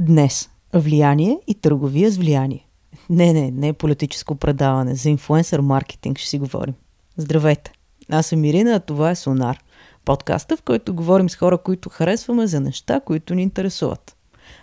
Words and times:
Днес 0.00 0.50
влияние 0.74 1.38
и 1.46 1.54
търговия 1.54 2.10
с 2.10 2.16
влияние. 2.16 2.66
Не, 3.10 3.32
не, 3.32 3.50
не 3.50 3.68
е 3.68 3.72
политическо 3.72 4.34
предаване. 4.34 4.94
За 4.94 5.10
инфуенсър 5.10 5.60
маркетинг 5.60 6.18
ще 6.18 6.28
си 6.28 6.38
говорим. 6.38 6.74
Здравейте! 7.16 7.72
Аз 8.10 8.26
съм 8.26 8.44
Ирина, 8.44 8.74
а 8.74 8.80
това 8.80 9.10
е 9.10 9.14
Сонар. 9.14 9.58
Подкаста, 10.04 10.56
в 10.56 10.62
който 10.62 10.94
говорим 10.94 11.30
с 11.30 11.36
хора, 11.36 11.58
които 11.58 11.88
харесваме 11.88 12.46
за 12.46 12.60
неща, 12.60 13.00
които 13.00 13.34
ни 13.34 13.42
интересуват. 13.42 14.16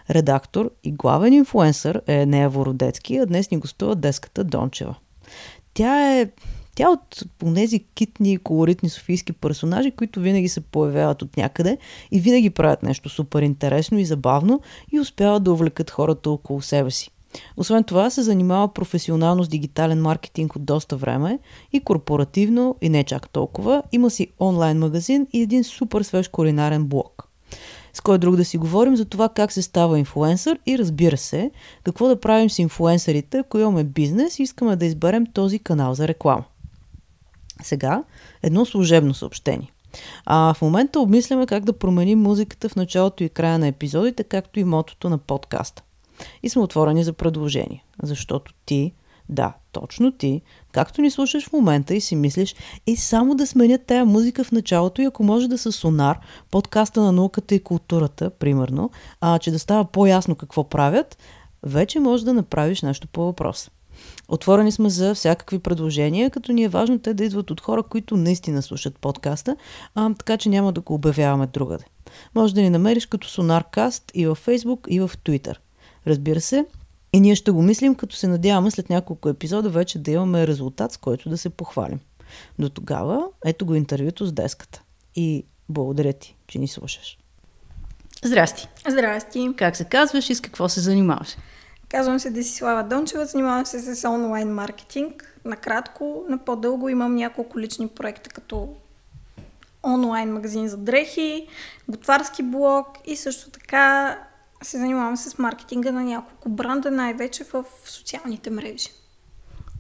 Редактор 0.10 0.72
и 0.84 0.92
главен 0.92 1.34
инфуенсър 1.34 2.02
е 2.08 2.26
Нея 2.26 2.50
Вородецки, 2.50 3.18
а 3.18 3.26
днес 3.26 3.52
ни 3.52 3.58
гостува 3.58 3.96
деската 3.96 4.44
Дончева. 4.44 4.96
Тя 5.74 6.20
е 6.20 6.30
тя 6.76 6.90
от 6.90 7.24
тези 7.56 7.80
китни 7.80 8.34
и 8.34 8.38
колоритни 8.38 8.90
софийски 8.90 9.34
персонажи, 9.34 9.92
които 9.92 10.20
винаги 10.20 10.50
се 10.50 10.62
появяват 10.62 11.22
от 11.22 11.38
някъде 11.38 11.78
и 12.12 12.20
винаги 12.20 12.50
правят 12.50 12.84
нещо 12.84 13.10
супер 13.10 13.42
интересно 13.42 14.00
и 14.00 14.06
забавно 14.06 14.62
и 14.92 15.00
успяват 15.00 15.44
да 15.44 15.54
увлекат 15.54 15.92
хората 15.92 16.30
около 16.30 16.62
себе 16.62 16.92
си. 16.92 17.12
Освен 17.58 17.84
това 17.84 18.10
се 18.10 18.22
занимава 18.22 18.74
професионално 18.74 19.44
с 19.44 19.48
дигитален 19.48 20.02
маркетинг 20.02 20.56
от 20.56 20.66
доста 20.66 20.98
време 20.98 21.40
и 21.74 21.80
корпоративно, 21.80 22.76
и 22.82 22.90
не 22.90 23.04
чак 23.04 23.30
толкова. 23.30 23.84
Има 23.92 24.10
си 24.10 24.28
онлайн 24.40 24.80
магазин 24.80 25.28
и 25.34 25.42
един 25.42 25.64
супер 25.64 26.02
свеж 26.02 26.28
кулинарен 26.28 26.86
блог. 26.86 27.28
С 27.94 28.02
кой 28.02 28.18
друг 28.18 28.36
да 28.36 28.46
си 28.46 28.58
говорим 28.58 28.96
за 28.96 29.06
това 29.06 29.30
как 29.30 29.52
се 29.52 29.62
става 29.62 30.00
инфуенсър 30.00 30.60
и 30.66 30.78
разбира 30.78 31.18
се, 31.18 31.52
какво 31.84 32.08
да 32.08 32.20
правим 32.20 32.50
с 32.50 32.60
инфуенсърите, 32.60 33.38
ако 33.38 33.58
имаме 33.58 33.84
бизнес 33.84 34.40
и 34.40 34.44
искаме 34.44 34.76
да 34.76 34.86
изберем 34.86 35.26
този 35.26 35.60
канал 35.60 35.94
за 35.94 36.08
реклама. 36.08 36.44
Сега 37.66 38.04
едно 38.44 38.66
служебно 38.66 39.14
съобщение. 39.14 39.72
А 40.26 40.54
в 40.54 40.62
момента 40.62 41.00
обмисляме 41.00 41.46
как 41.46 41.66
да 41.66 41.74
променим 41.74 42.20
музиката 42.20 42.70
в 42.70 42.76
началото 42.76 43.24
и 43.24 43.30
края 43.30 43.60
на 43.60 43.68
епизодите, 43.68 44.24
както 44.24 44.60
и 44.60 44.64
мотото 44.64 45.10
на 45.10 45.18
подкаста. 45.18 45.84
И 46.44 46.50
сме 46.50 46.62
отворени 46.62 47.04
за 47.04 47.14
предложения, 47.14 47.82
защото 48.04 48.54
ти, 48.66 48.94
да, 49.30 49.54
точно 49.72 50.12
ти, 50.12 50.42
както 50.72 51.02
ни 51.02 51.12
слушаш 51.12 51.50
в 51.50 51.54
момента 51.54 51.96
и 51.96 52.02
си 52.02 52.16
мислиш, 52.16 52.56
и 52.88 52.96
само 52.96 53.36
да 53.36 53.48
сменят 53.48 53.86
тая 53.86 54.06
музика 54.06 54.44
в 54.44 54.52
началото 54.52 55.02
и 55.02 55.06
ако 55.06 55.24
може 55.24 55.48
да 55.48 55.58
са 55.58 55.72
сонар, 55.72 56.20
подкаста 56.52 57.02
на 57.02 57.12
науката 57.12 57.56
и 57.56 57.64
културата, 57.64 58.30
примерно, 58.30 58.92
а 59.22 59.40
че 59.40 59.52
да 59.52 59.60
става 59.60 59.86
по-ясно 59.86 60.36
какво 60.36 60.70
правят, 60.70 61.18
вече 61.64 62.00
може 62.00 62.26
да 62.26 62.34
направиш 62.34 62.82
нещо 62.82 63.08
по 63.08 63.22
въпроса. 63.22 63.72
Отворени 64.28 64.72
сме 64.72 64.90
за 64.90 65.16
всякакви 65.16 65.60
предложения, 65.60 66.30
като 66.30 66.52
ни 66.52 66.64
е 66.64 66.70
важно 66.70 67.00
те 67.00 67.14
да 67.14 67.26
идват 67.26 67.52
от 67.52 67.62
хора, 67.62 67.84
които 67.84 68.18
наистина 68.18 68.62
слушат 68.62 69.00
подкаста, 69.00 69.56
а, 69.96 70.14
така 70.14 70.38
че 70.38 70.50
няма 70.50 70.74
да 70.74 70.82
го 70.82 70.94
обявяваме 70.94 71.48
другаде. 71.48 71.84
Може 72.36 72.56
да 72.56 72.62
ни 72.62 72.70
намериш 72.70 73.06
като 73.06 73.28
Sonarcast 73.28 74.12
и 74.14 74.28
във 74.28 74.46
Facebook, 74.46 74.88
и 74.88 75.00
в 75.00 75.12
Twitter. 75.26 75.56
Разбира 76.08 76.42
се, 76.42 76.66
и 77.14 77.20
ние 77.20 77.36
ще 77.36 77.52
го 77.52 77.62
мислим, 77.62 77.96
като 77.96 78.16
се 78.16 78.28
надяваме 78.28 78.72
след 78.72 78.90
няколко 78.90 79.30
епизода 79.30 79.70
вече 79.70 80.00
да 80.00 80.12
имаме 80.12 80.48
резултат, 80.48 80.92
с 80.92 80.98
който 80.98 81.30
да 81.30 81.38
се 81.38 81.50
похвалим. 81.50 82.00
До 82.60 82.70
тогава, 82.70 83.24
ето 83.46 83.66
го 83.66 83.76
интервюто 83.76 84.26
с 84.26 84.32
деската. 84.32 84.82
И 85.16 85.46
благодаря 85.70 86.14
ти, 86.14 86.36
че 86.48 86.60
ни 86.60 86.68
слушаш. 86.68 87.18
Здрасти! 88.24 88.68
Здрасти! 88.90 89.50
Как 89.58 89.76
се 89.76 89.86
казваш 89.86 90.30
и 90.30 90.36
с 90.36 90.42
какво 90.42 90.70
се 90.70 90.80
занимаваш? 90.80 91.36
Казвам 91.96 92.20
се 92.20 92.30
Десислава 92.30 92.84
Дончева, 92.84 93.26
занимавам 93.26 93.66
се 93.66 93.96
с 93.96 94.10
онлайн 94.10 94.54
маркетинг. 94.54 95.40
Накратко, 95.46 96.24
на 96.30 96.38
по-дълго 96.38 96.90
имам 96.90 97.16
няколко 97.16 97.60
лични 97.60 97.88
проекта, 97.88 98.30
като 98.30 98.70
онлайн 99.84 100.34
магазин 100.34 100.68
за 100.68 100.78
дрехи, 100.78 101.48
готварски 101.90 102.44
блог 102.44 102.88
и 103.06 103.16
също 103.16 103.50
така 103.50 104.18
се 104.64 104.78
занимавам 104.78 105.18
с 105.18 105.38
маркетинга 105.38 105.92
на 105.92 106.04
няколко 106.04 106.50
бранда, 106.50 106.92
най-вече 106.92 107.44
в 107.44 107.66
социалните 107.86 108.50
мрежи. 108.50 108.90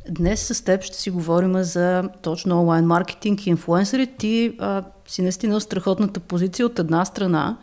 Днес 0.09 0.47
с 0.47 0.62
теб 0.62 0.84
ще 0.84 0.97
си 0.97 1.09
говорим 1.09 1.63
за 1.63 2.09
точно 2.22 2.59
онлайн 2.59 2.85
маркетинг 2.85 3.45
и 3.45 3.50
инфлуенсъри. 3.50 4.07
Ти 4.07 4.56
а, 4.59 4.84
си 5.07 5.22
наистина 5.22 5.62
страхотната 5.62 6.19
позиция 6.19 6.66
от 6.66 6.79
една 6.79 7.06
страна 7.06 7.57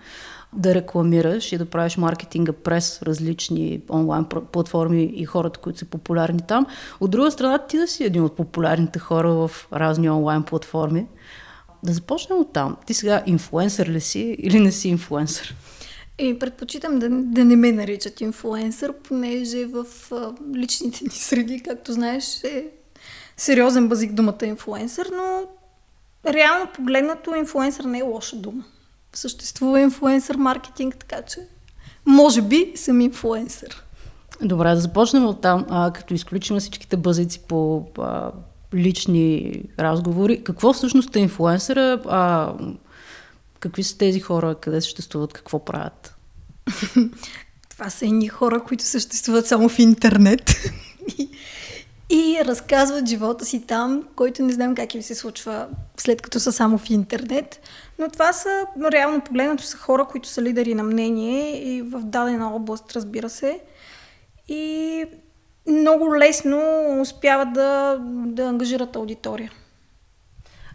да 0.52 0.74
рекламираш 0.74 1.52
и 1.52 1.58
да 1.58 1.64
правиш 1.64 1.96
маркетинга 1.96 2.52
през 2.52 3.02
различни 3.02 3.82
онлайн 3.90 4.24
платформи 4.24 5.12
и 5.14 5.24
хората, 5.24 5.60
които 5.60 5.78
са 5.78 5.84
популярни 5.84 6.40
там. 6.48 6.66
От 7.00 7.10
друга 7.10 7.30
страна, 7.30 7.58
ти 7.58 7.78
да 7.78 7.86
си 7.86 8.04
един 8.04 8.24
от 8.24 8.36
популярните 8.36 8.98
хора 8.98 9.34
в 9.34 9.50
разни 9.72 10.10
онлайн 10.10 10.42
платформи. 10.42 11.06
Да 11.82 11.92
започнем 11.92 12.38
от 12.38 12.52
там. 12.52 12.76
Ти 12.86 12.94
сега 12.94 13.22
инфлуенсър 13.26 13.88
ли 13.88 14.00
си 14.00 14.36
или 14.38 14.60
не 14.60 14.72
си 14.72 14.88
инфлуенсър? 14.88 15.54
И 16.18 16.38
предпочитам 16.38 16.98
да, 16.98 17.08
да 17.10 17.44
не 17.44 17.56
ме 17.56 17.72
наричат 17.72 18.20
инфлуенсър, 18.20 18.92
понеже 18.92 19.66
в 19.66 19.86
личните 20.54 21.04
ни 21.04 21.10
среди, 21.10 21.60
както 21.60 21.92
знаеш, 21.92 22.44
е 22.44 22.66
сериозен 23.36 23.88
базик 23.88 24.12
думата 24.12 24.44
инфлуенсър, 24.44 25.10
но 25.16 25.42
реално 26.32 26.66
погледнато 26.74 27.34
инфлуенсър 27.34 27.84
не 27.84 27.98
е 27.98 28.02
лоша 28.02 28.36
дума 28.36 28.64
съществува 29.18 29.80
инфлуенсър 29.80 30.36
маркетинг, 30.36 30.96
така 30.96 31.22
че 31.22 31.40
може 32.06 32.42
би 32.42 32.72
съм 32.76 33.00
инфлуенсър. 33.00 33.82
Добре, 34.42 34.74
да 34.74 34.80
започнем 34.80 35.26
от 35.26 35.40
там, 35.40 35.66
а, 35.68 35.92
като 35.92 36.14
изключим 36.14 36.58
всичките 36.58 36.96
базици 36.96 37.40
по 37.48 37.86
а, 37.98 38.30
лични 38.74 39.54
разговори. 39.78 40.44
Какво 40.44 40.72
всъщност 40.72 41.16
е 41.16 41.20
инфлуенсъра? 41.20 42.02
А, 42.08 42.52
какви 43.60 43.82
са 43.82 43.98
тези 43.98 44.20
хора? 44.20 44.54
Къде 44.54 44.80
съществуват? 44.80 45.32
Какво 45.32 45.64
правят? 45.64 46.14
Това 47.70 47.90
са 47.90 48.06
едни 48.06 48.28
хора, 48.28 48.62
които 48.64 48.84
съществуват 48.84 49.46
само 49.46 49.68
в 49.68 49.78
интернет 49.78 50.50
и 52.12 52.44
разказват 52.44 53.08
живота 53.08 53.44
си 53.44 53.66
там, 53.66 54.08
който 54.16 54.42
не 54.42 54.52
знам 54.52 54.74
как 54.74 54.94
им 54.94 55.02
се 55.02 55.14
случва 55.14 55.68
след 55.96 56.22
като 56.22 56.40
са 56.40 56.52
само 56.52 56.78
в 56.78 56.90
интернет. 56.90 57.60
Но 57.98 58.08
това 58.08 58.32
са, 58.32 58.66
реално 58.92 59.20
погледнато, 59.20 59.62
са 59.62 59.76
хора, 59.76 60.04
които 60.04 60.28
са 60.28 60.42
лидери 60.42 60.74
на 60.74 60.82
мнение 60.82 61.62
и 61.74 61.82
в 61.82 62.00
дадена 62.00 62.54
област, 62.54 62.92
разбира 62.96 63.28
се. 63.28 63.60
И 64.48 65.04
много 65.68 66.16
лесно 66.16 66.60
успяват 67.00 67.52
да, 67.52 67.98
да 68.26 68.42
ангажират 68.42 68.96
аудитория. 68.96 69.52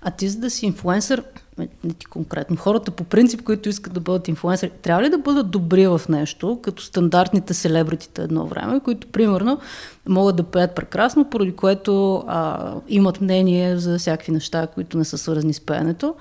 А 0.02 0.12
ти 0.12 0.30
за 0.30 0.40
да 0.40 0.50
си 0.50 0.66
инфлуенсър, 0.66 1.24
не 1.58 1.94
ти 1.94 2.06
конкретно, 2.06 2.56
хората 2.56 2.92
по 2.92 3.04
принцип, 3.04 3.44
които 3.44 3.70
искат 3.70 3.94
да 3.94 4.00
бъдат 4.00 4.28
инфлуенсъри, 4.28 4.72
трябва 4.82 5.04
ли 5.04 5.10
да 5.10 5.18
бъдат 5.18 5.52
добри 5.52 5.88
в 5.88 6.02
нещо, 6.10 6.60
като 6.62 6.84
стандартните 6.84 7.54
селебритите 7.54 8.22
едно 8.22 8.46
време, 8.46 8.80
които 8.80 9.08
примерно 9.08 9.60
могат 10.08 10.36
да 10.36 10.44
пеят 10.44 10.76
прекрасно, 10.76 11.30
поради 11.30 11.52
което 11.52 12.24
а, 12.28 12.74
имат 12.88 13.22
мнение 13.22 13.78
за 13.78 13.98
всякакви 13.98 14.32
неща, 14.32 14.68
които 14.68 14.98
не 14.98 15.06
са 15.06 15.18
свързани 15.18 15.54
с 15.54 15.62
пеенето 15.62 16.16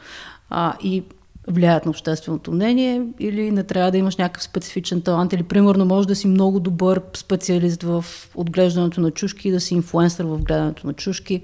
а, 0.51 0.75
и 0.83 1.03
влияят 1.49 1.85
на 1.85 1.91
общественото 1.91 2.53
мнение 2.53 3.03
или 3.21 3.51
не 3.51 3.63
трябва 3.63 3.91
да 3.91 3.99
имаш 3.99 4.17
някакъв 4.17 4.43
специфичен 4.43 5.03
талант 5.03 5.33
или 5.33 5.43
примерно 5.43 5.85
може 5.85 6.09
да 6.09 6.17
си 6.17 6.27
много 6.27 6.61
добър 6.61 7.01
специалист 7.15 7.83
в 7.83 8.05
отглеждането 8.35 9.01
на 9.01 9.11
чушки 9.11 9.49
и 9.49 9.53
да 9.53 9.61
си 9.61 9.75
инфлуенсър 9.75 10.25
в 10.25 10.39
гледането 10.39 10.87
на 10.87 10.93
чушки. 10.93 11.43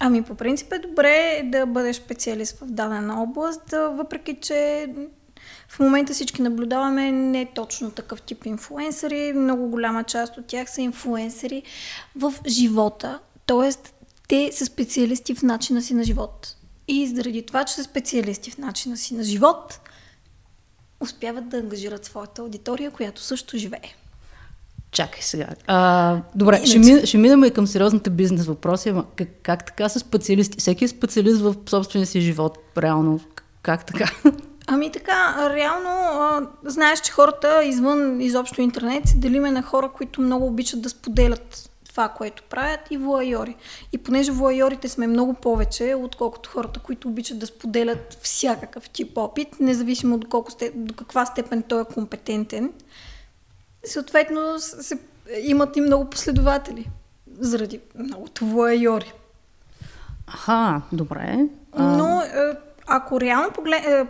Ами 0.00 0.22
по 0.22 0.34
принцип 0.34 0.72
е 0.72 0.78
добре 0.78 1.42
да 1.44 1.66
бъдеш 1.66 1.96
специалист 1.96 2.58
в 2.58 2.64
дадена 2.66 3.22
област, 3.22 3.70
въпреки 3.70 4.36
че 4.40 4.88
в 5.68 5.78
момента 5.78 6.12
всички 6.12 6.42
наблюдаваме 6.42 7.12
не 7.12 7.46
точно 7.54 7.90
такъв 7.90 8.22
тип 8.22 8.46
инфлуенсъри. 8.46 9.32
Много 9.32 9.68
голяма 9.68 10.04
част 10.04 10.38
от 10.38 10.46
тях 10.46 10.70
са 10.70 10.82
инфлуенсъри 10.82 11.62
в 12.16 12.34
живота. 12.46 13.20
Тоест, 13.46 13.94
те 14.28 14.50
са 14.52 14.66
специалисти 14.66 15.34
в 15.34 15.42
начина 15.42 15.82
си 15.82 15.94
на 15.94 16.04
живот. 16.04 16.56
И 16.88 17.08
заради 17.08 17.46
това, 17.46 17.64
че 17.64 17.74
са 17.74 17.84
специалисти 17.84 18.50
в 18.50 18.58
начина 18.58 18.96
си 18.96 19.14
на 19.14 19.22
живот, 19.22 19.80
успяват 21.00 21.48
да 21.48 21.56
ангажират 21.56 22.04
своята 22.04 22.42
аудитория, 22.42 22.90
която 22.90 23.22
също 23.22 23.58
живее. 23.58 23.94
Чакай 24.94 25.22
сега. 25.22 25.46
А, 25.66 26.16
добре, 26.34 26.56
Иначе... 26.56 26.70
ще, 26.70 26.78
ми, 26.78 27.06
ще 27.06 27.18
минем 27.18 27.44
и 27.44 27.50
към 27.50 27.66
сериозните 27.66 28.10
бизнес 28.10 28.46
въпроси, 28.46 28.88
ама 28.88 29.04
как, 29.16 29.28
как 29.42 29.66
така 29.66 29.88
са 29.88 29.98
специалисти? 29.98 30.58
Всеки 30.58 30.84
е 30.84 30.88
специалист 30.88 31.40
в 31.40 31.54
собствения 31.66 32.06
си 32.06 32.20
живот, 32.20 32.58
реално. 32.78 33.20
Как 33.62 33.86
така? 33.86 34.10
Ами 34.66 34.92
така, 34.92 35.50
реално 35.54 35.90
а, 35.90 36.46
знаеш, 36.64 37.00
че 37.00 37.12
хората 37.12 37.64
извън 37.64 38.20
изобщо 38.20 38.62
интернет 38.62 39.08
се 39.08 39.16
делиме 39.16 39.50
на 39.50 39.62
хора, 39.62 39.90
които 39.96 40.20
много 40.20 40.46
обичат 40.46 40.82
да 40.82 40.88
споделят 40.88 41.70
това, 41.88 42.08
което 42.08 42.42
правят 42.42 42.80
и 42.90 42.96
вуайори. 42.96 43.56
И 43.92 43.98
понеже 43.98 44.32
вуайорите 44.32 44.88
сме 44.88 45.06
много 45.06 45.34
повече, 45.34 45.94
отколкото 45.98 46.50
хората, 46.50 46.80
които 46.80 47.08
обичат 47.08 47.38
да 47.38 47.46
споделят 47.46 48.18
всякакъв 48.22 48.90
тип 48.90 49.18
опит, 49.18 49.60
независимо 49.60 50.18
до, 50.18 50.28
колко 50.28 50.50
сте, 50.50 50.72
до 50.74 50.94
каква 50.94 51.26
степен 51.26 51.62
той 51.62 51.80
е 51.82 51.94
компетентен, 51.94 52.72
съответно 53.86 54.58
се, 54.58 54.98
имат 55.42 55.76
и 55.76 55.80
много 55.80 56.10
последователи 56.10 56.90
заради 57.38 57.80
многото 57.94 58.46
вуайори. 58.46 59.12
Аха, 60.26 60.82
добре. 60.92 61.48
Но 61.78 62.20
е, 62.20 62.56
ако 62.86 63.20
реално 63.20 63.50
погледнем, 63.50 64.08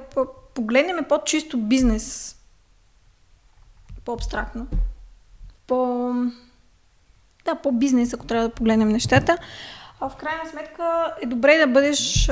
погледнем 0.55 1.05
под 1.09 1.27
чисто 1.27 1.59
бизнес 1.59 2.37
по-абстрактно. 4.05 4.67
По... 5.67 6.13
Да, 7.45 7.55
по-бизнес, 7.55 8.15
ако 8.15 8.27
трябва 8.27 8.49
да 8.49 8.55
погледнем 8.55 8.89
нещата. 8.89 9.39
В 10.09 10.17
крайна 10.17 10.51
сметка 10.51 11.15
е 11.23 11.27
добре 11.27 11.59
да 11.59 11.67
бъдеш, 11.67 12.31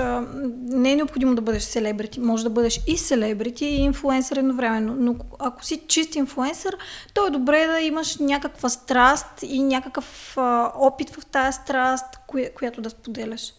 не 0.62 0.92
е 0.92 0.96
необходимо 0.96 1.34
да 1.34 1.42
бъдеш 1.42 1.62
селебрити, 1.62 2.20
може 2.20 2.44
да 2.44 2.50
бъдеш 2.50 2.80
и 2.86 2.96
селебрити 2.96 3.64
и 3.64 3.80
инфлуенсър 3.80 4.36
едновременно, 4.36 4.94
но 4.98 5.16
ако 5.38 5.64
си 5.64 5.82
чист 5.88 6.14
инфлуенсър, 6.14 6.76
то 7.14 7.26
е 7.26 7.30
добре 7.30 7.66
да 7.66 7.80
имаш 7.80 8.16
някаква 8.16 8.68
страст 8.68 9.42
и 9.42 9.62
някакъв 9.62 10.36
опит 10.74 11.10
в 11.10 11.26
тази 11.26 11.56
страст, 11.56 12.06
коя, 12.26 12.54
която 12.54 12.80
да 12.80 12.90
споделяш. 12.90 13.52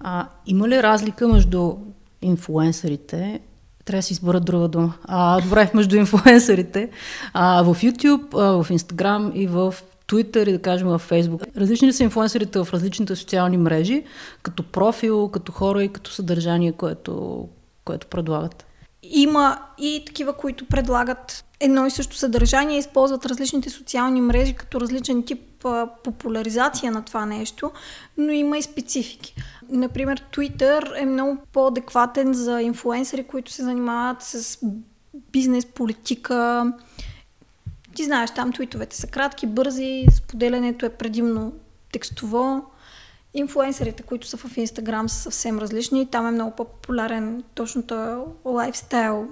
А, 0.00 0.26
има 0.46 0.68
ли 0.68 0.82
разлика 0.82 1.28
между 1.28 1.76
инфлуенсърите 2.22 3.40
трябва 3.84 3.98
да 3.98 4.02
си 4.02 4.12
избера 4.12 4.40
друга 4.40 4.68
дума. 4.68 4.94
А, 5.04 5.40
добре, 5.40 5.70
между 5.74 5.96
инфлуенсърите 5.96 6.90
а, 7.32 7.62
в 7.62 7.74
YouTube, 7.74 8.34
а, 8.34 8.62
в 8.62 8.68
Instagram 8.68 9.32
и 9.32 9.46
в 9.46 9.74
Twitter 10.10 10.48
и 10.48 10.52
да 10.52 10.62
кажем 10.62 10.88
в 10.88 11.02
Facebook. 11.10 11.56
Различни 11.56 11.88
ли 11.88 11.92
са 11.92 12.02
инфлуенсърите 12.02 12.58
в 12.58 12.68
различните 12.72 13.16
социални 13.16 13.56
мрежи, 13.56 14.04
като 14.42 14.62
профил, 14.62 15.28
като 15.28 15.52
хора 15.52 15.84
и 15.84 15.92
като 15.92 16.10
съдържание, 16.10 16.72
което, 16.72 17.48
което 17.84 18.06
предлагат? 18.06 18.66
Има 19.02 19.58
и 19.78 20.02
такива, 20.06 20.32
които 20.32 20.66
предлагат 20.66 21.44
едно 21.60 21.86
и 21.86 21.90
също 21.90 22.16
съдържание, 22.16 22.78
използват 22.78 23.26
различните 23.26 23.70
социални 23.70 24.20
мрежи 24.20 24.54
като 24.54 24.80
различен 24.80 25.22
тип 25.22 25.64
а, 25.64 25.88
популяризация 26.04 26.92
на 26.92 27.04
това 27.04 27.26
нещо, 27.26 27.70
но 28.18 28.32
има 28.32 28.58
и 28.58 28.62
специфики. 28.62 29.34
Например, 29.68 30.24
Twitter 30.32 31.02
е 31.02 31.06
много 31.06 31.38
по-адекватен 31.52 32.34
за 32.34 32.62
инфлуенсъри, 32.62 33.24
които 33.24 33.52
се 33.52 33.62
занимават 33.62 34.22
с 34.22 34.58
бизнес, 35.32 35.66
политика, 35.66 36.72
ти 37.94 38.04
знаеш, 38.04 38.30
там 38.30 38.52
твитовете 38.52 38.96
са 38.96 39.06
кратки, 39.06 39.46
бързи, 39.46 40.06
споделянето 40.16 40.86
е 40.86 40.90
предимно 40.90 41.52
текстово. 41.92 42.64
Инфуенсерите, 43.34 44.02
които 44.02 44.26
са 44.26 44.36
в 44.36 44.56
Инстаграм, 44.56 45.08
са 45.08 45.22
съвсем 45.22 45.58
различни. 45.58 46.10
Там 46.10 46.26
е 46.26 46.30
много 46.30 46.56
по-популярен 46.56 47.42
точно 47.54 47.82
този 47.82 48.22
лайфстайл, 48.44 49.28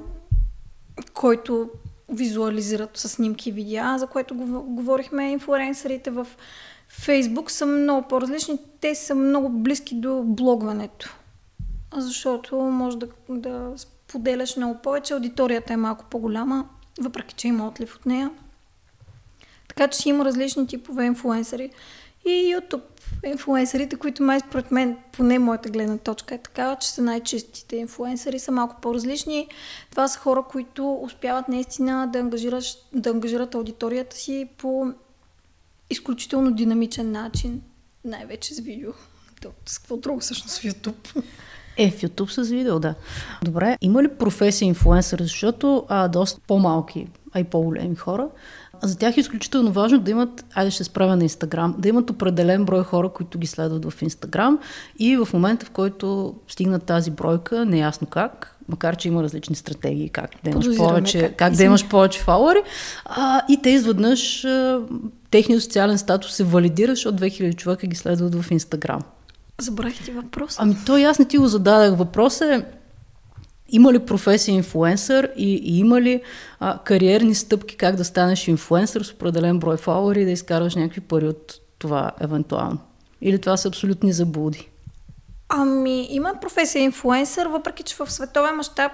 който 1.15 1.71
визуализират 2.09 2.97
с 2.97 3.09
снимки 3.09 3.49
и 3.49 3.53
видеа, 3.53 3.99
за 3.99 4.07
което 4.07 4.35
говорихме. 4.67 5.31
Инфлуенсерите 5.31 6.11
в 6.11 6.27
Фейсбук 6.89 7.51
са 7.51 7.67
много 7.67 8.09
по-различни. 8.09 8.59
Те 8.81 8.95
са 8.95 9.15
много 9.15 9.49
близки 9.49 9.95
до 9.95 10.23
блогването. 10.23 11.17
Защото 11.97 12.57
може 12.57 12.97
да, 12.97 13.07
да 13.29 13.73
споделяш 13.77 14.57
много 14.57 14.79
повече. 14.83 15.15
Аудиторията 15.15 15.73
е 15.73 15.77
малко 15.77 16.05
по-голяма, 16.11 16.69
въпреки 17.01 17.35
че 17.35 17.49
има 17.49 17.69
отлив 17.69 17.97
от 17.97 18.07
нея. 18.07 18.31
Така 19.79 19.91
че 19.91 20.09
има 20.09 20.25
различни 20.25 20.67
типове 20.67 21.05
инфлуенсъри. 21.05 21.71
И 22.27 22.57
YouTube 22.57 22.83
инфлуенсърите, 23.25 23.97
които 23.97 24.23
май 24.23 24.41
според 24.41 24.71
мен, 24.71 24.97
поне 25.13 25.39
моята 25.39 25.71
гледна 25.71 25.99
точка 25.99 26.35
е 26.35 26.39
такава, 26.39 26.77
че 26.77 26.89
са 26.89 27.03
най-чистите 27.03 27.77
инфлуенсъри, 27.77 28.39
са 28.39 28.53
малко 28.53 28.81
по-различни. 28.81 29.49
Това 29.91 30.09
са 30.09 30.19
хора, 30.19 30.43
които 30.51 31.01
успяват 31.03 31.49
наистина 31.49 32.09
да, 32.13 32.19
ангажират, 32.19 32.65
да 32.93 33.11
ангажират 33.11 33.55
аудиторията 33.55 34.17
си 34.17 34.49
по 34.57 34.93
изключително 35.91 36.51
динамичен 36.51 37.13
начин, 37.13 37.63
най-вече 38.05 38.55
с 38.55 38.59
видео. 38.61 38.93
С 39.67 39.79
какво 39.79 39.97
друго 39.97 40.21
всъщност 40.21 40.59
в 40.59 40.63
YouTube? 40.63 41.23
Е, 41.79 41.91
в 41.91 42.01
YouTube 42.01 42.43
с 42.43 42.49
видео, 42.49 42.79
да. 42.79 42.95
Добре, 43.43 43.77
има 43.81 44.03
ли 44.03 44.09
професия 44.09 44.67
инфлуенсър? 44.67 45.23
Защото 45.23 45.85
а, 45.89 46.09
доста 46.09 46.41
по-малки, 46.47 47.07
а 47.33 47.41
и 47.41 47.45
по-големи 47.45 47.95
хора 47.95 48.29
за 48.83 48.99
тях 48.99 49.17
е 49.17 49.21
изключително 49.21 49.73
важно 49.73 49.99
да 49.99 50.11
имат, 50.11 50.45
айде 50.55 50.71
ще 50.71 50.85
справя 50.85 51.17
на 51.17 51.23
Инстаграм, 51.23 51.75
да 51.79 51.89
имат 51.89 52.11
определен 52.11 52.65
брой 52.65 52.83
хора, 52.85 53.09
които 53.09 53.39
ги 53.39 53.47
следват 53.47 53.93
в 53.93 54.03
Инстаграм 54.03 54.59
и 54.99 55.17
в 55.17 55.29
момента, 55.33 55.67
в 55.67 55.71
който 55.71 56.35
стигнат 56.49 56.83
тази 56.83 57.11
бройка, 57.11 57.65
неясно 57.65 58.07
как, 58.07 58.57
макар 58.69 58.97
че 58.97 59.09
има 59.09 59.23
различни 59.23 59.55
стратегии, 59.55 60.09
как 60.09 60.31
да 60.45 60.51
имаш 60.51 60.77
повече, 60.77 61.21
как, 61.21 61.37
как 61.37 61.53
да 61.53 61.65
имаш 61.65 61.89
повече 61.89 62.21
фауъри, 62.21 62.63
а, 63.05 63.43
и 63.49 63.63
те 63.63 63.71
изведнъж 63.71 64.45
а, 64.45 64.81
техният 65.31 65.63
социален 65.63 65.99
статус 65.99 66.35
се 66.35 66.45
валидира, 66.45 66.93
защото 66.93 67.19
2000 67.19 67.57
човека 67.57 67.87
ги 67.87 67.97
следват 67.97 68.35
в 68.35 68.51
Инстаграм. 68.51 69.01
Забравих 69.61 70.05
ти 70.05 70.11
въпрос. 70.11 70.57
Ами 70.59 70.77
то 70.87 70.97
аз 70.97 71.19
не 71.19 71.25
ти 71.25 71.39
го 71.39 71.47
зададах. 71.47 71.99
Въпросът 71.99 72.51
е, 72.51 72.65
има 73.69 73.93
ли 73.93 73.99
професия 73.99 74.55
инфлуенсър 74.55 75.31
и, 75.37 75.55
и 75.55 75.79
има 75.79 76.01
ли 76.01 76.23
а, 76.61 76.79
кариерни 76.85 77.35
стъпки 77.35 77.77
как 77.77 77.97
да 77.97 78.05
станеш 78.05 78.49
инфлуенсър 78.49 79.03
с 79.03 79.13
определен 79.13 79.59
брой 79.59 79.77
фолуари 79.77 80.23
и 80.23 80.25
да 80.25 80.31
изкарваш 80.31 80.75
някакви 80.75 81.01
пари 81.01 81.29
от 81.29 81.61
това 81.79 82.11
евентуално? 82.21 82.79
Или 83.21 83.41
това 83.41 83.57
са 83.57 83.69
абсолютни 83.69 84.13
заблуди? 84.13 84.69
Ами, 85.49 86.07
има 86.11 86.35
професия 86.41 86.83
инфлуенсър, 86.83 87.47
въпреки 87.47 87.83
че 87.83 87.97
в 87.97 88.13
световен 88.13 88.57
мащаб 88.57 88.93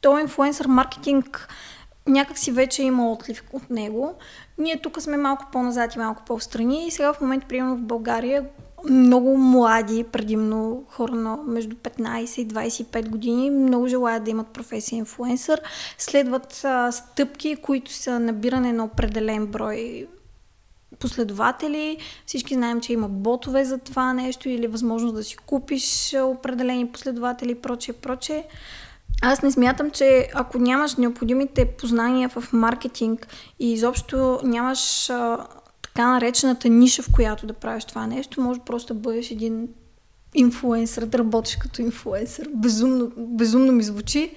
то 0.00 0.18
инфлуенсър 0.18 0.66
маркетинг 0.66 1.48
някак 2.06 2.38
си 2.38 2.52
вече 2.52 2.82
има 2.82 3.12
отлив 3.12 3.42
от 3.52 3.70
него. 3.70 4.14
Ние 4.58 4.80
тук 4.80 5.02
сме 5.02 5.16
малко 5.16 5.46
по-назад 5.52 5.94
и 5.94 5.98
малко 5.98 6.22
по-встрани 6.26 6.86
и 6.86 6.90
сега 6.90 7.12
в 7.12 7.20
момента, 7.20 7.46
примерно 7.48 7.76
в 7.76 7.82
България, 7.82 8.44
много 8.90 9.36
млади, 9.36 10.04
предимно 10.04 10.84
хора 10.88 11.14
на 11.14 11.36
между 11.36 11.76
15 11.76 12.40
и 12.40 12.48
25 12.48 13.08
години, 13.08 13.50
много 13.50 13.88
желаят 13.88 14.24
да 14.24 14.30
имат 14.30 14.46
професия 14.46 14.96
инфлуенсър. 14.96 15.60
Следват 15.98 16.64
а, 16.64 16.92
стъпки, 16.92 17.56
които 17.56 17.92
са 17.92 18.20
набиране 18.20 18.72
на 18.72 18.84
определен 18.84 19.46
брой 19.46 20.06
последователи. 20.98 21.96
Всички 22.26 22.54
знаем, 22.54 22.80
че 22.80 22.92
има 22.92 23.08
ботове 23.08 23.64
за 23.64 23.78
това 23.78 24.12
нещо 24.12 24.48
или 24.48 24.66
възможност 24.66 25.14
да 25.14 25.24
си 25.24 25.36
купиш 25.36 26.14
определени 26.22 26.88
последователи 26.88 27.50
и 27.50 27.54
прочее, 27.54 27.94
прочее. 27.94 28.44
Аз 29.22 29.42
не 29.42 29.50
смятам, 29.50 29.90
че 29.90 30.28
ако 30.34 30.58
нямаш 30.58 30.96
необходимите 30.96 31.64
познания 31.64 32.28
в 32.28 32.52
маркетинг 32.52 33.26
и 33.58 33.72
изобщо 33.72 34.40
нямаш 34.44 35.10
а, 35.10 35.46
така 35.98 36.08
наречената 36.08 36.68
ниша, 36.68 37.02
в 37.02 37.12
която 37.12 37.46
да 37.46 37.52
правиш 37.52 37.84
това 37.84 38.06
нещо, 38.06 38.40
може 38.40 38.60
просто 38.60 38.94
да 38.94 39.00
бъдеш 39.00 39.30
един 39.30 39.68
инфуенсър, 40.34 41.06
да 41.06 41.18
работиш 41.18 41.56
като 41.56 41.82
инфуенсър. 41.82 42.48
Безумно, 42.54 43.12
безумно 43.16 43.72
ми 43.72 43.82
звучи. 43.82 44.34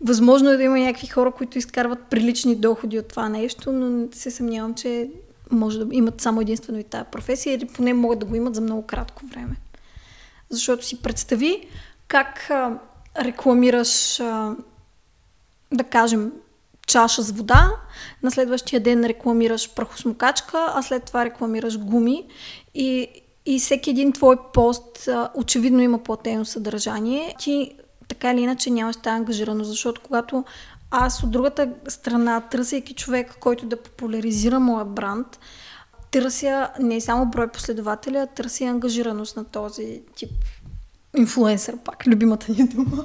Възможно 0.00 0.50
е 0.50 0.56
да 0.56 0.62
има 0.62 0.78
някакви 0.78 1.06
хора, 1.06 1.30
които 1.30 1.58
изкарват 1.58 1.98
прилични 2.10 2.56
доходи 2.56 2.98
от 2.98 3.08
това 3.08 3.28
нещо, 3.28 3.72
но 3.72 4.08
се 4.12 4.30
съмнявам, 4.30 4.74
че 4.74 5.10
може 5.50 5.78
да 5.78 5.94
имат 5.94 6.20
само 6.20 6.40
единствено 6.40 6.78
и 6.78 6.84
тази 6.84 7.04
професия 7.12 7.54
или 7.54 7.66
поне 7.66 7.94
могат 7.94 8.18
да 8.18 8.26
го 8.26 8.34
имат 8.34 8.54
за 8.54 8.60
много 8.60 8.82
кратко 8.82 9.26
време. 9.26 9.56
Защото 10.50 10.86
си 10.86 11.02
представи 11.02 11.68
как 12.08 12.50
а, 12.50 12.78
рекламираш, 13.20 14.20
а, 14.20 14.56
да 15.72 15.84
кажем, 15.84 16.32
чаша 16.88 17.22
с 17.22 17.30
вода, 17.30 17.70
на 18.22 18.30
следващия 18.30 18.80
ден 18.80 19.04
рекламираш 19.04 19.74
прахосмокачка, 19.74 20.72
а 20.74 20.82
след 20.82 21.04
това 21.04 21.24
рекламираш 21.24 21.78
гуми 21.78 22.26
и, 22.74 23.08
и 23.46 23.58
всеки 23.58 23.90
един 23.90 24.12
твой 24.12 24.36
пост 24.52 25.08
очевидно 25.34 25.80
има 25.80 25.98
платено 25.98 26.44
съдържание. 26.44 27.34
Ти 27.38 27.72
така 28.08 28.32
или 28.32 28.40
иначе 28.40 28.70
нямаш 28.70 28.96
тази 28.96 29.16
ангажираност, 29.16 29.70
защото 29.70 30.00
когато 30.00 30.44
аз 30.90 31.22
от 31.22 31.30
другата 31.30 31.68
страна, 31.88 32.40
търсейки 32.40 32.94
човек, 32.94 33.36
който 33.40 33.66
да 33.66 33.82
популяризира 33.82 34.60
моя 34.60 34.84
бранд, 34.84 35.38
търся 36.10 36.68
не 36.80 37.00
само 37.00 37.26
брой 37.26 37.48
последователи, 37.48 38.16
а 38.16 38.26
търся 38.26 38.64
ангажираност 38.64 39.36
на 39.36 39.44
този 39.44 40.02
тип 40.16 40.30
инфлуенсър, 41.16 41.76
пак 41.76 42.06
любимата 42.06 42.52
ни 42.52 42.68
дума. 42.68 43.04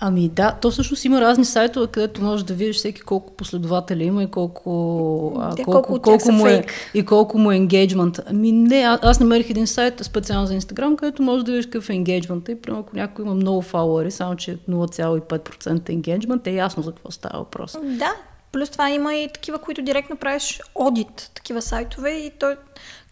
Ами 0.00 0.28
да, 0.28 0.52
то 0.52 0.70
всъщност 0.70 1.04
има 1.04 1.20
разни 1.20 1.44
сайтове, 1.44 1.86
където 1.86 2.22
можеш 2.22 2.44
да 2.44 2.54
видиш 2.54 2.76
всеки 2.76 3.00
колко 3.00 3.32
последователи 3.32 4.04
има 4.04 4.22
и 4.22 4.26
колко, 4.26 5.32
а, 5.40 5.54
колко, 5.64 5.72
колко, 5.72 6.00
колко 6.02 6.32
му 6.32 6.46
е, 6.46 6.64
и 6.94 7.04
колко 7.04 7.38
му 7.38 7.52
е 7.52 7.56
енгейджмент. 7.56 8.20
Ами 8.26 8.52
не, 8.52 8.76
а, 8.76 8.98
аз 9.02 9.20
намерих 9.20 9.50
един 9.50 9.66
сайт 9.66 10.04
специално 10.04 10.46
за 10.46 10.54
Инстаграм, 10.54 10.96
където 10.96 11.22
можеш 11.22 11.44
да 11.44 11.52
видиш 11.52 11.66
какъв 11.66 11.90
е 11.90 11.92
енгейджмент. 11.92 12.48
И 12.48 12.60
примерно 12.60 12.80
ако 12.80 12.96
някой 12.96 13.24
има 13.24 13.34
много 13.34 13.62
фалуари, 13.62 14.10
само 14.10 14.36
че 14.36 14.58
0,5% 14.68 15.88
енгейджмент, 15.88 16.46
е 16.46 16.52
ясно 16.52 16.82
за 16.82 16.92
какво 16.92 17.10
става 17.10 17.38
въпрос. 17.38 17.76
Да, 17.82 18.12
плюс 18.52 18.70
това 18.70 18.90
има 18.90 19.14
и 19.14 19.28
такива, 19.34 19.58
които 19.58 19.82
директно 19.82 20.16
правиш 20.16 20.60
одит, 20.74 21.30
такива 21.34 21.62
сайтове 21.62 22.10
и 22.10 22.30
той 22.38 22.56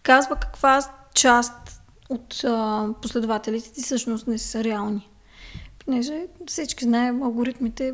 казва 0.03 0.35
каква 0.35 0.81
част 1.13 1.81
от 2.09 2.43
а, 2.43 2.87
последователите 3.01 3.73
ти 3.73 3.81
всъщност 3.81 4.27
не 4.27 4.37
са 4.37 4.63
реални 4.63 5.09
понеже 5.87 6.27
всички 6.47 6.83
знаем, 6.83 7.23
алгоритмите 7.23 7.93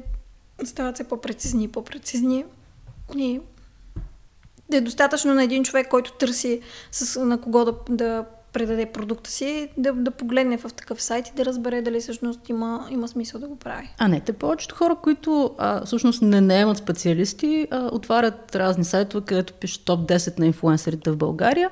стават 0.63 0.95
все 0.95 1.03
по-прецизни 1.03 1.63
и 1.63 1.67
по-прецизни. 1.67 2.45
И 3.15 3.39
е 4.71 4.81
достатъчно 4.81 5.33
на 5.33 5.43
един 5.43 5.63
човек, 5.63 5.87
който 5.89 6.13
търси 6.13 6.61
с, 6.91 7.25
на 7.25 7.41
кого 7.41 7.65
да, 7.65 7.75
да 7.89 8.25
предаде 8.53 8.85
продукта 8.85 9.29
си, 9.29 9.69
да, 9.77 9.93
да 9.93 10.11
погледне 10.11 10.57
в 10.57 10.71
такъв 10.75 11.01
сайт 11.01 11.27
и 11.27 11.31
да 11.35 11.45
разбере 11.45 11.81
дали 11.81 11.99
всъщност 11.99 12.49
има, 12.49 12.87
има 12.91 13.07
смисъл 13.07 13.41
да 13.41 13.47
го 13.47 13.55
прави. 13.55 13.89
А 13.99 14.07
не, 14.07 14.19
те 14.19 14.33
повечето 14.33 14.75
хора, 14.75 14.95
които 15.03 15.55
а, 15.57 15.85
всъщност 15.85 16.21
не 16.21 16.41
наемат 16.41 16.77
специалисти, 16.77 17.67
а, 17.71 17.89
отварят 17.91 18.55
разни 18.55 18.85
сайтове, 18.85 19.25
където 19.25 19.53
пише 19.53 19.85
топ 19.85 20.09
10 20.09 20.39
на 20.39 20.45
инфлуенсерите 20.45 21.11
в 21.11 21.17
България, 21.17 21.69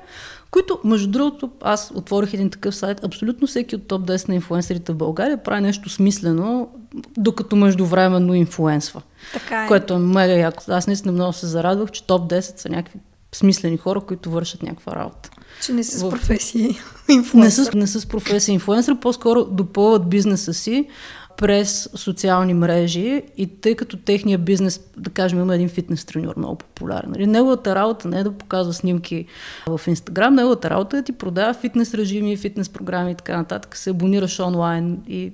които, 0.50 0.78
между 0.84 1.10
другото, 1.10 1.50
аз 1.60 1.92
отворих 1.94 2.34
един 2.34 2.50
такъв 2.50 2.74
сайт, 2.74 3.04
абсолютно 3.04 3.46
всеки 3.46 3.76
от 3.76 3.86
топ 3.86 4.02
10 4.02 4.28
на 4.28 4.34
инфлуенсерите 4.34 4.92
в 4.92 4.96
България 4.96 5.42
прави 5.42 5.62
нещо 5.62 5.88
смислено, 5.88 6.68
докато 7.16 7.56
междувременно 7.56 8.34
инфлуенсва. 8.34 9.02
Така 9.32 9.64
е. 9.64 9.68
Което 9.68 9.94
е 9.94 9.98
мега 9.98 10.32
яко. 10.32 10.62
Аз 10.68 10.86
наистина 10.86 11.12
много 11.12 11.32
се 11.32 11.46
зарадвах, 11.46 11.90
че 11.90 12.06
топ 12.06 12.30
10 12.30 12.40
са 12.40 12.68
някакви 12.68 12.98
смислени 13.34 13.76
хора, 13.76 14.00
които 14.00 14.30
вършат 14.30 14.62
някаква 14.62 14.96
работа. 14.96 15.30
Че 15.62 15.72
не 15.72 15.84
са 15.84 15.98
с 15.98 16.10
професии 16.10 16.76
инфлуенсър. 17.08 17.62
Не 17.62 17.70
са, 17.70 17.76
не 17.76 17.86
са 17.86 18.00
с 18.00 18.06
професия 18.06 18.52
инфлуенсър, 18.52 19.00
по-скоро 19.00 19.44
допълват 19.44 20.08
бизнеса 20.08 20.54
си 20.54 20.88
през 21.36 21.88
социални 21.94 22.54
мрежи 22.54 23.22
и 23.36 23.46
тъй 23.46 23.76
като 23.76 23.96
техния 23.96 24.38
бизнес, 24.38 24.80
да 24.96 25.10
кажем, 25.10 25.40
има 25.40 25.54
един 25.54 25.68
фитнес 25.68 26.04
треньор 26.04 26.34
много 26.36 26.56
популярен. 26.56 27.10
Нали? 27.10 27.26
Неговата 27.26 27.74
работа 27.74 28.08
не 28.08 28.18
е 28.18 28.24
да 28.24 28.32
показва 28.32 28.72
снимки 28.72 29.26
в 29.66 29.80
Инстаграм, 29.86 30.34
неговата 30.34 30.70
работа 30.70 30.96
е 30.96 31.00
да 31.00 31.04
ти 31.04 31.12
продава 31.12 31.54
фитнес 31.54 31.94
режими, 31.94 32.36
фитнес 32.36 32.68
програми 32.68 33.10
и 33.10 33.14
така 33.14 33.36
нататък, 33.36 33.76
се 33.76 33.90
абонираш 33.90 34.40
онлайн 34.40 35.02
и 35.08 35.32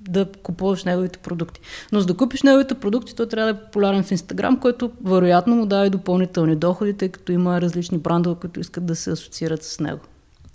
да 0.00 0.28
купуваш 0.42 0.84
неговите 0.84 1.18
продукти. 1.18 1.60
Но 1.92 2.00
за 2.00 2.06
да 2.06 2.16
купиш 2.16 2.42
неговите 2.42 2.74
продукти, 2.74 3.14
той 3.14 3.28
трябва 3.28 3.52
да 3.52 3.58
е 3.58 3.64
популярен 3.64 4.02
в 4.02 4.10
Инстаграм, 4.10 4.60
който 4.60 4.90
вероятно 5.04 5.56
му 5.56 5.66
дава 5.66 5.86
и 5.86 5.90
допълнителни 5.90 6.56
доходи, 6.56 6.96
тъй 6.96 7.08
като 7.08 7.32
има 7.32 7.60
различни 7.60 7.98
брандове, 7.98 8.40
които 8.40 8.60
искат 8.60 8.86
да 8.86 8.96
се 8.96 9.10
асоциират 9.10 9.62
с 9.62 9.80
него. 9.80 10.00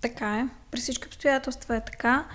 Така 0.01 0.39
е. 0.39 0.47
При 0.71 0.79
всички 0.79 1.07
обстоятелства 1.07 1.75
е 1.75 1.81
така. 1.85 2.25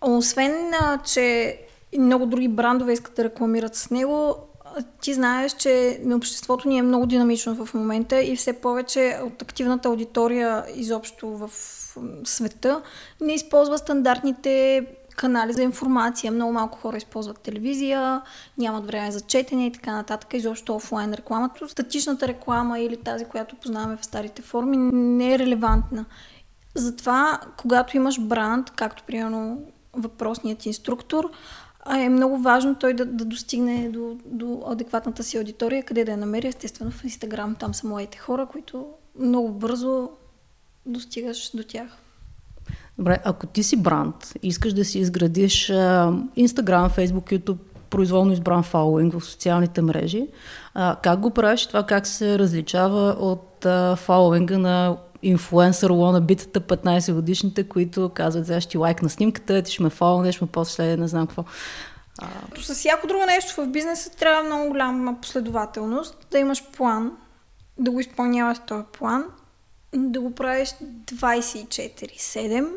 Освен, 0.00 0.72
че 1.04 1.58
много 1.98 2.26
други 2.26 2.48
брандове 2.48 2.92
искат 2.92 3.14
да 3.14 3.24
рекламират 3.24 3.74
с 3.74 3.90
него, 3.90 4.36
ти 5.00 5.14
знаеш, 5.14 5.52
че 5.52 6.00
обществото 6.14 6.68
ни 6.68 6.78
е 6.78 6.82
много 6.82 7.06
динамично 7.06 7.66
в 7.66 7.74
момента 7.74 8.22
и 8.22 8.36
все 8.36 8.52
повече 8.52 9.18
от 9.24 9.42
активната 9.42 9.88
аудитория 9.88 10.64
изобщо 10.74 11.28
в 11.28 11.50
света 12.24 12.82
не 13.20 13.32
използва 13.32 13.78
стандартните 13.78 14.86
канали 15.18 15.52
за 15.52 15.62
информация. 15.62 16.32
Много 16.32 16.52
малко 16.52 16.78
хора 16.78 16.96
използват 16.96 17.40
телевизия, 17.40 18.22
нямат 18.58 18.86
време 18.86 19.10
за 19.10 19.20
четене 19.20 19.66
и 19.66 19.72
така 19.72 19.92
нататък. 19.92 20.34
Изобщо 20.34 20.74
офлайн 20.74 21.14
рекламата. 21.14 21.68
Статичната 21.68 22.28
реклама 22.28 22.80
или 22.80 22.96
тази, 22.96 23.24
която 23.24 23.56
познаваме 23.56 23.96
в 23.96 24.04
старите 24.04 24.42
форми, 24.42 24.76
не 24.92 25.34
е 25.34 25.38
релевантна. 25.38 26.04
Затова, 26.74 27.40
когато 27.56 27.96
имаш 27.96 28.20
бранд, 28.20 28.70
както 28.70 29.02
примерно 29.06 29.62
въпросният 29.92 30.66
инструктор, 30.66 31.30
е 31.96 32.08
много 32.08 32.38
важно 32.38 32.74
той 32.74 32.94
да, 32.94 33.04
да 33.04 33.24
достигне 33.24 33.88
до, 33.88 34.16
до 34.24 34.62
адекватната 34.66 35.22
си 35.22 35.38
аудитория, 35.38 35.82
къде 35.82 36.04
да 36.04 36.10
я 36.10 36.16
намери, 36.16 36.46
естествено 36.48 36.90
в 36.90 37.04
Инстаграм. 37.04 37.54
Там 37.54 37.74
са 37.74 37.86
моите 37.86 38.18
хора, 38.18 38.46
които 38.46 38.86
много 39.18 39.48
бързо 39.48 40.10
достигаш 40.86 41.50
до 41.54 41.62
тях. 41.62 41.88
Добре, 42.98 43.18
ако 43.24 43.46
ти 43.46 43.62
си 43.62 43.76
бранд, 43.76 44.14
искаш 44.42 44.72
да 44.72 44.84
си 44.84 44.98
изградиш 44.98 45.72
Инстаграм, 46.36 46.90
Фейсбук, 46.90 47.24
YouTube, 47.24 47.58
произволно 47.90 48.32
избран 48.32 48.62
фолуинг 48.62 49.18
в 49.18 49.24
социалните 49.24 49.82
мрежи, 49.82 50.28
а, 50.74 50.96
как 51.02 51.20
го 51.20 51.30
правиш 51.30 51.66
това, 51.66 51.82
как 51.82 52.06
се 52.06 52.38
различава 52.38 53.16
от 53.18 53.66
а, 53.66 53.96
фолуинга 53.96 54.58
на 54.58 54.96
инфлуенсър 55.22 55.90
лона 55.90 56.20
битата 56.20 56.60
15 56.60 57.12
годишните, 57.12 57.68
които 57.68 58.08
казват, 58.08 58.46
сега 58.46 58.60
ще 58.60 58.78
лайк 58.78 59.02
на 59.02 59.08
снимката, 59.08 59.62
ти 59.62 59.72
ще 59.72 59.82
ме 59.82 59.90
фолнеш, 59.90 60.40
ме 60.40 60.46
после 60.46 60.96
не 60.96 61.08
знам 61.08 61.26
какво. 61.26 61.44
А... 62.18 62.26
С 62.62 62.74
всяко 62.74 63.06
друго 63.06 63.24
нещо 63.26 63.62
в 63.62 63.66
бизнеса 63.66 64.10
трябва 64.10 64.42
много 64.42 64.68
голяма 64.68 65.20
последователност, 65.20 66.26
да 66.30 66.38
имаш 66.38 66.64
план, 66.76 67.12
да 67.78 67.90
го 67.90 68.00
изпълняваш 68.00 68.58
този 68.66 68.84
план, 68.92 69.24
да 69.94 70.20
го 70.20 70.34
правиш 70.34 70.74
24-7 71.04 72.68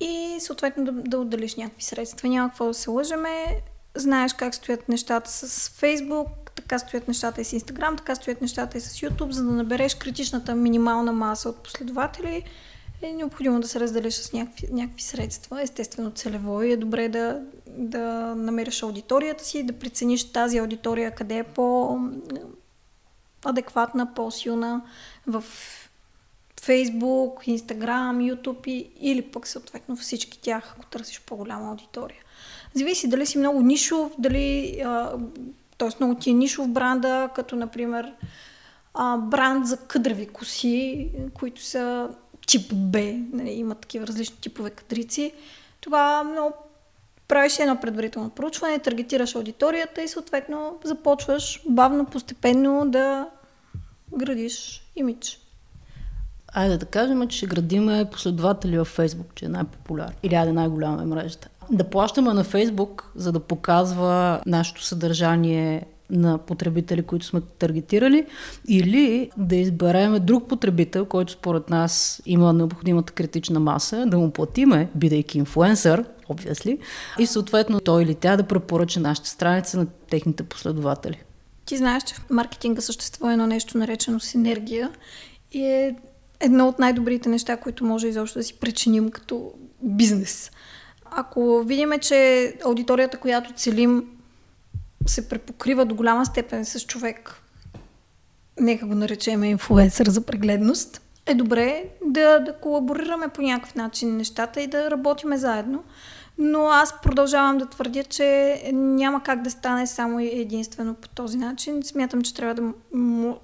и 0.00 0.36
съответно 0.40 0.84
да, 0.84 0.92
да 0.92 1.18
отделиш 1.18 1.54
някакви 1.54 1.82
средства. 1.82 2.28
Няма 2.28 2.48
какво 2.48 2.66
да 2.66 2.74
се 2.74 2.90
лъжеме. 2.90 3.60
Знаеш 3.94 4.32
как 4.32 4.54
стоят 4.54 4.88
нещата 4.88 5.30
с 5.30 5.68
Фейсбук, 5.68 6.28
така 6.54 6.78
стоят 6.78 7.08
нещата 7.08 7.40
и 7.40 7.44
с 7.44 7.52
Инстаграм, 7.52 7.96
така 7.96 8.14
стоят 8.14 8.40
нещата 8.40 8.78
и 8.78 8.80
с 8.80 9.00
YouTube, 9.00 9.30
за 9.30 9.44
да 9.44 9.52
набереш 9.52 9.94
критичната 9.94 10.54
минимална 10.54 11.12
маса 11.12 11.48
от 11.48 11.56
последователи 11.56 12.44
е 13.02 13.12
необходимо 13.12 13.60
да 13.60 13.68
се 13.68 13.80
разделиш 13.80 14.14
с 14.14 14.32
някакви, 14.32 14.68
някакви 14.70 15.02
средства, 15.02 15.62
естествено 15.62 16.10
целево 16.10 16.62
и 16.62 16.72
е 16.72 16.76
добре 16.76 17.08
да, 17.08 17.42
да 17.66 18.34
намериш 18.36 18.82
аудиторията 18.82 19.44
си, 19.44 19.62
да 19.62 19.72
прецениш 19.72 20.32
тази 20.32 20.58
аудитория 20.58 21.10
къде 21.10 21.38
е 21.38 21.44
по-адекватна, 21.44 24.14
по-силна 24.14 24.82
в 25.26 25.44
Facebook, 26.66 27.48
Instagram, 27.58 28.34
YouTube 28.34 28.68
и, 28.68 28.90
или 29.00 29.22
пък 29.22 29.46
съответно 29.46 29.96
всички 29.96 30.40
тях, 30.40 30.74
ако 30.76 30.86
търсиш 30.86 31.20
по-голяма 31.20 31.70
аудитория. 31.70 32.18
Зависи 32.74 33.08
дали 33.08 33.26
си 33.26 33.38
много 33.38 33.62
нишов, 33.62 34.12
дали 34.18 34.76
т.е. 35.78 35.88
много 36.00 36.14
ти 36.14 36.30
е 36.30 36.34
нишов 36.34 36.68
бранда, 36.68 37.30
като 37.34 37.56
например 37.56 38.12
а, 38.94 39.16
бранд 39.16 39.66
за 39.66 39.76
къдрави 39.76 40.26
коси, 40.26 41.10
които 41.34 41.62
са 41.62 42.08
тип 42.46 42.74
Б, 42.74 42.98
нали, 43.32 43.50
има 43.50 43.74
такива 43.74 44.06
различни 44.06 44.36
типове 44.36 44.70
кадрици. 44.70 45.32
Това 45.80 46.24
много 46.24 46.52
правиш 47.28 47.58
едно 47.58 47.80
предварително 47.80 48.30
проучване, 48.30 48.78
таргетираш 48.78 49.34
аудиторията 49.34 50.02
и 50.02 50.08
съответно 50.08 50.78
започваш 50.84 51.62
бавно, 51.68 52.06
постепенно 52.06 52.90
да 52.90 53.28
градиш 54.16 54.82
имидж. 54.96 55.45
Айде 56.56 56.76
да 56.76 56.86
кажем, 56.86 57.28
че 57.28 57.36
ще 57.36 57.46
градиме 57.46 58.04
последователи 58.12 58.78
във 58.78 58.88
Фейсбук, 58.88 59.26
че 59.34 59.44
е 59.44 59.48
най-популярен. 59.48 60.14
Или 60.22 60.34
айде 60.34 60.52
най-голяма 60.52 61.02
е 61.02 61.06
мрежата 61.06 61.48
да 61.70 61.84
плащаме 61.84 62.34
на 62.34 62.44
Фейсбук, 62.44 63.10
за 63.14 63.32
да 63.32 63.40
показва 63.40 64.40
нашето 64.46 64.84
съдържание 64.84 65.86
на 66.10 66.38
потребители, 66.38 67.02
които 67.02 67.26
сме 67.26 67.40
таргетирали, 67.40 68.26
или 68.68 69.30
да 69.36 69.56
изберем 69.56 70.18
друг 70.20 70.48
потребител, 70.48 71.06
който 71.06 71.32
според 71.32 71.70
нас 71.70 72.22
има 72.26 72.52
необходимата 72.52 73.12
критична 73.12 73.60
маса, 73.60 74.06
да 74.06 74.18
му 74.18 74.30
платиме, 74.30 74.88
бидейки 74.94 75.38
инфлуенсър, 75.38 76.04
obviously, 76.28 76.78
и 77.18 77.26
съответно 77.26 77.80
той 77.80 78.02
или 78.02 78.14
тя 78.14 78.36
да 78.36 78.42
препоръча 78.42 79.00
нашата 79.00 79.28
страница 79.28 79.78
на 79.78 79.86
техните 79.86 80.42
последователи. 80.42 81.22
Ти 81.64 81.76
знаеш, 81.76 82.02
че 82.02 82.14
в 82.14 82.30
маркетинга 82.30 82.80
съществува 82.80 83.32
едно 83.32 83.46
нещо 83.46 83.78
наречено 83.78 84.20
синергия 84.20 84.90
и 85.52 85.62
е 85.62 85.96
едно 86.40 86.68
от 86.68 86.78
най-добрите 86.78 87.28
неща, 87.28 87.56
които 87.56 87.84
може 87.84 88.08
изобщо 88.08 88.38
да 88.38 88.42
си 88.42 88.54
причиним 88.54 89.10
като 89.10 89.52
бизнес. 89.82 90.50
Ако 91.04 91.62
видим, 91.62 91.90
че 92.00 92.52
аудиторията, 92.64 93.18
която 93.18 93.52
целим, 93.52 94.04
се 95.06 95.28
препокрива 95.28 95.84
до 95.84 95.94
голяма 95.94 96.26
степен 96.26 96.64
с 96.64 96.80
човек, 96.80 97.42
нека 98.60 98.86
го 98.86 98.94
наречем 98.94 99.44
инфлуенсър 99.44 100.08
за 100.08 100.20
прегледност, 100.20 101.00
е 101.26 101.34
добре 101.34 101.84
да, 102.04 102.38
да 102.38 102.52
колаборираме 102.52 103.28
по 103.28 103.42
някакъв 103.42 103.74
начин 103.74 104.16
нещата 104.16 104.60
и 104.62 104.66
да 104.66 104.90
работиме 104.90 105.38
заедно. 105.38 105.84
Но 106.38 106.68
аз 106.68 107.00
продължавам 107.02 107.58
да 107.58 107.66
твърдя, 107.66 108.04
че 108.04 108.60
няма 108.72 109.22
как 109.22 109.42
да 109.42 109.50
стане 109.50 109.86
само 109.86 110.20
единствено 110.20 110.94
по 110.94 111.08
този 111.08 111.38
начин. 111.38 111.82
Смятам, 111.82 112.22
че 112.22 112.34
трябва 112.34 112.54
да, 112.54 112.72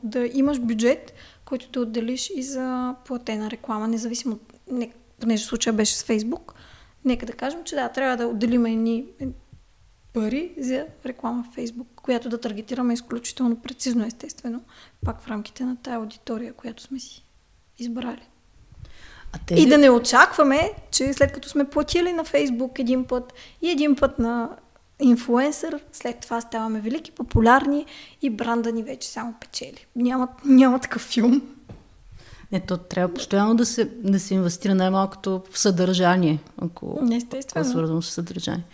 да 0.02 0.30
имаш 0.32 0.60
бюджет, 0.60 1.12
който 1.52 1.70
да 1.70 1.80
отделиш 1.80 2.32
и 2.36 2.42
за 2.42 2.94
платена 3.04 3.50
реклама, 3.50 3.88
независимо, 3.88 4.38
не, 4.70 4.92
понеже 5.20 5.44
случая 5.44 5.72
беше 5.72 5.94
с 5.94 6.04
Фейсбук, 6.04 6.54
Нека 7.04 7.26
да 7.26 7.32
кажем, 7.32 7.64
че 7.64 7.74
да, 7.74 7.88
трябва 7.88 8.16
да 8.16 8.26
отделим 8.26 8.66
едни 8.66 9.04
пари 10.12 10.52
за 10.58 10.86
реклама 11.06 11.44
в 11.50 11.54
Фейсбук, 11.54 11.88
която 11.96 12.28
да 12.28 12.40
таргетираме 12.40 12.94
изключително 12.94 13.56
прецизно, 13.56 14.06
естествено, 14.06 14.62
пак 15.04 15.20
в 15.20 15.28
рамките 15.28 15.64
на 15.64 15.76
тая 15.76 15.96
аудитория, 15.96 16.52
която 16.52 16.82
сме 16.82 17.00
си 17.00 17.24
избрали. 17.78 18.28
А 19.32 19.38
тези... 19.46 19.62
И 19.62 19.66
да 19.66 19.78
не 19.78 19.90
очакваме, 19.90 20.70
че 20.90 21.12
след 21.12 21.32
като 21.32 21.48
сме 21.48 21.64
платили 21.64 22.12
на 22.12 22.24
Фейсбук 22.24 22.78
един 22.78 23.04
път 23.04 23.32
и 23.62 23.70
един 23.70 23.96
път 23.96 24.18
на 24.18 24.56
инфуенсър, 25.00 25.78
след 25.92 26.20
това 26.20 26.40
ставаме 26.40 26.80
велики, 26.80 27.10
популярни 27.10 27.86
и 28.22 28.30
бранда 28.30 28.72
ни 28.72 28.82
вече 28.82 29.08
само 29.08 29.34
печели. 29.40 29.86
Няма, 29.96 30.28
няма 30.44 30.78
такъв 30.78 31.02
филм. 31.02 31.42
Не, 32.52 32.60
то 32.60 32.76
трябва 32.76 33.14
постоянно 33.14 33.54
да 33.54 33.66
се, 33.66 33.84
да 33.84 34.20
се 34.20 34.34
инвестира 34.34 34.74
най-малкото 34.74 35.42
в 35.50 35.58
съдържание, 35.58 36.38
ако 36.58 36.98
е 37.56 37.64
свързано 37.64 38.02
с 38.02 38.10
съдържание. 38.10 38.64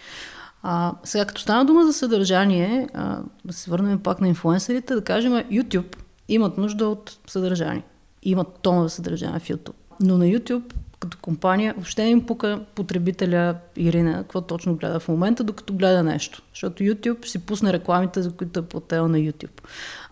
А, 0.63 0.95
сега, 1.05 1.25
като 1.25 1.41
стана 1.41 1.65
дума 1.65 1.87
за 1.87 1.93
съдържание, 1.93 2.89
а, 2.95 3.21
да 3.45 3.53
се 3.53 3.71
върнем 3.71 3.99
пак 4.03 4.21
на 4.21 4.29
инфлуенсерите, 4.29 4.95
да 4.95 5.05
кажем, 5.05 5.33
YouTube 5.33 5.97
имат 6.29 6.59
нужда 6.59 6.89
от 6.89 7.19
съдържание. 7.27 7.83
Имат 8.23 8.59
тона 8.63 8.83
за 8.83 8.91
съдържание 8.91 9.41
в 9.41 9.49
YouTube. 9.49 9.75
Но 10.01 10.19
на 10.19 10.25
YouTube 10.25 10.73
като 11.01 11.19
компания, 11.23 11.75
въобще 11.75 12.03
им 12.03 12.27
пука 12.27 12.61
потребителя 12.75 13.55
Ирина, 13.77 14.19
какво 14.19 14.41
точно 14.41 14.77
гледа 14.77 15.01
в 15.01 15.09
момента, 15.09 15.45
докато 15.45 15.75
гледа 15.75 16.03
нещо. 16.03 16.43
Защото 16.53 16.83
YouTube 16.83 17.27
си 17.27 17.39
пусне 17.39 17.73
рекламите, 17.73 18.23
за 18.23 18.33
които 18.33 18.61
е 18.61 18.63
плател 18.63 19.09
на 19.09 19.19
YouTube. 19.19 19.63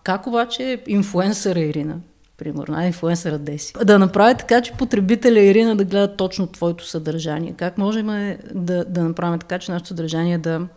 Как 0.03 0.27
обаче 0.27 0.83
инфуенсъра 0.87 1.59
Ирина, 1.59 1.97
примерно, 2.37 2.75
а 2.77 2.85
инфуенсъра 2.85 3.37
Деси, 3.37 3.73
да 3.85 3.99
направи 3.99 4.35
така, 4.35 4.61
че 4.61 4.73
потребителя 4.73 5.39
Ирина 5.39 5.75
да 5.75 5.85
гледа 5.85 6.15
точно 6.15 6.47
твоето 6.47 6.87
съдържание? 6.87 7.53
Как 7.57 7.77
можем 7.77 8.37
да, 8.53 8.85
да 8.85 9.03
направим 9.03 9.39
така, 9.39 9.59
че 9.59 9.71
нашето 9.71 9.87
съдържание 9.87 10.37
да 10.37 10.67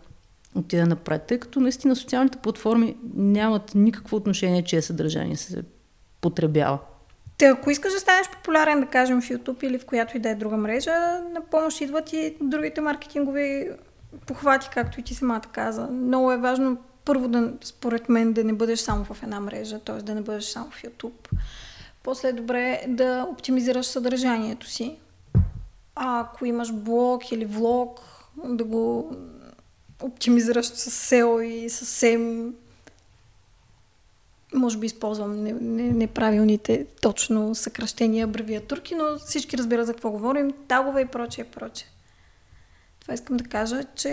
отиде 0.54 0.84
напред? 0.84 1.22
Тъй 1.22 1.38
като 1.38 1.60
наистина 1.60 1.96
социалните 1.96 2.38
платформи 2.38 2.96
нямат 3.14 3.74
никакво 3.74 4.16
отношение, 4.16 4.62
че 4.62 4.82
съдържание 4.82 5.36
се 5.36 5.62
потребява. 6.20 6.78
Те, 7.40 7.46
ако 7.46 7.70
искаш 7.70 7.92
да 7.92 8.00
станеш 8.00 8.30
популярен, 8.30 8.80
да 8.80 8.86
кажем 8.86 9.20
в 9.20 9.28
YouTube 9.28 9.64
или 9.64 9.78
в 9.78 9.86
която 9.86 10.16
и 10.16 10.20
да 10.20 10.30
е 10.30 10.34
друга 10.34 10.56
мрежа, 10.56 11.20
на 11.32 11.40
помощ 11.50 11.80
идват 11.80 12.12
и 12.12 12.36
другите 12.40 12.80
маркетингови 12.80 13.70
похвати, 14.26 14.68
както 14.72 15.00
и 15.00 15.02
ти 15.02 15.14
самата 15.14 15.42
каза. 15.52 15.86
Много 15.86 16.32
е 16.32 16.36
важно 16.36 16.76
първо 17.04 17.28
да, 17.28 17.52
според 17.64 18.08
мен, 18.08 18.32
да 18.32 18.44
не 18.44 18.52
бъдеш 18.52 18.80
само 18.80 19.04
в 19.04 19.22
една 19.22 19.40
мрежа, 19.40 19.78
т.е. 19.78 20.02
да 20.02 20.14
не 20.14 20.20
бъдеш 20.20 20.44
само 20.44 20.70
в 20.70 20.82
YouTube. 20.82 21.28
После 22.02 22.28
е 22.28 22.32
добре 22.32 22.84
да 22.88 23.26
оптимизираш 23.30 23.86
съдържанието 23.86 24.66
си. 24.66 24.96
А 25.94 26.20
ако 26.20 26.44
имаш 26.44 26.72
блог 26.72 27.32
или 27.32 27.44
влог, 27.44 28.00
да 28.44 28.64
го 28.64 29.16
оптимизираш 30.02 30.66
с 30.66 30.90
SEO 30.90 31.42
и 31.42 31.70
с 31.70 31.86
SEM 31.86 32.52
може 34.54 34.78
би 34.78 34.86
използвам 34.86 35.44
неправилните 35.98 36.86
точно 37.00 37.54
съкръщения, 37.54 38.24
абревиатурки, 38.24 38.94
но 38.94 39.18
всички 39.18 39.58
разбират 39.58 39.86
за 39.86 39.92
какво 39.92 40.10
говорим, 40.10 40.52
тагове 40.68 41.00
и 41.00 41.06
прочее, 41.06 41.44
прочее. 41.44 41.88
Това 43.00 43.14
искам 43.14 43.36
да 43.36 43.44
кажа, 43.44 43.84
че 43.94 44.10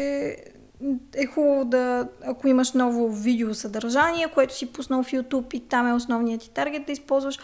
е 1.16 1.26
хубаво 1.26 1.66
да, 1.66 2.08
ако 2.26 2.48
имаш 2.48 2.72
ново 2.72 3.10
видео 3.10 3.54
съдържание, 3.54 4.28
което 4.34 4.56
си 4.56 4.74
пуснал 4.74 5.04
в 5.04 5.12
YouTube 5.12 5.54
и 5.54 5.60
там 5.60 5.88
е 5.88 5.94
основният 5.94 6.42
ти 6.42 6.50
таргет, 6.50 6.86
да 6.86 6.92
използваш 6.92 7.40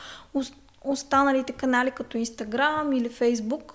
останалите 0.84 1.54
канали 1.54 1.92
като 1.92 2.18
Instagram 2.18 2.98
или 2.98 3.10
Facebook 3.10 3.74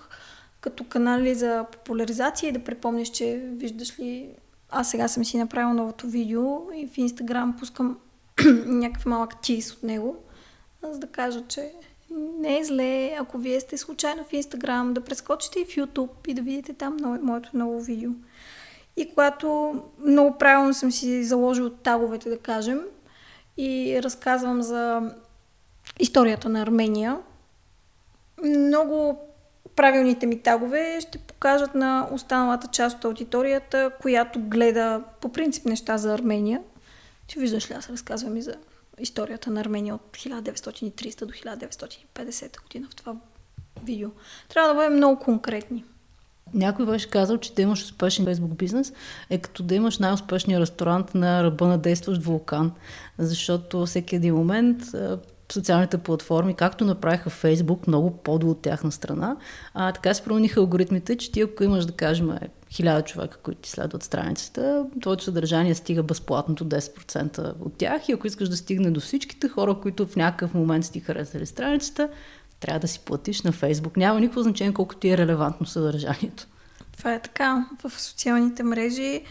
като 0.61 0.83
канали 0.83 1.35
за 1.35 1.65
популяризация 1.71 2.49
и 2.49 2.51
да 2.51 2.63
припомниш, 2.63 3.09
че 3.09 3.43
виждаш 3.43 3.99
ли, 3.99 4.29
аз 4.69 4.89
сега 4.89 5.07
съм 5.07 5.25
си 5.25 5.37
направил 5.37 5.73
новото 5.73 6.07
видео 6.07 6.71
и 6.75 6.87
в 6.87 6.95
Instagram 6.95 7.59
пускам 7.59 7.97
някакъв 8.65 9.05
малък 9.05 9.41
тиз 9.41 9.73
от 9.73 9.83
него, 9.83 10.15
за 10.83 10.99
да 10.99 11.07
кажа, 11.07 11.43
че 11.47 11.71
не 12.39 12.59
е 12.59 12.63
зле, 12.63 13.15
ако 13.19 13.37
вие 13.37 13.59
сте 13.59 13.77
случайно 13.77 14.23
в 14.23 14.33
Инстаграм, 14.33 14.93
да 14.93 15.01
прескочите 15.01 15.59
и 15.59 15.65
в 15.65 15.67
YouTube 15.67 16.27
и 16.27 16.33
да 16.33 16.41
видите 16.41 16.73
там 16.73 16.97
моето 17.21 17.49
ново 17.53 17.81
видео. 17.81 18.11
И 18.97 19.09
когато 19.09 19.75
много 20.05 20.37
правилно 20.37 20.73
съм 20.73 20.91
си 20.91 21.23
заложил 21.23 21.69
таговете, 21.69 22.29
да 22.29 22.37
кажем, 22.37 22.81
и 23.57 23.99
разказвам 24.03 24.61
за 24.61 25.11
историята 25.99 26.49
на 26.49 26.61
Армения, 26.61 27.17
много 28.43 29.19
правилните 29.75 30.25
ми 30.25 30.41
тагове 30.41 31.01
ще 31.01 31.17
покажат 31.17 31.75
на 31.75 32.07
останалата 32.11 32.67
част 32.67 32.97
от 32.97 33.05
аудиторията, 33.05 33.91
която 34.01 34.39
гледа 34.39 35.03
по 35.21 35.31
принцип 35.31 35.65
неща 35.65 35.97
за 35.97 36.13
Армения, 36.13 36.61
ти 37.29 37.39
виждаш 37.39 37.69
ли, 37.69 37.73
аз 37.73 37.89
разказвам 37.89 38.37
и 38.37 38.41
за 38.41 38.55
историята 38.99 39.51
на 39.51 39.61
Армения 39.61 39.95
от 39.95 40.01
1930 40.11 41.25
до 41.25 41.33
1950 41.33 42.61
година 42.63 42.87
в 42.91 42.95
това 42.95 43.15
видео. 43.83 44.09
Трябва 44.49 44.69
да 44.69 44.75
бъдем 44.75 44.93
много 44.93 45.19
конкретни. 45.19 45.83
Някой 46.53 46.85
беше 46.85 47.09
казал, 47.09 47.37
че 47.37 47.53
да 47.53 47.61
имаш 47.61 47.83
успешен 47.83 48.25
фейсбук 48.25 48.55
бизнес 48.55 48.93
е 49.29 49.37
като 49.37 49.63
да 49.63 49.75
имаш 49.75 49.97
най-успешния 49.97 50.59
ресторант 50.59 51.15
на 51.15 51.43
ръба 51.43 51.67
на 51.67 51.77
действащ 51.77 52.23
вулкан, 52.23 52.71
защото 53.17 53.85
всеки 53.85 54.15
един 54.15 54.35
момент 54.35 54.83
социалните 55.51 55.97
платформи, 55.97 56.53
както 56.53 56.85
направиха 56.85 57.29
Фейсбук, 57.29 57.87
много 57.87 58.17
по-до 58.17 58.49
от 58.49 58.61
тяхна 58.61 58.91
страна, 58.91 59.37
а, 59.73 59.91
така 59.91 60.13
се 60.13 60.23
промениха 60.23 60.59
алгоритмите, 60.59 61.17
че 61.17 61.31
ти 61.31 61.41
ако 61.41 61.63
имаш, 61.63 61.85
да 61.85 61.91
кажем, 61.91 62.31
хиляда 62.71 63.01
човека, 63.01 63.37
които 63.37 63.61
ти 63.61 63.69
следват 63.69 64.03
страницата, 64.03 64.85
твоето 65.01 65.23
съдържание 65.23 65.75
стига 65.75 66.03
безплатното 66.03 66.65
10% 66.65 67.53
от 67.59 67.77
тях 67.77 68.09
и 68.09 68.11
ако 68.11 68.27
искаш 68.27 68.49
да 68.49 68.57
стигне 68.57 68.91
до 68.91 68.99
всичките 68.99 69.49
хора, 69.49 69.75
които 69.81 70.07
в 70.07 70.15
някакъв 70.15 70.53
момент 70.53 70.85
си 70.85 70.91
ти 70.91 70.99
харесали 70.99 71.45
страницата, 71.45 72.09
трябва 72.59 72.79
да 72.79 72.87
си 72.87 72.99
платиш 72.99 73.41
на 73.41 73.51
Фейсбук. 73.51 73.97
Няма 73.97 74.19
никакво 74.19 74.41
значение 74.41 74.73
колко 74.73 74.95
ти 74.95 75.09
е 75.09 75.17
релевантно 75.17 75.65
съдържанието. 75.65 76.47
Това 76.97 77.13
е 77.13 77.21
така 77.21 77.67
в 77.83 78.01
социалните 78.01 78.63
мрежи. 78.63 79.23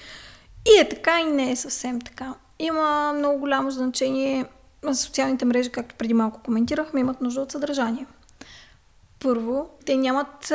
И 0.66 0.80
е 0.80 0.88
така, 0.88 1.20
и 1.20 1.24
не 1.24 1.50
е 1.50 1.56
съвсем 1.56 2.00
така. 2.00 2.34
Има 2.58 3.12
много 3.16 3.38
голямо 3.38 3.70
значение. 3.70 4.44
Социалните 4.92 5.44
мрежи, 5.44 5.70
както 5.70 5.94
преди 5.94 6.14
малко 6.14 6.40
коментирахме, 6.42 7.00
имат 7.00 7.20
нужда 7.20 7.40
от 7.40 7.52
съдържание. 7.52 8.06
Първо, 9.20 9.70
те 9.86 9.96
нямат, 9.96 10.52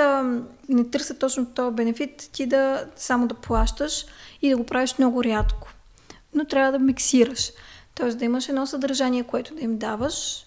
не 0.69 0.89
търсят 0.91 1.19
точно 1.19 1.45
този 1.45 1.75
бенефит 1.75 2.29
ти 2.31 2.45
да 2.45 2.85
само 2.95 3.27
да 3.27 3.35
плащаш 3.35 4.05
и 4.41 4.49
да 4.49 4.57
го 4.57 4.65
правиш 4.65 4.97
много 4.97 5.23
рядко. 5.23 5.69
Но 6.33 6.45
трябва 6.45 6.71
да 6.71 6.79
миксираш. 6.79 7.51
Тоест 7.95 8.17
да 8.17 8.25
имаш 8.25 8.49
едно 8.49 8.67
съдържание, 8.67 9.23
което 9.23 9.55
да 9.55 9.61
им 9.61 9.77
даваш 9.77 10.45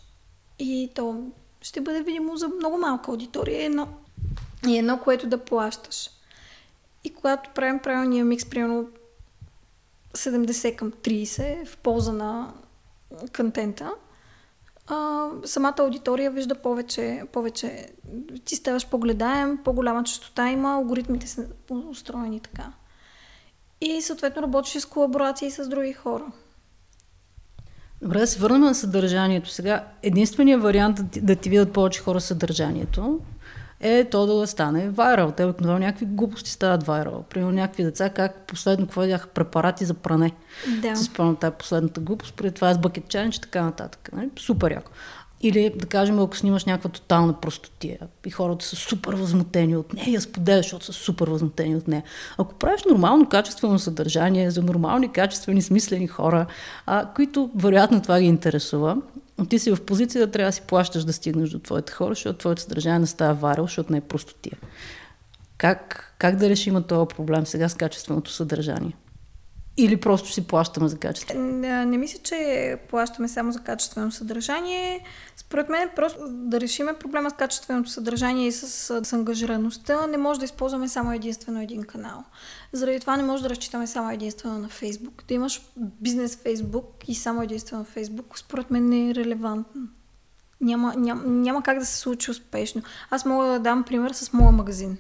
и 0.59 0.91
то 0.95 1.23
ще 1.61 1.81
бъде 1.81 2.03
видимо 2.03 2.37
за 2.37 2.49
много 2.49 2.79
малка 2.79 3.11
аудитория 3.11 3.65
едно, 3.65 3.89
и 4.67 4.79
едно, 4.79 4.99
което 4.99 5.27
да 5.27 5.45
плащаш. 5.45 6.11
И 7.05 7.11
когато 7.11 7.51
правим 7.55 7.79
правилния 7.79 8.25
микс, 8.25 8.45
примерно 8.45 8.89
70 10.15 10.77
към 10.77 10.93
30 10.93 11.67
в 11.67 11.77
полза 11.77 12.13
на 12.13 12.53
контента, 13.37 13.93
а, 14.87 15.29
самата 15.45 15.75
аудитория 15.79 16.31
вижда 16.31 16.55
повече, 16.55 17.23
повече. 17.33 17.89
Ти 18.45 18.57
ставаш 18.57 18.87
по-гледаем, 18.87 19.59
по-голяма 19.65 20.05
частота 20.05 20.51
има, 20.51 20.75
алгоритмите 20.75 21.27
са 21.27 21.47
устроени 21.91 22.41
така. 22.41 22.73
И 23.81 24.03
съответно 24.03 24.43
работиш 24.43 24.83
с 24.83 24.87
колаборации 24.87 25.51
с 25.51 25.69
други 25.69 25.93
хора. 25.93 26.25
Добре, 28.03 28.19
да 28.19 28.27
се 28.27 28.39
върнем 28.39 28.61
на 28.61 28.75
съдържанието. 28.75 29.51
Сега, 29.51 29.85
единственият 30.03 30.63
вариант 30.63 30.97
да 30.97 31.09
ти, 31.09 31.21
да 31.21 31.37
ти 31.37 31.51
видят 31.51 31.73
повече 31.73 32.01
хора 32.01 32.21
съдържанието 32.21 33.21
е 33.81 34.05
то 34.05 34.27
да 34.27 34.47
стане 34.47 34.91
вайрал. 34.91 35.33
Те 35.33 35.45
обикновено 35.45 35.79
някакви 35.79 36.07
глупости 36.07 36.51
стават 36.51 36.83
вайрал. 36.83 37.25
Примерно 37.31 37.53
някакви 37.53 37.85
деца, 37.85 38.11
как 38.11 38.47
последно 38.47 38.87
какво 38.87 39.01
бяха 39.01 39.29
препарати 39.29 39.85
за 39.85 39.95
пране. 39.95 40.33
Да. 40.83 40.97
С 40.97 41.05
спомням 41.05 41.37
тази 41.37 41.55
последната 41.59 42.01
глупост, 42.01 42.35
преди 42.35 42.55
това 42.55 42.75
с 42.75 42.79
бъкет 42.79 43.09
чайнч 43.09 43.37
и 43.37 43.41
така 43.41 43.63
нататък. 43.63 44.11
Нали? 44.13 44.31
Супер 44.39 44.71
яко. 44.71 44.91
Или, 45.41 45.73
да 45.77 45.87
кажем, 45.87 46.21
ако 46.21 46.37
снимаш 46.37 46.65
някаква 46.65 46.91
тотална 46.91 47.41
простотия 47.41 47.99
и 48.27 48.31
хората 48.31 48.65
са 48.65 48.77
супер 48.77 49.15
възмутени 49.15 49.77
от 49.77 49.93
нея, 49.93 50.11
я 50.11 50.21
споделяш, 50.21 50.65
защото 50.65 50.85
са 50.85 50.93
супер 50.93 51.29
възмутени 51.29 51.77
от 51.77 51.89
нея. 51.89 52.03
Ако 52.39 52.55
правиш 52.55 52.85
нормално, 52.91 53.29
качествено 53.29 53.79
съдържание 53.79 54.51
за 54.51 54.63
нормални, 54.63 55.13
качествени, 55.13 55.63
смислени 55.63 56.07
хора, 56.07 56.47
а, 56.87 57.09
които 57.15 57.51
вероятно 57.55 58.03
това 58.03 58.21
ги 58.21 58.27
интересува, 58.27 58.97
ти 59.45 59.59
си 59.59 59.75
в 59.75 59.85
позиция 59.85 60.27
да 60.27 60.33
трябва 60.33 60.49
да 60.49 60.53
си 60.53 60.63
плащаш 60.63 61.05
да 61.05 61.13
стигнеш 61.13 61.51
до 61.51 61.59
твоите 61.59 61.93
хора, 61.93 62.15
защото 62.15 62.39
твоето 62.39 62.63
съдържание 62.63 62.99
не 62.99 63.07
става 63.07 63.35
варел, 63.35 63.65
защото 63.65 63.93
не 63.93 63.99
е 63.99 64.01
простотия. 64.01 64.59
Как, 65.59 66.15
как 66.19 66.37
да 66.37 66.49
решим 66.49 66.83
този 66.83 67.09
проблем 67.09 67.47
сега 67.47 67.69
с 67.69 67.75
качественото 67.75 68.31
съдържание? 68.31 68.93
Или 69.79 69.97
просто 69.97 70.33
си 70.33 70.47
плащаме 70.47 70.89
за 70.89 70.99
качество? 70.99 71.39
Не, 71.39 71.87
не 71.87 71.99
мисля, 71.99 72.19
че 72.23 72.79
плащаме 72.91 73.29
само 73.29 73.53
за 73.53 73.61
качествено 73.61 74.13
съдържание. 74.13 75.05
Според 75.37 75.69
мен 75.69 75.91
просто 75.97 76.19
да 76.29 76.61
решиме 76.61 76.93
проблема 76.93 77.31
с 77.31 77.33
качественото 77.33 77.91
съдържание 77.91 78.47
и 78.47 78.53
с, 78.53 78.69
с 79.05 79.13
ангажираността, 79.13 80.07
не 80.07 80.17
може 80.17 80.39
да 80.39 80.45
използваме 80.45 80.89
само 80.89 81.13
единствено 81.13 81.61
един 81.61 81.83
канал. 81.83 82.25
Заради 82.73 83.01
това 83.01 83.17
не 83.17 83.23
може 83.23 83.43
да 83.43 83.51
разчитаме 83.51 83.87
само 83.87 84.11
единствено 84.11 84.59
на 84.59 84.69
Фейсбук. 84.69 85.25
Да 85.29 85.35
имаш 85.35 85.63
бизнес 85.77 86.37
Фейсбук 86.37 87.05
и 87.09 87.15
само 87.15 87.43
единствено 87.43 87.85
Фейсбук, 87.85 88.39
според 88.39 88.71
мен 88.71 88.89
не 88.89 89.11
е 89.11 89.15
релевантно. 89.15 89.89
Няма, 90.61 90.95
няма, 90.97 91.23
няма 91.25 91.63
как 91.63 91.79
да 91.79 91.87
се 91.87 91.97
случи 91.97 92.31
успешно. 92.31 92.83
Аз 93.11 93.25
мога 93.25 93.47
да 93.47 93.59
дам 93.59 93.85
пример 93.85 94.13
с 94.13 94.33
моя 94.33 94.53
магазин. 94.53 94.99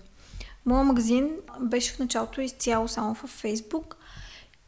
Моя 0.66 0.85
магазин 0.85 1.31
беше 1.61 1.92
в 1.92 1.98
началото 1.98 2.40
изцяло 2.40 2.88
само 2.88 3.14
в 3.14 3.26
Фейсбук– 3.26 3.96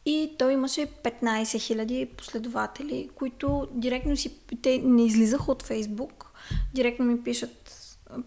и 0.05 0.35
той 0.39 0.53
имаше 0.53 0.81
15 0.81 1.41
000 1.43 2.15
последователи, 2.15 3.09
които 3.15 3.67
директно 3.71 4.17
си, 4.17 4.35
те 4.61 4.77
не 4.77 5.05
излизаха 5.05 5.51
от 5.51 5.63
Фейсбук, 5.63 6.25
директно 6.73 7.05
ми 7.05 7.23
пишат 7.23 7.78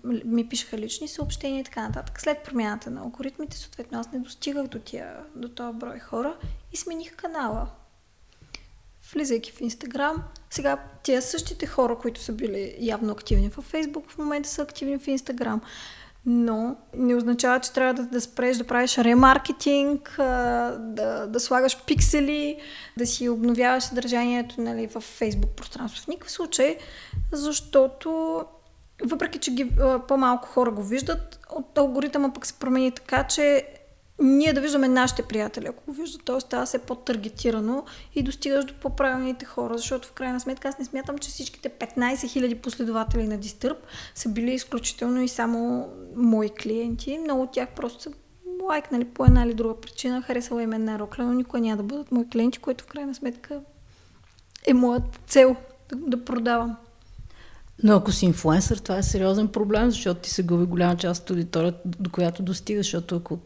ми 0.05 0.49
пишеха 0.49 0.79
лични 0.79 1.09
съобщения 1.09 1.61
и 1.61 1.65
така 1.65 1.89
нататък. 1.89 2.21
След 2.21 2.43
промяната 2.43 2.91
на 2.91 3.01
алгоритмите, 3.01 3.57
съответно, 3.57 4.01
аз 4.01 4.13
не 4.13 4.19
достигах 4.19 4.67
до, 4.67 4.79
тия, 4.79 5.17
до 5.37 5.49
този 5.49 5.79
брой 5.79 5.99
хора 5.99 6.37
и 6.73 6.77
смених 6.77 7.17
канала. 7.17 7.69
Влизайки 9.13 9.53
в 9.53 9.61
Инстаграм, 9.61 10.23
сега 10.51 10.79
тия 11.03 11.23
същите 11.23 11.67
хора, 11.67 11.99
които 11.99 12.21
са 12.21 12.33
били 12.33 12.77
явно 12.81 13.13
активни 13.13 13.49
в 13.49 13.63
Фейсбук, 13.63 14.11
в 14.11 14.19
момента 14.19 14.49
са 14.49 14.63
активни 14.63 14.99
в 14.99 15.09
Инстаграм. 15.09 15.61
но 16.27 16.77
не 16.95 17.15
означава, 17.15 17.61
че 17.61 17.73
трябва 17.73 17.95
да, 17.95 18.09
да 18.09 18.21
спреш 18.21 18.57
да 18.57 18.67
правиш 18.67 18.99
ремаркетинг, 18.99 20.15
да, 20.19 21.27
да 21.29 21.41
слагаш 21.41 21.85
пиксели, 21.85 22.61
да 22.97 23.07
си 23.07 23.29
обновяваш 23.29 23.85
съдържанието 23.85 24.61
нали, 24.61 24.87
в 24.87 24.95
Facebook 25.21 25.55
пространство. 25.55 26.05
В 26.05 26.09
никакъв 26.09 26.33
случай, 26.33 26.79
защото 27.33 28.45
въпреки, 29.05 29.39
че 29.39 29.51
ги, 29.51 29.71
по-малко 30.09 30.49
хора 30.49 30.71
го 30.71 30.83
виждат, 30.83 31.41
от 31.51 31.79
алгоритъма 31.79 32.33
пък 32.33 32.47
се 32.47 32.55
промени 32.55 32.91
така, 32.91 33.27
че 33.27 33.67
ние 34.23 34.53
да 34.53 34.61
виждаме 34.61 34.89
нашите 34.89 35.23
приятели, 35.23 35.67
ако 35.67 35.85
го 35.87 35.93
виждат, 35.93 36.25
т.е. 36.25 36.41
става 36.41 36.67
се 36.67 36.79
по-таргетирано 36.79 37.85
и 38.15 38.23
достигаш 38.23 38.65
до 38.65 38.75
по-правилните 38.75 39.45
хора, 39.45 39.79
защото 39.79 40.09
в 40.09 40.13
крайна 40.13 40.41
сметка 40.41 40.69
аз 40.69 40.79
не 40.79 40.85
смятам, 40.85 41.19
че 41.19 41.31
всичките 41.31 41.69
15 41.69 42.15
000 42.15 42.61
последователи 42.61 43.27
на 43.27 43.39
Disturb 43.39 43.77
са 44.15 44.29
били 44.29 44.55
изключително 44.55 45.23
и 45.23 45.29
само 45.29 45.89
мои 46.17 46.51
клиенти. 46.51 47.19
Много 47.19 47.43
от 47.43 47.53
тях 47.53 47.69
просто 47.77 48.03
са 48.03 48.11
лайкнали 48.63 49.05
по 49.05 49.25
една 49.25 49.43
или 49.43 49.55
друга 49.55 49.81
причина, 49.81 50.23
харесала 50.23 50.63
им 50.63 50.73
една 50.73 50.99
рокля, 50.99 51.25
но 51.25 51.33
никога 51.33 51.61
няма 51.61 51.77
да 51.77 51.83
бъдат 51.83 52.13
мои 52.13 52.29
клиенти, 52.29 52.59
което 52.59 52.85
в 52.85 52.87
крайна 52.87 53.15
сметка 53.15 53.61
е 54.67 54.75
моят 54.75 55.21
цел 55.27 55.57
да 55.95 56.25
продавам. 56.25 56.77
Но 57.83 57.97
ако 57.97 58.13
си 58.13 58.27
инфлуенсър, 58.27 58.77
това 58.77 58.99
е 58.99 59.03
сериозен 59.03 59.49
проблем, 59.49 59.91
защото 59.91 60.21
ти 60.21 60.31
се 60.31 60.43
губи 60.43 60.65
голяма 60.65 60.97
част 60.97 61.23
от 61.23 61.31
аудиторията, 61.31 61.79
до 61.85 62.11
която 62.11 62.43
достигаш, 62.43 62.87
защото 62.87 63.17
ако 63.17 63.39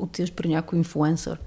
отидеш 0.00 0.32
при 0.32 0.48
някой 0.48 0.78
инфлуенсър, 0.78 1.38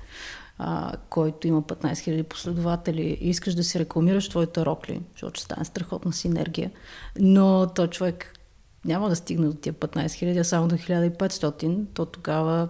а, 0.58 0.94
който 1.10 1.48
има 1.48 1.62
15 1.62 1.94
000 1.94 2.24
последователи 2.24 3.18
и 3.22 3.30
искаш 3.30 3.56
да 3.56 3.64
си 3.64 3.80
рекламираш 3.80 4.30
твоите 4.30 4.66
рокли, 4.66 5.02
защото 5.12 5.38
ще 5.38 5.44
стане 5.44 5.66
страхотна 5.66 6.14
синергия, 6.14 6.72
но 7.20 7.68
то 7.76 7.88
човек 7.88 8.40
няма 8.86 9.10
да 9.10 9.16
стигне 9.16 9.48
до 9.48 9.54
тия 9.54 9.74
15 9.74 10.06
000, 10.06 10.40
а 10.40 10.44
само 10.44 10.68
до 10.68 10.76
1500, 10.76 11.86
то 11.94 12.06
тогава 12.06 12.70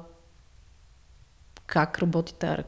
как 1.67 1.99
работи 1.99 2.33
тази 2.33 2.63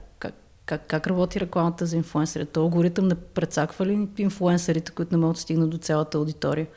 как, 0.68 0.88
как, 0.88 1.08
работи 1.08 1.40
рекламата 1.40 1.86
за 1.86 1.98
инфлуенсърите? 1.98 2.52
То 2.52 2.62
алгоритъм 2.62 3.08
не 3.08 3.16
прецаква 3.16 3.86
ли 3.86 4.08
инфлуенсърите, 4.18 4.92
които 4.92 5.14
не 5.14 5.18
могат 5.18 5.36
да 5.36 5.42
стигнат 5.42 5.70
до 5.70 5.78
цялата 5.78 6.18
аудитория? 6.18 6.68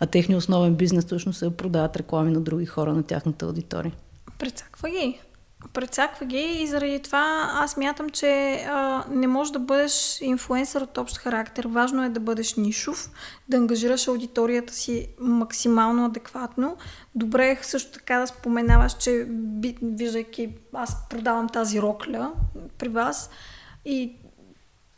А 0.00 0.06
техният 0.06 0.40
основен 0.40 0.74
бизнес 0.74 1.04
всъщност 1.04 1.42
е 1.42 1.44
да 1.44 1.56
продават 1.56 1.96
реклами 1.96 2.32
на 2.32 2.40
други 2.40 2.66
хора 2.66 2.92
на 2.92 3.02
тяхната 3.02 3.46
аудитория. 3.46 3.92
Прецаква 4.38 4.90
ги. 4.90 5.20
Прецаква 5.72 6.26
ги 6.26 6.58
и 6.60 6.66
заради 6.66 7.00
това 7.00 7.50
аз 7.54 7.76
мятам, 7.76 8.10
че 8.10 8.54
а, 8.68 9.04
не 9.10 9.26
можеш 9.26 9.52
да 9.52 9.58
бъдеш 9.58 10.20
инфлуенсър 10.20 10.82
от 10.82 10.98
общ 10.98 11.16
характер. 11.16 11.66
Важно 11.66 12.04
е 12.04 12.08
да 12.08 12.20
бъдеш 12.20 12.54
нишов, 12.54 13.10
да 13.48 13.56
ангажираш 13.56 14.08
аудиторията 14.08 14.72
си 14.72 15.08
максимално 15.20 16.04
адекватно. 16.04 16.76
Добре 17.14 17.50
е 17.50 17.58
също 17.62 17.92
така 17.92 18.18
да 18.18 18.26
споменаваш, 18.26 18.92
че 18.92 19.26
виждайки 19.82 20.54
аз 20.72 21.08
продавам 21.08 21.48
тази 21.48 21.82
рокля 21.82 22.32
при 22.78 22.88
вас 22.88 23.30
и 23.84 24.16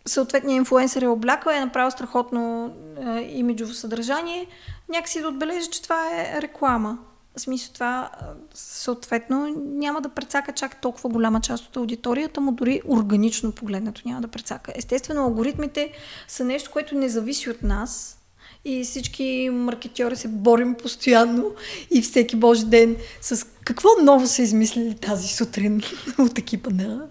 съответният 0.06 0.56
инфлуенсър 0.56 1.02
е 1.02 1.06
облякал, 1.06 1.52
е 1.52 1.60
направил 1.60 1.90
страхотно 1.90 2.74
е, 2.96 3.20
имиджово 3.20 3.74
съдържание, 3.74 4.46
някакси 4.88 5.20
да 5.20 5.28
отбележи, 5.28 5.70
че 5.70 5.82
това 5.82 6.10
е 6.12 6.42
реклама. 6.42 6.98
Смисъл 7.36 7.72
това, 7.74 8.10
съответно, 8.54 9.54
няма 9.56 10.00
да 10.00 10.08
прецака 10.08 10.52
чак 10.52 10.80
толкова 10.80 11.10
голяма 11.10 11.40
част 11.40 11.66
от 11.66 11.76
аудиторията 11.76 12.40
му, 12.40 12.52
дори 12.52 12.80
органично 12.88 13.52
погледнато 13.52 14.02
няма 14.04 14.20
да 14.20 14.28
прецака. 14.28 14.72
Естествено, 14.76 15.22
алгоритмите 15.22 15.92
са 16.28 16.44
нещо, 16.44 16.70
което 16.72 16.94
не 16.94 17.08
зависи 17.08 17.50
от 17.50 17.62
нас, 17.62 18.18
и 18.64 18.84
всички 18.84 19.50
маркетьори 19.52 20.16
се 20.16 20.28
борим 20.28 20.74
постоянно 20.74 21.54
и 21.90 22.02
всеки 22.02 22.36
божи 22.36 22.64
ден 22.64 22.96
с 23.20 23.46
какво 23.64 23.88
ново 24.02 24.26
са 24.26 24.42
измислили 24.42 24.94
тази 24.94 25.28
сутрин 25.28 25.82
от 26.18 26.38
екипа 26.38 26.70
на 26.70 27.06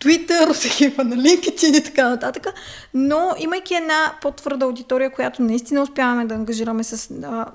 Twitter, 0.00 0.50
от 0.50 0.64
екипа 0.64 1.04
на 1.04 1.16
LinkedIn 1.16 1.78
и 1.78 1.84
така 1.84 2.08
нататък. 2.08 2.46
Но 2.94 3.34
имайки 3.38 3.74
една 3.74 4.14
по-твърда 4.22 4.66
аудитория, 4.66 5.12
която 5.12 5.42
наистина 5.42 5.82
успяваме 5.82 6.24
да 6.24 6.34
ангажираме 6.34 6.84
с 6.84 7.10
а, 7.22 7.46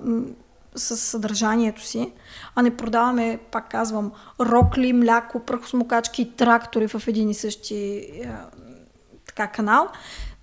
с 0.76 0.98
съдържанието 0.98 1.86
си, 1.86 2.12
а 2.56 2.62
не 2.62 2.78
продаваме, 2.78 3.40
пак 3.52 3.70
казвам, 3.70 4.12
рокли, 4.40 4.94
мляко, 4.94 5.40
прахосмокачки 5.40 6.22
и 6.22 6.32
трактори 6.32 6.88
в 6.88 7.08
един 7.08 7.30
и 7.30 7.34
същи 7.34 7.76
е, 7.76 8.30
така, 9.28 9.48
канал, 9.48 9.88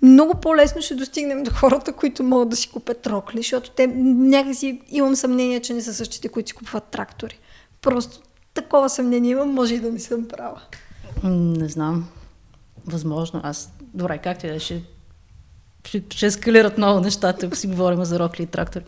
много 0.03 0.41
по-лесно 0.41 0.83
ще 0.83 0.95
достигнем 0.95 1.43
до 1.43 1.51
хората, 1.51 1.93
които 1.93 2.23
могат 2.23 2.49
да 2.49 2.57
си 2.57 2.71
купят 2.71 3.07
рокли, 3.07 3.39
защото 3.39 3.71
те 3.71 3.87
някакси 3.87 4.81
имам 4.89 5.17
съмнение, 5.17 5.61
че 5.61 5.75
не 5.75 5.83
са 5.83 5.95
същите, 5.95 6.29
които 6.29 6.49
си 6.49 6.55
купуват 6.55 6.85
трактори. 6.85 7.39
Просто 7.83 8.21
такова 8.55 8.91
съмнение 8.91 9.31
имам, 9.31 9.51
може 9.51 9.75
и 9.75 9.81
да 9.81 9.93
не 9.93 9.99
съм 9.99 10.29
права. 10.29 10.61
Не 11.25 11.69
знам. 11.69 12.09
Възможно. 12.87 13.41
Аз, 13.45 13.73
добре, 13.81 14.19
как 14.19 14.39
ти 14.39 14.49
да 14.49 14.61
ще, 14.61 14.83
ще, 15.85 16.03
ще 16.11 16.27
ескалират 16.27 16.79
много 16.79 17.01
нещата, 17.01 17.47
ако 17.47 17.57
си 17.57 17.67
говорим 17.67 18.05
за 18.05 18.19
рокли 18.19 18.43
и 18.43 18.47
трактори. 18.47 18.85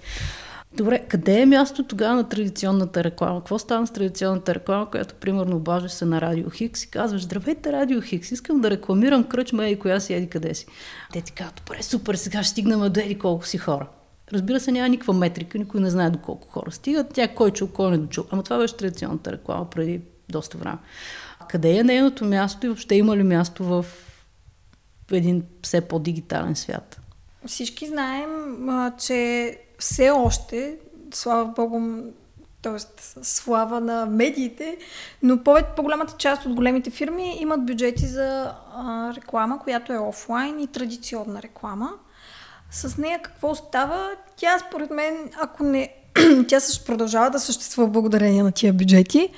Добре, 0.77 1.05
къде 1.09 1.41
е 1.41 1.47
място 1.47 1.85
тогава 1.85 2.15
на 2.15 2.29
традиционната 2.29 3.05
реклама? 3.05 3.41
Какво 3.41 3.59
стана 3.59 3.87
с 3.87 3.91
традиционната 3.91 4.55
реклама, 4.55 4.91
която 4.91 5.15
примерно 5.15 5.57
обаждаш 5.57 5.93
се 5.93 6.05
на 6.05 6.21
Радио 6.21 6.51
Хикс 6.51 6.83
и 6.83 6.91
казваш, 6.91 7.23
здравейте 7.23 7.73
Радио 7.73 8.01
Хикс, 8.01 8.31
искам 8.31 8.61
да 8.61 8.71
рекламирам 8.71 9.25
кръчма 9.25 9.67
и 9.67 9.79
коя 9.79 10.01
си 10.01 10.15
еди 10.15 10.29
къде 10.29 10.55
си. 10.55 10.67
Те 11.13 11.21
ти 11.21 11.33
казват, 11.33 11.63
добре, 11.67 11.83
супер, 11.83 12.15
сега 12.15 12.43
ще 12.43 12.51
стигнем 12.51 12.93
до 12.93 13.01
еди 13.01 13.19
колко 13.19 13.47
си 13.47 13.59
хора. 13.59 13.89
Разбира 14.33 14.61
се, 14.61 14.73
няма 14.73 14.89
никаква 14.89 15.15
метрика, 15.15 15.59
никой 15.59 15.81
не 15.81 15.91
знае 15.91 16.11
до 16.11 16.19
колко 16.19 16.49
хора 16.49 16.73
стигат. 16.73 17.13
Тя 17.15 17.29
кой 17.29 17.51
чул, 17.51 17.69
кой 17.69 17.91
не 17.91 17.99
дочул. 17.99 18.25
Ама 18.31 18.43
това 18.43 18.59
беше 18.59 18.77
традиционната 18.77 19.33
реклама 19.33 19.71
преди 19.71 20.01
доста 20.29 20.59
време. 20.59 20.79
Къде 21.49 21.77
е 21.77 21.85
нейното 21.85 22.25
място 22.25 22.67
и 22.67 22.69
въобще 22.69 22.95
има 22.95 23.17
ли 23.17 23.23
място 23.23 23.65
в 23.65 23.87
един 25.13 25.45
все 25.63 25.81
по-дигитален 25.81 26.57
свят? 26.57 27.01
Всички 27.47 27.87
знаем, 27.87 28.29
че 28.99 29.59
все 29.85 30.11
още, 30.11 30.77
слава 31.15 31.45
Богу, 31.45 31.81
т.е. 32.63 33.03
слава 33.23 33.81
на 33.81 34.07
медиите, 34.07 34.77
но 35.23 35.45
повече, 35.45 35.67
по-голямата 35.77 36.15
част 36.19 36.47
от 36.47 36.55
големите 36.55 36.91
фирми 36.91 37.37
имат 37.41 37.67
бюджети 37.67 38.07
за 38.07 38.53
а, 38.75 39.13
реклама, 39.17 39.59
която 39.59 39.93
е 39.93 39.99
офлайн 39.99 40.61
и 40.61 40.67
традиционна 40.67 41.43
реклама. 41.43 41.91
С 42.71 42.99
нея 42.99 43.23
какво 43.23 43.55
става? 43.55 44.11
Тя, 44.37 44.59
според 44.59 44.91
мен, 44.91 45.31
ако 45.41 45.63
не... 45.63 45.95
тя 46.49 46.61
също 46.61 46.85
продължава 46.85 47.31
да 47.31 47.41
съществува 47.41 47.89
благодарение 47.89 48.43
на 48.43 48.53
тия 48.53 48.73
бюджети. 48.73 49.29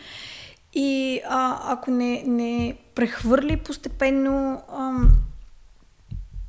И 0.75 1.21
а, 1.29 1.73
ако 1.73 1.91
не, 1.91 2.23
не 2.27 2.77
прехвърли 2.95 3.57
постепенно 3.57 4.63
ам, 4.79 5.09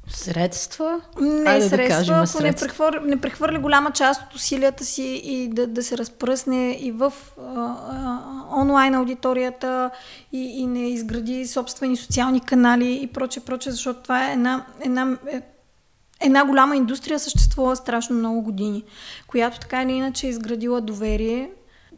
Средства? 0.10 1.02
Не 1.22 1.50
Айде 1.50 1.70
средства, 1.70 1.78
да 1.78 1.88
кажем 1.88 2.15
ако 2.15 2.28
средства. 2.28 2.43
Не, 2.43 2.54
прехвър, 2.54 3.02
не 3.06 3.22
прехвърли 3.22 3.58
голяма 3.58 3.91
част 3.91 4.22
от 4.22 4.36
усилията 4.36 4.86
си 4.86 5.22
и 5.24 5.48
да, 5.48 5.67
да 5.67 5.84
се 5.84 5.98
разпръсне 5.98 6.78
и 6.82 6.91
в 6.91 7.13
а, 7.39 7.43
а, 7.43 8.20
онлайн 8.62 8.96
аудиторията 8.96 9.89
и, 10.32 10.62
и 10.62 10.65
не 10.65 10.89
изгради 10.89 11.48
собствени 11.48 11.98
социални 11.98 12.39
канали 12.39 13.00
и 13.04 13.08
проче, 13.08 13.39
проче, 13.39 13.72
защото 13.72 14.02
това 14.02 14.30
е 14.30 14.34
една, 14.34 14.65
една, 14.80 15.17
е, 15.32 15.41
една 16.22 16.46
голяма 16.46 16.76
индустрия, 16.76 17.20
съществува 17.20 17.76
страшно 17.76 18.15
много 18.15 18.41
години, 18.41 18.84
която 19.28 19.60
така 19.60 19.84
или 19.84 19.91
иначе 19.91 20.28
е 20.28 20.30
изградила 20.30 20.82
доверие. 20.82 21.52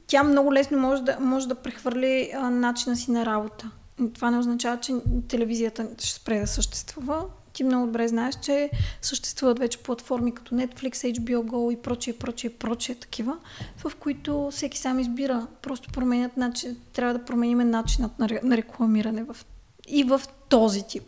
Тя 0.08 0.24
много 0.24 0.54
лесно 0.54 0.78
може 0.78 1.02
да, 1.02 1.18
може 1.20 1.48
да 1.48 1.56
прехвърли 1.56 2.32
а, 2.36 2.50
начина 2.50 2.96
си 2.96 3.12
на 3.12 3.26
работа. 3.26 3.72
Това 4.14 4.32
не 4.32 4.38
означава, 4.38 4.80
че 4.80 4.94
телевизията 5.28 5.88
ще 5.98 6.14
спре 6.14 6.40
да 6.40 6.48
съществува 6.48 7.26
ти 7.54 7.64
много 7.64 7.86
добре 7.86 8.08
знаеш, 8.08 8.36
че 8.42 8.70
съществуват 9.02 9.60
вече 9.60 9.78
платформи 9.78 10.34
като 10.34 10.56
Netflix, 10.56 11.20
HBO 11.20 11.44
Go 11.44 11.74
и 11.74 11.82
прочие, 11.82 12.14
прочие, 12.14 12.50
прочие 12.50 12.96
такива, 12.96 13.38
в 13.78 13.92
които 14.00 14.50
всеки 14.52 14.78
сам 14.78 15.00
избира. 15.00 15.48
Просто 15.62 15.92
променят 15.92 16.38
начин, 16.38 16.78
трябва 16.94 17.14
да 17.14 17.26
променим 17.26 17.70
начинът 17.70 18.20
на, 18.20 18.58
рекламиране 18.58 19.24
в, 19.24 19.36
и 19.88 20.04
в 20.04 20.22
този 20.50 20.84
тип 20.84 21.04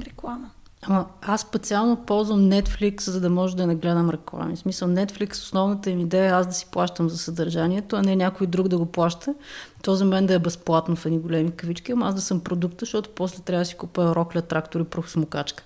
реклама. 0.00 0.50
Ама 0.82 1.06
аз 1.22 1.40
специално 1.40 1.96
ползвам 1.96 2.40
Netflix, 2.40 3.00
за 3.00 3.20
да 3.20 3.30
може 3.30 3.56
да 3.56 3.66
не 3.66 3.74
гледам 3.74 4.10
реклами. 4.10 4.56
В 4.56 4.58
смисъл 4.58 4.88
Netflix, 4.88 5.32
основната 5.32 5.90
им 5.90 6.00
идея 6.00 6.24
е 6.24 6.32
аз 6.32 6.46
да 6.46 6.52
си 6.52 6.66
плащам 6.70 7.08
за 7.08 7.18
съдържанието, 7.18 7.96
а 7.96 8.02
не 8.02 8.16
някой 8.16 8.46
друг 8.46 8.68
да 8.68 8.78
го 8.78 8.86
плаща. 8.86 9.34
То 9.82 9.94
за 9.94 10.04
мен 10.04 10.26
да 10.26 10.34
е 10.34 10.38
безплатно 10.38 10.96
в 10.96 11.06
едни 11.06 11.18
големи 11.18 11.50
кавички, 11.50 11.92
ама 11.92 12.08
аз 12.08 12.14
да 12.14 12.20
съм 12.20 12.40
продукта, 12.40 12.76
защото 12.80 13.10
после 13.14 13.42
трябва 13.42 13.62
да 13.62 13.66
си 13.66 13.74
купя 13.74 14.14
рокля, 14.14 14.42
трактор 14.42 14.80
и 14.80 14.84
прахосмокачка. 14.84 15.64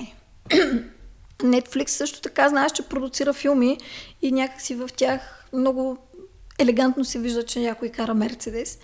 Е, 0.00 0.14
Netflix 1.38 1.88
също 1.88 2.20
така 2.20 2.48
знаеш, 2.48 2.72
че 2.72 2.82
продуцира 2.82 3.32
филми 3.32 3.78
и 4.22 4.32
някакси 4.32 4.74
в 4.74 4.88
тях 4.96 5.46
много 5.52 5.98
елегантно 6.58 7.04
се 7.04 7.18
вижда, 7.18 7.42
че 7.42 7.60
някой 7.60 7.88
кара 7.88 8.14
Мерцедес. 8.14 8.78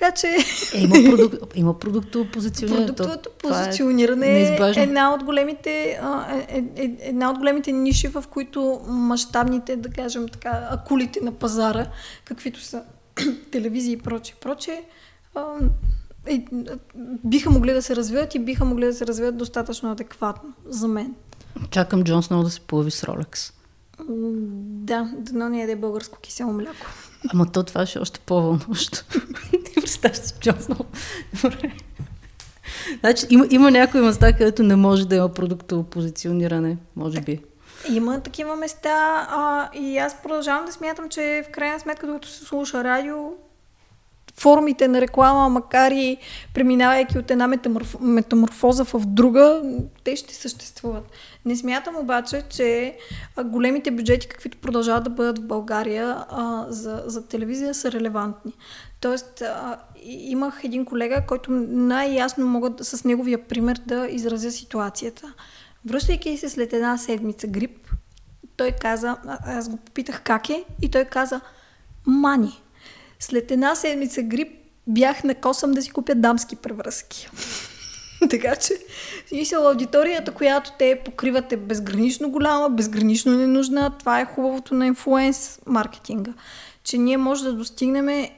Така 0.00 0.14
че... 0.14 0.26
Е, 0.74 0.80
има, 0.80 0.94
продукт, 1.16 1.52
има 1.54 1.78
продуктово 1.78 2.24
позициониране. 2.24 2.86
Продуктовото 2.86 3.28
е 3.28 3.32
позициониране 3.32 4.26
е, 4.26 4.58
е 4.76 4.82
една 4.82 5.14
от 5.14 5.24
големите, 5.24 5.70
е, 5.70 5.98
е, 6.48 6.64
е, 6.76 6.96
една 7.00 7.30
от 7.30 7.38
големите 7.38 7.72
ниши, 7.72 8.08
в 8.08 8.24
които 8.30 8.80
мащабните, 8.86 9.76
да 9.76 9.90
кажем 9.90 10.28
така, 10.28 10.68
акулите 10.70 11.20
на 11.20 11.32
пазара, 11.32 11.86
каквито 12.24 12.60
са 12.60 12.82
телевизии 13.50 13.92
и 13.92 13.98
прочее, 13.98 14.36
прочее, 14.40 14.82
е, 16.26 16.44
биха 17.24 17.50
могли 17.50 17.72
да 17.72 17.82
се 17.82 17.96
развиват 17.96 18.34
и 18.34 18.38
биха 18.38 18.64
могли 18.64 18.86
да 18.86 18.94
се 18.94 19.06
развиват 19.06 19.36
достатъчно 19.36 19.92
адекватно 19.92 20.52
за 20.66 20.88
мен. 20.88 21.14
Чакам 21.70 22.04
Джон 22.04 22.22
Сноу 22.22 22.42
да 22.42 22.50
се 22.50 22.60
появи 22.60 22.90
с 22.90 23.04
Ролекс. 23.04 23.52
Да, 24.08 25.10
дано 25.18 25.48
не 25.48 25.60
яде 25.60 25.76
българско 25.76 26.18
кисело 26.18 26.52
мляко. 26.52 26.86
Ама 27.28 27.46
то 27.52 27.62
това 27.62 27.86
ще 27.86 27.98
е 27.98 28.02
още 28.02 28.20
по-вълнуващо. 28.20 29.04
Представяш 29.98 30.56
си 30.56 30.64
Сноу. 30.64 30.86
Добре. 31.42 31.72
Значи, 33.00 33.26
има, 33.30 33.46
има 33.50 33.70
някои 33.70 34.00
места, 34.00 34.32
където 34.32 34.62
не 34.62 34.76
може 34.76 35.08
да 35.08 35.16
има 35.16 35.28
продуктово 35.28 35.82
позициониране, 35.82 36.76
може 36.96 37.20
би. 37.20 37.40
Има 37.90 38.20
такива 38.20 38.56
места 38.56 39.26
а, 39.30 39.70
и 39.74 39.98
аз 39.98 40.22
продължавам 40.22 40.64
да 40.64 40.72
смятам, 40.72 41.08
че 41.08 41.44
в 41.48 41.52
крайна 41.52 41.80
сметка, 41.80 42.06
докато 42.06 42.28
се 42.28 42.44
слуша 42.44 42.84
радио, 42.84 43.16
формите 44.40 44.88
на 44.88 45.00
реклама, 45.00 45.48
макар 45.48 45.90
и 45.90 46.16
преминавайки 46.54 47.18
от 47.18 47.30
една 47.30 47.46
метаморф... 47.46 48.00
метаморфоза 48.00 48.84
в 48.84 49.00
друга, 49.06 49.62
те 50.04 50.16
ще 50.16 50.34
съществуват. 50.34 51.04
Не 51.44 51.56
смятам 51.56 51.96
обаче, 51.96 52.42
че 52.50 52.96
големите 53.44 53.90
бюджети, 53.90 54.28
каквито 54.28 54.58
продължават 54.58 55.04
да 55.04 55.10
бъдат 55.10 55.38
в 55.38 55.46
България 55.46 56.24
а, 56.30 56.66
за, 56.68 57.02
за 57.06 57.28
телевизия, 57.28 57.74
са 57.74 57.92
релевантни. 57.92 58.52
Тоест, 59.00 59.42
а, 59.42 59.78
имах 60.04 60.60
един 60.64 60.84
колега, 60.84 61.22
който 61.26 61.50
най-ясно 61.68 62.46
мога 62.46 62.70
с 62.80 63.04
неговия 63.04 63.48
пример 63.48 63.80
да 63.86 64.06
изразя 64.10 64.50
ситуацията. 64.50 65.32
Връщайки 65.86 66.36
се 66.36 66.48
след 66.48 66.72
една 66.72 66.98
седмица 66.98 67.46
грип, 67.46 67.90
той 68.56 68.72
каза, 68.72 69.16
аз 69.46 69.68
го 69.68 69.76
попитах 69.76 70.22
как 70.22 70.50
е, 70.50 70.64
и 70.82 70.90
той 70.90 71.04
каза, 71.04 71.40
мани. 72.06 72.62
След 73.20 73.50
една 73.50 73.74
седмица 73.74 74.22
грип 74.22 74.48
бях 74.86 75.24
на 75.24 75.34
косъм 75.34 75.72
да 75.72 75.82
си 75.82 75.90
купя 75.90 76.14
дамски 76.14 76.56
превръзки. 76.56 77.28
така 78.30 78.56
че, 78.56 78.74
смисъл, 79.28 79.68
аудиторията, 79.68 80.32
която 80.32 80.72
те 80.78 81.00
покриват 81.04 81.52
е 81.52 81.56
безгранично 81.56 82.30
голяма, 82.30 82.70
безгранично 82.70 83.32
ненужна. 83.32 83.92
Това 83.98 84.20
е 84.20 84.24
хубавото 84.24 84.74
на 84.74 84.86
инфлуенс 84.86 85.58
маркетинга. 85.66 86.32
Че 86.84 86.98
ние 86.98 87.16
може 87.16 87.44
да 87.44 87.52
достигнем, 87.52 88.28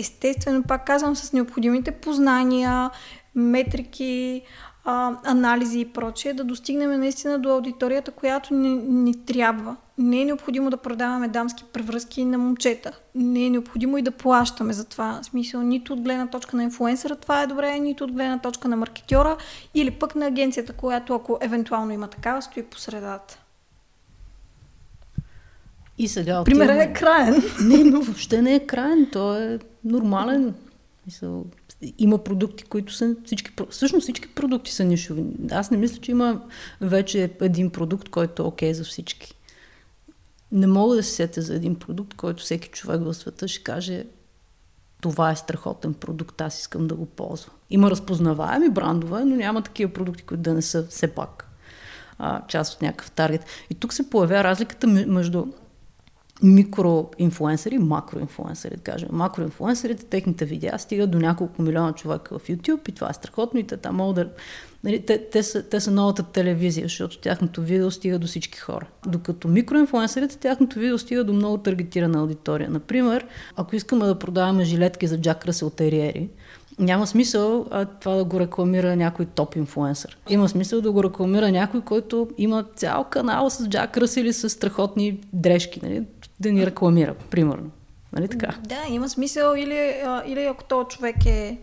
естествено, 0.00 0.62
пак 0.62 0.86
казвам, 0.86 1.16
с 1.16 1.32
необходимите 1.32 1.90
познания, 1.90 2.90
метрики, 3.34 4.42
а, 4.84 5.16
анализи 5.24 5.80
и 5.80 5.92
прочее, 5.92 6.32
да 6.32 6.44
достигнем 6.44 7.00
наистина 7.00 7.38
до 7.38 7.50
аудиторията, 7.50 8.10
която 8.10 8.54
ни, 8.54 8.68
ни 8.76 9.24
трябва. 9.24 9.76
Не 9.98 10.20
е 10.20 10.24
необходимо 10.24 10.70
да 10.70 10.76
продаваме 10.76 11.28
дамски 11.28 11.64
превръзки 11.72 12.24
на 12.24 12.38
момчета. 12.38 12.92
Не 13.14 13.46
е 13.46 13.50
необходимо 13.50 13.98
и 13.98 14.02
да 14.02 14.10
плащаме 14.10 14.72
за 14.72 14.84
това. 14.84 15.20
В 15.22 15.26
смисъл, 15.26 15.62
нито 15.62 15.92
от 15.92 16.00
гледна 16.00 16.26
точка 16.26 16.56
на 16.56 16.62
инфлуенсъра 16.62 17.16
това 17.16 17.42
е 17.42 17.46
добре, 17.46 17.78
нито 17.78 18.04
от 18.04 18.12
гледна 18.12 18.38
точка 18.38 18.68
на 18.68 18.76
маркетьора 18.76 19.36
или 19.74 19.90
пък 19.90 20.14
на 20.14 20.26
агенцията, 20.26 20.72
която 20.72 21.14
ако 21.14 21.38
евентуално 21.40 21.92
има 21.92 22.08
такава, 22.08 22.42
стои 22.42 22.62
по 22.62 22.78
средата. 22.78 23.39
И 26.00 26.08
сега 26.08 26.44
Примерът 26.44 26.82
е 26.82 26.92
краен. 26.92 27.42
Не, 27.64 27.84
но 27.84 28.00
въобще 28.00 28.42
не 28.42 28.54
е 28.54 28.66
краен. 28.66 29.08
Той 29.12 29.54
е 29.54 29.58
нормален. 29.84 30.54
Мисъл, 31.06 31.44
има 31.98 32.18
продукти, 32.18 32.64
които 32.64 32.92
са 32.92 33.16
всички, 33.24 33.50
всъщност 33.70 34.02
всички 34.02 34.34
продукти 34.34 34.72
са 34.72 34.84
нишови. 34.84 35.24
Аз 35.50 35.70
не 35.70 35.76
мисля, 35.76 35.96
че 35.96 36.10
има 36.10 36.40
вече 36.80 37.30
един 37.40 37.70
продукт, 37.70 38.08
който 38.08 38.42
е 38.42 38.46
окей 38.46 38.70
okay 38.70 38.72
за 38.72 38.84
всички. 38.84 39.34
Не 40.52 40.66
мога 40.66 40.96
да 40.96 41.02
се 41.02 41.10
сетя 41.10 41.42
за 41.42 41.54
един 41.54 41.74
продукт, 41.74 42.14
който 42.14 42.42
всеки 42.42 42.68
човек 42.68 43.00
в 43.00 43.14
света 43.14 43.48
ще 43.48 43.62
каже 43.62 44.04
това 45.00 45.30
е 45.30 45.36
страхотен 45.36 45.94
продукт, 45.94 46.40
аз 46.40 46.60
искам 46.60 46.88
да 46.88 46.94
го 46.94 47.06
ползвам. 47.06 47.54
Има 47.70 47.90
разпознаваеми 47.90 48.70
брандове, 48.70 49.24
но 49.24 49.36
няма 49.36 49.62
такива 49.62 49.92
продукти, 49.92 50.22
които 50.22 50.42
да 50.42 50.54
не 50.54 50.62
са 50.62 50.86
все 50.86 51.14
пак 51.14 51.50
а, 52.18 52.46
част 52.46 52.74
от 52.74 52.82
някакъв 52.82 53.10
таргет. 53.10 53.44
И 53.70 53.74
тук 53.74 53.92
се 53.92 54.10
появява 54.10 54.44
разликата 54.44 54.86
между 54.86 55.46
микроинфлуенсъри, 56.42 57.78
макроинфлуенсъри, 57.78 58.76
да 58.76 58.82
кажем. 58.82 59.08
Макроинфлуенсърите, 59.12 60.04
техните 60.04 60.44
видеа 60.44 60.78
стигат 60.78 61.10
до 61.10 61.18
няколко 61.18 61.62
милиона 61.62 61.92
човека 61.92 62.38
в 62.38 62.48
YouTube 62.48 62.88
и 62.88 62.92
това 62.92 63.10
е 63.10 63.14
страхотно 63.14 63.60
и 63.60 63.66
те 63.66 63.76
там 63.76 63.96
могат 63.96 64.14
да... 64.14 64.32
Нали, 64.84 65.06
те, 65.06 65.28
те, 65.30 65.42
са, 65.42 65.62
те 65.62 65.80
са 65.80 65.90
новата 65.90 66.22
телевизия, 66.22 66.84
защото 66.84 67.18
тяхното 67.18 67.62
видео 67.62 67.90
стига 67.90 68.18
до 68.18 68.26
всички 68.26 68.58
хора. 68.58 68.86
Докато 69.06 69.48
микроинфлуенсърите, 69.48 70.38
тяхното 70.38 70.78
видео 70.78 70.98
стига 70.98 71.24
до 71.24 71.32
много 71.32 71.58
таргетирана 71.58 72.18
аудитория. 72.18 72.70
Например, 72.70 73.26
ако 73.56 73.76
искаме 73.76 74.06
да 74.06 74.18
продаваме 74.18 74.64
жилетки 74.64 75.06
за 75.06 75.20
Джак 75.20 75.46
Ръсел 75.46 75.70
Териери, 75.70 76.28
няма 76.80 77.06
смисъл 77.06 77.66
а, 77.70 77.84
това 77.84 78.14
да 78.14 78.24
го 78.24 78.40
рекламира 78.40 78.96
някой 78.96 79.26
топ 79.26 79.56
инфлуенсър. 79.56 80.18
Има 80.28 80.48
смисъл 80.48 80.80
да 80.80 80.92
го 80.92 81.04
рекламира 81.04 81.52
някой, 81.52 81.80
който 81.80 82.28
има 82.38 82.64
цял 82.76 83.04
канал 83.04 83.50
с 83.50 83.68
Джак 83.68 83.96
Ръсел 83.96 84.32
с 84.32 84.50
страхотни 84.50 85.20
дрежки. 85.32 85.80
Нали? 85.82 86.04
да 86.40 86.52
ни 86.52 86.66
рекламира, 86.66 87.14
примерно. 87.30 87.70
Нали 88.12 88.28
така? 88.28 88.58
Да, 88.64 88.82
има 88.90 89.08
смисъл 89.08 89.54
или, 89.56 89.94
или 90.26 90.44
ако 90.44 90.64
този 90.64 90.88
човек 90.88 91.26
е 91.26 91.58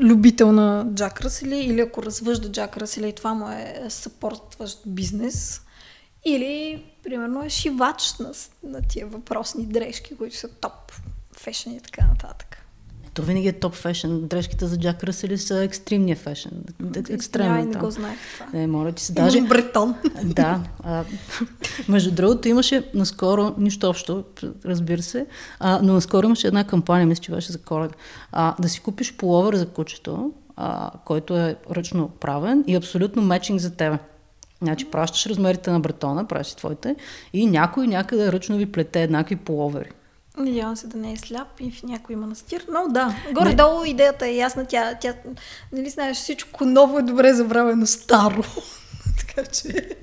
любител 0.00 0.52
на 0.52 0.86
Джак 0.94 1.20
Ръсели, 1.20 1.58
или 1.58 1.80
ако 1.80 2.02
развъжда 2.02 2.52
Джак 2.52 2.76
Ръсели 2.76 3.08
и 3.08 3.12
това 3.12 3.34
му 3.34 3.48
е 3.48 3.84
съпортващ 3.88 4.82
бизнес, 4.86 5.62
или, 6.24 6.84
примерно, 7.02 7.44
е 7.44 7.48
шивач 7.48 8.14
на, 8.18 8.32
на 8.62 8.82
тия 8.82 9.06
въпросни 9.06 9.66
дрежки, 9.66 10.16
които 10.16 10.36
са 10.36 10.48
топ 10.48 10.92
фешен 11.36 11.72
и 11.72 11.80
така 11.80 12.06
нататък. 12.06 12.65
То 13.16 13.22
винаги 13.22 13.48
е 13.48 13.52
топ 13.52 13.74
фешен. 13.74 14.26
Дрежките 14.26 14.66
за 14.66 14.78
Джак 14.78 15.04
Ръсели 15.04 15.38
са 15.38 15.64
екстремния 15.64 16.16
фешен. 16.16 16.50
Екстремен. 17.10 17.68
не 17.68 17.74
го 17.74 17.90
знаех. 17.90 18.18
Не, 18.52 18.66
моля 18.66 18.92
ти 18.92 19.02
се. 19.02 19.12
Даже... 19.12 19.40
Бретон. 19.40 19.94
Да. 20.24 20.60
А, 20.84 21.04
между 21.88 22.10
другото 22.10 22.48
имаше 22.48 22.90
наскоро, 22.94 23.54
нищо 23.58 23.88
общо, 23.88 24.24
разбира 24.64 25.02
се, 25.02 25.26
а, 25.60 25.80
но 25.82 25.92
наскоро 25.92 26.26
имаше 26.26 26.46
една 26.46 26.64
кампания, 26.64 27.06
мисля, 27.06 27.22
че 27.22 27.32
беше 27.32 27.52
за 27.52 27.58
коледа. 27.58 27.94
А, 28.32 28.54
да 28.60 28.68
си 28.68 28.80
купиш 28.80 29.16
половър 29.16 29.56
за 29.56 29.68
кучето, 29.68 30.32
а, 30.56 30.90
който 31.04 31.36
е 31.36 31.56
ръчно 31.70 32.08
правен 32.08 32.64
и 32.66 32.74
абсолютно 32.74 33.22
мечинг 33.22 33.60
за 33.60 33.70
тебе. 33.76 33.98
Значи 34.62 34.84
пращаш 34.84 35.26
размерите 35.26 35.70
на 35.70 35.80
бретона, 35.80 36.28
правиш 36.28 36.54
твоите 36.54 36.96
и 37.32 37.46
някой 37.46 37.86
някъде 37.86 38.32
ръчно 38.32 38.56
ви 38.56 38.72
плете 38.72 39.02
еднакви 39.02 39.36
половери. 39.36 39.90
Надявам 40.36 40.76
се 40.76 40.86
да 40.86 40.98
не 40.98 41.12
е 41.12 41.16
сляп 41.16 41.48
и 41.60 41.70
в 41.70 41.82
някой 41.82 42.16
манастир. 42.16 42.64
Но 42.72 42.92
да, 42.92 43.14
горе-долу 43.32 43.84
идеята 43.84 44.26
е 44.26 44.36
ясна. 44.36 44.66
Тя, 44.66 44.94
тя, 45.00 45.14
нали 45.72 45.90
знаеш, 45.90 46.16
всичко 46.16 46.64
ново 46.64 46.98
е 46.98 47.02
добре 47.02 47.32
забравено 47.32 47.86
старо. 47.86 48.42
така 49.18 49.50
че... 49.50 49.96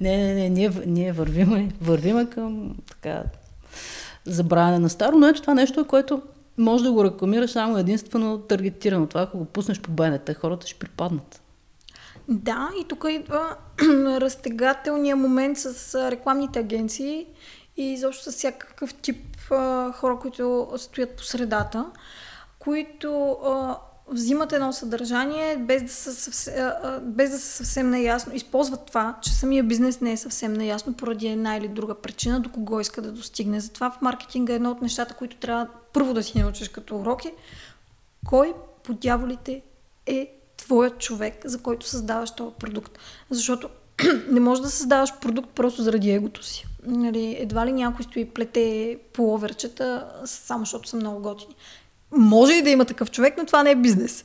Не, 0.00 0.16
не, 0.16 0.34
не, 0.34 0.48
ние, 0.48 0.70
ние 0.86 1.12
вървиме, 1.12 1.68
вървиме 1.80 2.30
към 2.30 2.76
така 2.90 3.22
забравяне 4.24 4.78
на 4.78 4.90
старо, 4.90 5.18
но 5.18 5.26
ето 5.26 5.40
това 5.40 5.54
нещо 5.54 5.84
което 5.84 6.22
може 6.58 6.84
да 6.84 6.92
го 6.92 7.04
рекламираш 7.04 7.50
само 7.50 7.78
единствено 7.78 8.38
таргетирано. 8.38 9.06
Това, 9.06 9.22
ако 9.22 9.38
го 9.38 9.44
пуснеш 9.44 9.80
по 9.80 9.90
БНТ, 9.90 10.30
хората 10.40 10.66
ще 10.66 10.78
припаднат. 10.78 11.42
Да, 12.28 12.70
и 12.80 12.84
тук 12.84 13.04
идва 13.10 13.56
разтегателния 14.20 15.16
момент 15.16 15.58
с 15.58 15.94
рекламните 16.10 16.58
агенции 16.58 17.26
и 17.76 17.92
изобщо 17.92 18.32
с 18.32 18.36
всякакъв 18.36 18.94
тип 18.94 19.35
хора, 19.94 20.18
които 20.20 20.68
стоят 20.76 21.16
по 21.16 21.22
средата, 21.22 21.86
които 22.58 23.36
взимат 24.08 24.52
едно 24.52 24.72
съдържание 24.72 25.56
без 25.56 25.82
да, 25.82 25.88
са 25.88 26.14
съвсем, 26.14 26.72
без 27.02 27.30
да 27.30 27.38
са 27.38 27.46
съвсем 27.46 27.90
наясно, 27.90 28.34
използват 28.34 28.86
това, 28.86 29.18
че 29.22 29.34
самия 29.34 29.64
бизнес 29.64 30.00
не 30.00 30.12
е 30.12 30.16
съвсем 30.16 30.52
наясно 30.52 30.94
поради 30.94 31.26
една 31.26 31.56
или 31.56 31.68
друга 31.68 31.94
причина, 31.94 32.40
до 32.40 32.50
кого 32.50 32.80
иска 32.80 33.02
да 33.02 33.12
достигне. 33.12 33.60
Затова 33.60 33.90
в 33.90 34.00
маркетинга 34.02 34.52
е 34.52 34.56
едно 34.56 34.70
от 34.70 34.82
нещата, 34.82 35.14
които 35.14 35.36
трябва 35.36 35.68
първо 35.92 36.14
да 36.14 36.22
си 36.22 36.38
научиш 36.38 36.68
като 36.68 36.96
уроки, 36.96 37.32
кой 38.26 38.54
по 38.82 38.94
дяволите 38.94 39.62
е 40.06 40.32
твоят 40.56 40.98
човек, 40.98 41.34
за 41.44 41.62
който 41.62 41.86
създаваш 41.86 42.30
този 42.30 42.54
продукт. 42.58 42.98
Защото 43.30 43.68
не 44.30 44.40
можеш 44.40 44.62
да 44.62 44.70
създаваш 44.70 45.18
продукт 45.20 45.50
просто 45.50 45.82
заради 45.82 46.10
егото 46.10 46.42
си 46.42 46.66
нали, 46.86 47.36
едва 47.38 47.66
ли 47.66 47.72
някой 47.72 48.04
стои 48.04 48.30
плете 48.30 48.98
половерчета, 49.12 50.06
само 50.24 50.60
защото 50.60 50.88
са 50.88 50.96
много 50.96 51.20
готини. 51.20 51.54
Може 52.12 52.52
и 52.52 52.62
да 52.62 52.70
има 52.70 52.84
такъв 52.84 53.10
човек, 53.10 53.34
но 53.38 53.46
това 53.46 53.62
не 53.62 53.70
е 53.70 53.76
бизнес. 53.76 54.24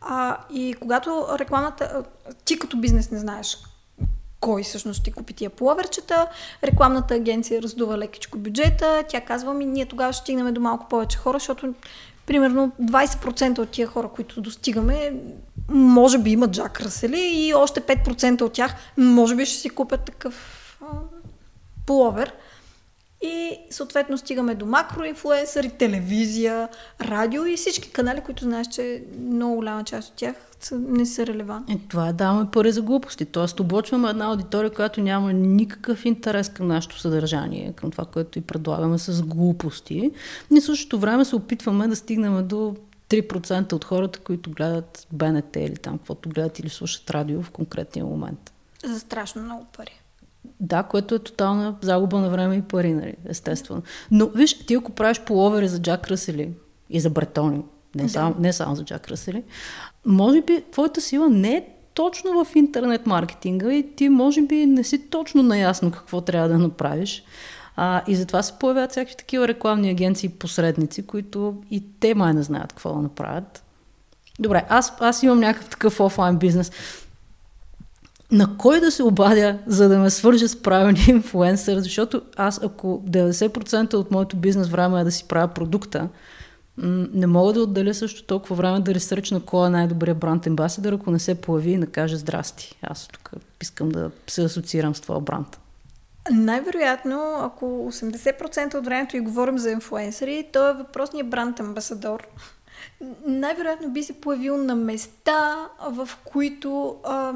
А, 0.00 0.36
и 0.52 0.74
когато 0.80 1.26
рекламата, 1.38 2.04
ти 2.44 2.58
като 2.58 2.80
бизнес 2.80 3.10
не 3.10 3.18
знаеш 3.18 3.58
кой 4.40 4.62
всъщност 4.62 5.00
ще 5.00 5.12
купи 5.12 5.32
тия 5.32 5.50
пловерчета. 5.50 6.26
Рекламната 6.64 7.14
агенция 7.14 7.62
раздува 7.62 7.98
лекичко 7.98 8.38
бюджета. 8.38 9.04
Тя 9.08 9.20
казва 9.20 9.54
ми, 9.54 9.64
ние 9.64 9.86
тогава 9.86 10.12
ще 10.12 10.22
стигнем 10.22 10.54
до 10.54 10.60
малко 10.60 10.88
повече 10.88 11.18
хора, 11.18 11.38
защото 11.38 11.74
примерно 12.26 12.72
20% 12.82 13.58
от 13.58 13.70
тия 13.70 13.86
хора, 13.86 14.08
които 14.08 14.40
достигаме, 14.40 15.12
може 15.68 16.18
би 16.18 16.30
имат 16.30 16.50
Джак 16.50 16.80
Расели 16.80 17.30
и 17.34 17.54
още 17.54 17.80
5% 17.80 18.42
от 18.42 18.52
тях 18.52 18.74
може 18.96 19.36
би 19.36 19.46
ще 19.46 19.56
си 19.56 19.70
купят 19.70 20.04
такъв 20.04 20.57
пловер. 21.88 22.32
И 23.22 23.58
съответно 23.70 24.18
стигаме 24.18 24.54
до 24.54 24.66
макроинфлуенсъри, 24.66 25.70
телевизия, 25.70 26.68
радио 27.00 27.46
и 27.46 27.56
всички 27.56 27.90
канали, 27.90 28.20
които 28.20 28.44
знаеш, 28.44 28.66
че 28.66 29.02
много 29.20 29.54
голяма 29.54 29.84
част 29.84 30.08
от 30.08 30.14
тях 30.16 30.34
не 30.72 31.06
са 31.06 31.26
релевантни. 31.26 31.74
Е, 31.74 31.80
това 31.88 32.08
е 32.08 32.12
даваме 32.12 32.50
пари 32.50 32.72
за 32.72 32.82
глупости. 32.82 33.24
Тоест 33.24 33.60
облъчваме 33.60 34.10
една 34.10 34.26
аудитория, 34.26 34.70
която 34.70 35.00
няма 35.00 35.32
никакъв 35.32 36.04
интерес 36.04 36.48
към 36.48 36.66
нашето 36.66 36.98
съдържание, 36.98 37.72
към 37.72 37.90
това, 37.90 38.04
което 38.04 38.38
и 38.38 38.42
предлагаме 38.42 38.98
с 38.98 39.22
глупости. 39.22 40.10
И 40.56 40.60
в 40.60 40.64
същото 40.64 40.98
време 40.98 41.24
се 41.24 41.36
опитваме 41.36 41.88
да 41.88 41.96
стигнем 41.96 42.48
до 42.48 42.76
3% 43.08 43.72
от 43.72 43.84
хората, 43.84 44.18
които 44.18 44.50
гледат 44.50 45.06
БНТ 45.12 45.56
или 45.56 45.76
там, 45.76 45.98
каквото 45.98 46.28
гледат 46.28 46.58
или 46.58 46.68
слушат 46.68 47.10
радио 47.10 47.42
в 47.42 47.50
конкретния 47.50 48.04
момент. 48.04 48.52
За 48.84 49.00
страшно 49.00 49.42
много 49.42 49.66
пари. 49.76 50.00
Да, 50.60 50.82
което 50.82 51.14
е 51.14 51.18
тотална 51.18 51.76
загуба 51.80 52.20
на 52.20 52.30
време 52.30 52.56
и 52.56 52.62
пари, 52.62 52.92
нали, 52.92 53.14
естествено. 53.28 53.82
Но 54.10 54.26
виж, 54.26 54.66
ти 54.66 54.74
ако 54.74 54.92
правиш 54.92 55.20
половери 55.20 55.68
за 55.68 55.82
Джак 55.82 56.10
Ръсели 56.10 56.50
и 56.90 57.00
за 57.00 57.10
Бретони, 57.10 57.62
не, 57.94 58.02
да. 58.02 58.08
само, 58.08 58.34
не 58.38 58.52
само 58.52 58.74
за 58.74 58.84
Джак 58.84 59.08
Ръсели, 59.08 59.42
може 60.06 60.42
би 60.42 60.64
твоята 60.72 61.00
сила 61.00 61.28
не 61.28 61.56
е 61.56 61.64
точно 61.94 62.44
в 62.44 62.56
интернет 62.56 63.06
маркетинга 63.06 63.72
и 63.72 63.94
ти 63.96 64.08
може 64.08 64.42
би 64.42 64.66
не 64.66 64.84
си 64.84 65.10
точно 65.10 65.42
наясно 65.42 65.90
какво 65.90 66.20
трябва 66.20 66.48
да 66.48 66.58
направиш. 66.58 67.24
А, 67.76 68.02
и 68.06 68.16
затова 68.16 68.42
се 68.42 68.52
появяват 68.60 68.90
всякакви 68.90 69.16
такива 69.16 69.48
рекламни 69.48 69.90
агенции 69.90 70.26
и 70.26 70.38
посредници, 70.38 71.06
които 71.06 71.62
и 71.70 71.84
те 72.00 72.14
май 72.14 72.34
не 72.34 72.42
знаят 72.42 72.72
какво 72.72 72.92
да 72.92 73.02
направят. 73.02 73.64
Добре, 74.38 74.64
аз, 74.68 74.92
аз 75.00 75.22
имам 75.22 75.40
някакъв 75.40 75.68
такъв 75.68 76.00
офлайн 76.00 76.36
бизнес 76.36 76.72
на 78.32 78.56
кой 78.56 78.80
да 78.80 78.90
се 78.90 79.02
обадя, 79.02 79.58
за 79.66 79.88
да 79.88 79.98
ме 79.98 80.10
свържа 80.10 80.48
с 80.48 80.62
правилния 80.62 81.04
инфлуенсър, 81.08 81.78
защото 81.78 82.22
аз 82.36 82.60
ако 82.62 83.02
90% 83.06 83.94
от 83.94 84.10
моето 84.10 84.36
бизнес 84.36 84.68
време 84.68 85.00
е 85.00 85.04
да 85.04 85.12
си 85.12 85.24
правя 85.28 85.48
продукта, 85.48 86.08
не 87.14 87.26
мога 87.26 87.52
да 87.52 87.62
отделя 87.62 87.94
също 87.94 88.22
толкова 88.22 88.56
време 88.56 88.80
да 88.80 88.94
ресърчна 88.94 89.40
кой 89.40 89.66
е 89.66 89.70
най-добрият 89.70 90.18
бранд 90.18 90.46
амбасадър, 90.46 90.92
ако 90.92 91.10
не 91.10 91.18
се 91.18 91.40
появи 91.40 91.70
и 91.70 91.78
не 91.78 91.86
каже 91.86 92.16
здрасти. 92.16 92.76
Аз 92.82 93.08
тук 93.08 93.30
искам 93.62 93.88
да 93.88 94.10
се 94.26 94.44
асоциирам 94.44 94.94
с 94.94 95.00
това 95.00 95.20
бранд. 95.20 95.60
Най-вероятно, 96.30 97.34
ако 97.38 97.64
80% 97.64 98.74
от 98.74 98.84
времето 98.84 99.16
и 99.16 99.20
говорим 99.20 99.58
за 99.58 99.70
инфлуенсъри, 99.70 100.46
то 100.52 100.70
е 100.70 100.74
въпросният 100.74 101.30
бранд 101.30 101.60
амбасадор. 101.60 102.26
Най-вероятно 103.26 103.90
би 103.90 104.02
се 104.02 104.12
появил 104.12 104.56
на 104.56 104.74
места, 104.74 105.68
в 105.90 106.08
които 106.24 106.96
а, 107.04 107.32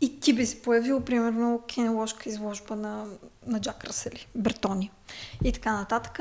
и 0.00 0.20
ти 0.20 0.32
би 0.32 0.46
се 0.46 0.62
появил, 0.62 1.00
примерно, 1.00 1.60
киноложка 1.66 2.28
изложба 2.28 2.76
на, 2.76 3.04
на 3.46 3.60
Джак 3.60 3.84
Расели, 3.84 4.26
Бертони 4.34 4.90
и 5.44 5.52
така 5.52 5.72
нататък. 5.72 6.20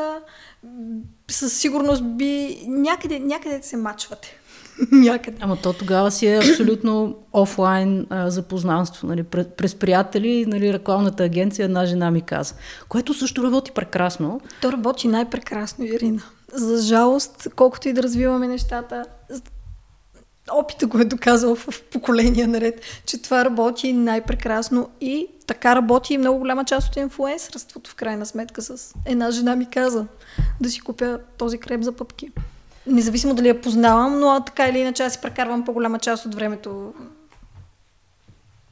Със 1.32 1.54
сигурност 1.58 2.04
би 2.06 2.62
някъде, 2.68 3.20
някъде 3.20 3.62
се 3.62 3.78
мачвате. 3.78 4.40
някъде. 4.92 5.38
Ама 5.42 5.58
то 5.62 5.74
тогава 5.74 6.12
си 6.12 6.28
е 6.28 6.38
абсолютно 6.38 7.16
офлайн 7.34 8.08
а, 8.10 8.30
запознанство. 8.30 9.08
Нали, 9.08 9.24
през, 9.24 9.48
през 9.58 9.76
приятели, 9.76 10.46
нали, 10.46 10.74
рекламната 10.74 11.24
агенция 11.24 11.66
една 11.66 11.86
жена 11.86 12.12
ми 12.12 12.22
каза. 12.22 12.56
Което 12.90 13.14
също 13.14 13.44
работи 13.44 13.72
прекрасно. 13.72 14.42
То 14.62 14.72
работи 14.72 15.08
най-прекрасно, 15.08 15.86
Ирина. 15.86 16.22
За 16.54 16.82
жалост, 16.82 17.48
колкото 17.56 17.90
и 17.90 17.94
да 17.94 18.04
развиваме 18.04 18.48
нещата, 18.48 19.06
опита 20.54 20.88
го 20.88 21.00
е 21.00 21.06
доказал 21.06 21.56
в 21.56 21.82
поколения 21.92 22.48
наред, 22.48 22.82
че 23.06 23.22
това 23.22 23.46
работи 23.46 23.94
най-прекрасно 23.94 24.90
и 25.02 25.28
така 25.48 25.76
работи 25.76 26.14
и 26.14 26.18
много 26.18 26.40
голяма 26.40 26.66
част 26.66 26.88
от 26.88 26.96
инфлуенсърството 26.96 27.92
в 27.92 27.96
крайна 27.96 28.26
сметка 28.26 28.62
с 28.62 28.96
една 29.06 29.32
жена 29.32 29.56
ми 29.56 29.70
каза 29.70 30.06
да 30.62 30.70
си 30.70 30.80
купя 30.80 31.20
този 31.38 31.58
креп 31.58 31.82
за 31.82 31.92
пъпки. 31.92 32.32
Независимо 32.88 33.34
дали 33.34 33.48
я 33.48 33.62
познавам, 33.62 34.20
но 34.20 34.44
така 34.46 34.68
или 34.68 34.80
иначе 34.80 35.04
аз 35.04 35.14
си 35.14 35.20
прекарвам 35.22 35.66
по-голяма 35.66 36.00
част 36.00 36.26
от 36.26 36.36
времето 36.36 36.94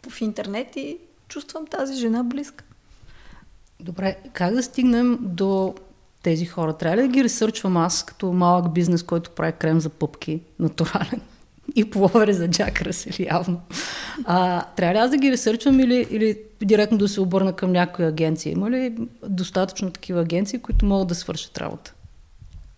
в 0.09 0.21
интернет 0.21 0.75
и 0.75 0.97
чувствам 1.27 1.67
тази 1.67 1.93
жена 1.93 2.23
близка. 2.23 2.63
Добре, 3.79 4.15
как 4.33 4.53
да 4.53 4.63
стигнем 4.63 5.17
до 5.21 5.75
тези 6.23 6.45
хора? 6.45 6.73
Трябва 6.73 6.97
ли 6.97 7.01
да 7.01 7.07
ги 7.07 7.23
ресърчвам 7.23 7.77
аз 7.77 8.03
като 8.03 8.33
малък 8.33 8.73
бизнес, 8.73 9.03
който 9.03 9.29
прави 9.29 9.51
крем 9.51 9.79
за 9.79 9.89
пъпки, 9.89 10.41
натурален? 10.59 11.21
И 11.75 11.89
половери 11.89 12.33
за 12.33 12.49
Джак 12.49 12.81
Ръсел, 12.81 13.25
явно. 13.25 13.61
А, 14.25 14.61
трябва 14.61 14.93
ли 14.93 14.97
аз 14.97 15.09
да 15.09 15.17
ги 15.17 15.31
ресърчвам 15.31 15.79
или, 15.79 16.07
или 16.09 16.39
директно 16.61 16.97
да 16.97 17.07
се 17.07 17.21
обърна 17.21 17.53
към 17.53 17.71
някоя 17.71 18.07
агенция? 18.07 18.51
Има 18.51 18.71
ли 18.71 18.95
достатъчно 19.23 19.91
такива 19.91 20.21
агенции, 20.21 20.59
които 20.59 20.85
могат 20.85 21.07
да 21.07 21.15
свършат 21.15 21.57
работа? 21.57 21.93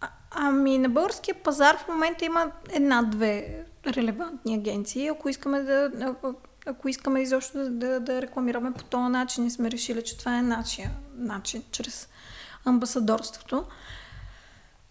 А, 0.01 0.07
ами 0.31 0.77
на 0.77 0.89
българския 0.89 1.35
пазар 1.35 1.77
в 1.77 1.87
момента 1.87 2.25
има 2.25 2.51
една-две 2.73 3.63
релевантни 3.87 4.55
агенции. 4.55 5.07
Ако 5.07 5.29
искаме 5.29 5.59
да, 5.59 5.91
ако 6.65 6.89
искаме 6.89 7.21
изобщо 7.21 7.57
да, 7.57 7.69
да, 7.69 7.99
да 7.99 8.21
рекламираме 8.21 8.71
по 8.71 8.83
този 8.83 9.11
начин 9.11 9.45
и 9.45 9.51
сме 9.51 9.71
решили, 9.71 10.01
че 10.01 10.17
това 10.17 10.37
е 10.37 10.41
нашия 10.41 10.91
начин, 11.17 11.63
чрез 11.71 12.09
амбасадорството. 12.65 13.63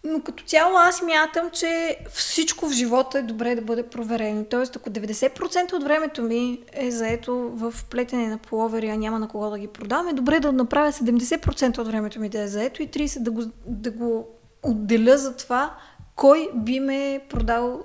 Но 0.09 0.21
като 0.21 0.43
цяло 0.43 0.77
аз 0.77 1.01
мятам, 1.01 1.49
че 1.49 1.97
всичко 2.13 2.67
в 2.67 2.71
живота 2.71 3.19
е 3.19 3.21
добре 3.21 3.55
да 3.55 3.61
бъде 3.61 3.83
проверено. 3.83 4.45
Тоест, 4.45 4.75
ако 4.75 4.89
90% 4.89 5.73
от 5.73 5.83
времето 5.83 6.23
ми 6.23 6.61
е 6.73 6.91
заето 6.91 7.35
в 7.35 7.73
плетене 7.89 8.27
на 8.27 8.37
половери, 8.37 8.89
а 8.89 8.95
няма 8.95 9.19
на 9.19 9.27
кого 9.27 9.49
да 9.49 9.59
ги 9.59 9.67
продавам, 9.67 10.07
е 10.07 10.13
добре 10.13 10.39
да 10.39 10.51
направя 10.51 10.91
70% 10.91 11.77
от 11.77 11.87
времето 11.87 12.19
ми 12.19 12.29
да 12.29 12.41
е 12.41 12.47
заето 12.47 12.83
и 12.83 12.87
30% 12.87 13.19
да 13.19 13.31
го, 13.31 13.43
да 13.65 13.91
го 13.91 14.27
отделя 14.63 15.17
за 15.17 15.35
това, 15.35 15.73
кой 16.15 16.49
би 16.55 16.79
ме 16.79 17.21
продал 17.29 17.83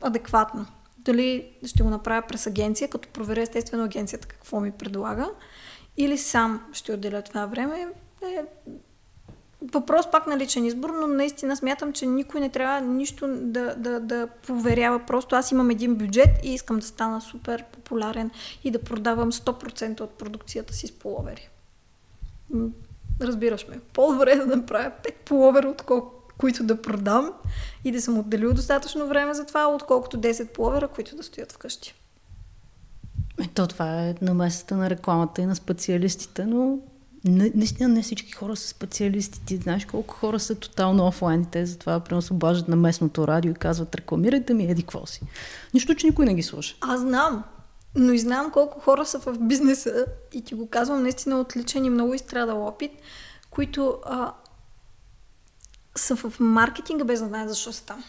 адекватно. 0.00 0.66
Дали 0.98 1.50
ще 1.66 1.82
го 1.82 1.90
направя 1.90 2.22
през 2.28 2.46
агенция, 2.46 2.88
като 2.88 3.08
проверя 3.08 3.42
естествено 3.42 3.84
агенцията 3.84 4.28
какво 4.28 4.60
ми 4.60 4.70
предлага, 4.70 5.30
или 5.96 6.18
сам 6.18 6.62
ще 6.72 6.92
отделя 6.92 7.22
това 7.22 7.46
време, 7.46 7.88
е 8.22 8.42
въпрос 9.62 10.10
пак 10.10 10.26
на 10.26 10.38
личен 10.38 10.64
избор, 10.64 10.90
но 11.00 11.06
наистина 11.06 11.56
смятам, 11.56 11.92
че 11.92 12.06
никой 12.06 12.40
не 12.40 12.48
трябва 12.48 12.80
нищо 12.80 13.28
да, 13.28 13.74
да, 13.76 14.00
да 14.00 14.28
проверява. 14.46 15.06
Просто 15.06 15.36
аз 15.36 15.52
имам 15.52 15.70
един 15.70 15.94
бюджет 15.94 16.28
и 16.44 16.54
искам 16.54 16.78
да 16.78 16.86
стана 16.86 17.20
супер 17.20 17.64
популярен 17.64 18.30
и 18.64 18.70
да 18.70 18.82
продавам 18.82 19.32
100% 19.32 20.00
от 20.00 20.10
продукцията 20.10 20.74
си 20.74 20.86
с 20.86 20.92
половери. 20.92 21.48
Разбираш 23.20 23.68
ме. 23.68 23.80
По-добре 23.92 24.32
е 24.32 24.36
да 24.36 24.56
направя 24.56 24.92
5 25.04 25.12
половера, 25.24 25.68
отколко 25.68 26.20
които 26.38 26.64
да 26.64 26.82
продам 26.82 27.32
и 27.84 27.92
да 27.92 28.02
съм 28.02 28.18
отделил 28.18 28.54
достатъчно 28.54 29.06
време 29.06 29.34
за 29.34 29.46
това, 29.46 29.68
отколкото 29.68 30.20
10 30.20 30.48
половера, 30.48 30.88
които 30.88 31.16
да 31.16 31.22
стоят 31.22 31.52
вкъщи. 31.52 31.94
Ето 33.42 33.66
това 33.66 34.04
е 34.04 34.14
намесата 34.22 34.76
на 34.76 34.90
рекламата 34.90 35.42
и 35.42 35.46
на 35.46 35.56
специалистите, 35.56 36.46
но 36.46 36.78
не, 37.24 37.52
наистина 37.54 37.88
не 37.88 38.02
всички 38.02 38.32
хора 38.32 38.56
са 38.56 38.68
специалисти. 38.68 39.40
Ти 39.40 39.56
знаеш 39.56 39.84
колко 39.84 40.14
хора 40.14 40.40
са 40.40 40.54
тотално 40.54 41.06
офлайн. 41.06 41.44
Те 41.44 41.66
затова 41.66 42.00
примерно 42.00 42.22
се 42.22 42.32
обаждат 42.32 42.68
на 42.68 42.76
местното 42.76 43.28
радио 43.28 43.50
и 43.50 43.54
казват 43.54 43.94
рекламирайте 43.94 44.54
ми 44.54 44.64
еди 44.64 44.82
какво 44.82 45.06
си. 45.06 45.20
Нищо, 45.74 45.94
че 45.94 46.06
никой 46.06 46.26
не 46.26 46.34
ги 46.34 46.42
слуша. 46.42 46.76
Аз 46.80 47.00
знам. 47.00 47.44
Но 47.94 48.12
и 48.12 48.18
знам 48.18 48.50
колко 48.50 48.80
хора 48.80 49.06
са 49.06 49.18
в 49.18 49.38
бизнеса 49.40 50.06
и 50.32 50.42
ти 50.42 50.54
го 50.54 50.68
казвам 50.68 51.02
наистина 51.02 51.40
отличен 51.40 51.84
и 51.84 51.90
много 51.90 52.14
изстрадал 52.14 52.66
опит, 52.66 52.92
които 53.50 53.98
а, 54.04 54.32
са 55.96 56.16
в 56.16 56.40
маркетинга 56.40 57.04
без 57.04 57.20
да 57.20 57.26
знаят 57.26 57.48
защо 57.48 57.72
са 57.72 57.84
там. 57.84 58.04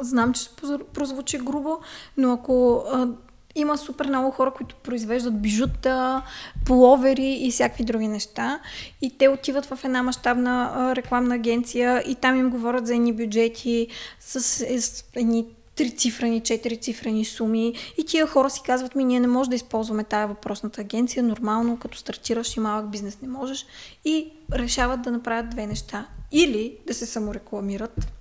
Знам, 0.00 0.32
че 0.32 0.48
прозвучи 0.94 1.38
грубо, 1.38 1.80
но 2.16 2.32
ако 2.32 2.84
а, 2.92 3.08
има 3.54 3.78
супер 3.78 4.06
много 4.06 4.30
хора, 4.30 4.50
които 4.50 4.76
произвеждат 4.76 5.42
бижута, 5.42 6.22
половери 6.66 7.38
и 7.40 7.50
всякакви 7.50 7.84
други 7.84 8.08
неща. 8.08 8.60
И 9.02 9.18
те 9.18 9.28
отиват 9.28 9.66
в 9.66 9.78
една 9.84 10.02
мащабна 10.02 10.92
рекламна 10.96 11.34
агенция 11.34 12.02
и 12.06 12.14
там 12.14 12.36
им 12.36 12.50
говорят 12.50 12.86
за 12.86 12.94
едни 12.94 13.12
бюджети 13.12 13.88
с, 14.20 14.40
с 14.80 15.04
едни 15.14 15.46
трицифрени, 15.76 16.40
четирицифрени 16.40 17.24
суми 17.24 17.74
и 17.98 18.04
тия 18.06 18.26
хора 18.26 18.50
си 18.50 18.60
казват 18.66 18.94
ми, 18.94 19.04
ние 19.04 19.20
не 19.20 19.26
можем 19.26 19.50
да 19.50 19.56
използваме 19.56 20.04
тая 20.04 20.28
въпросната 20.28 20.80
агенция, 20.80 21.22
нормално, 21.22 21.78
като 21.78 21.98
стартираш 21.98 22.56
и 22.56 22.60
малък 22.60 22.90
бизнес 22.90 23.18
не 23.22 23.28
можеш 23.28 23.66
и 24.04 24.32
решават 24.52 25.02
да 25.02 25.10
направят 25.10 25.50
две 25.50 25.66
неща. 25.66 26.06
Или 26.32 26.78
да 26.86 26.94
се 26.94 27.06
саморекламират, 27.06 28.12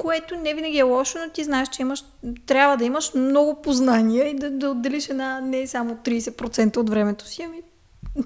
което 0.00 0.36
не 0.36 0.54
винаги 0.54 0.78
е 0.78 0.82
лошо, 0.82 1.18
но 1.18 1.32
ти 1.32 1.44
знаеш, 1.44 1.68
че 1.68 1.82
имаш, 1.82 2.04
трябва 2.46 2.76
да 2.76 2.84
имаш 2.84 3.14
много 3.14 3.62
познания 3.62 4.28
и 4.28 4.34
да, 4.34 4.50
да 4.50 4.70
отделиш 4.70 5.08
една 5.08 5.40
не 5.40 5.66
само 5.66 5.94
30% 5.94 6.76
от 6.76 6.90
времето 6.90 7.26
си, 7.26 7.42
ами 7.42 7.62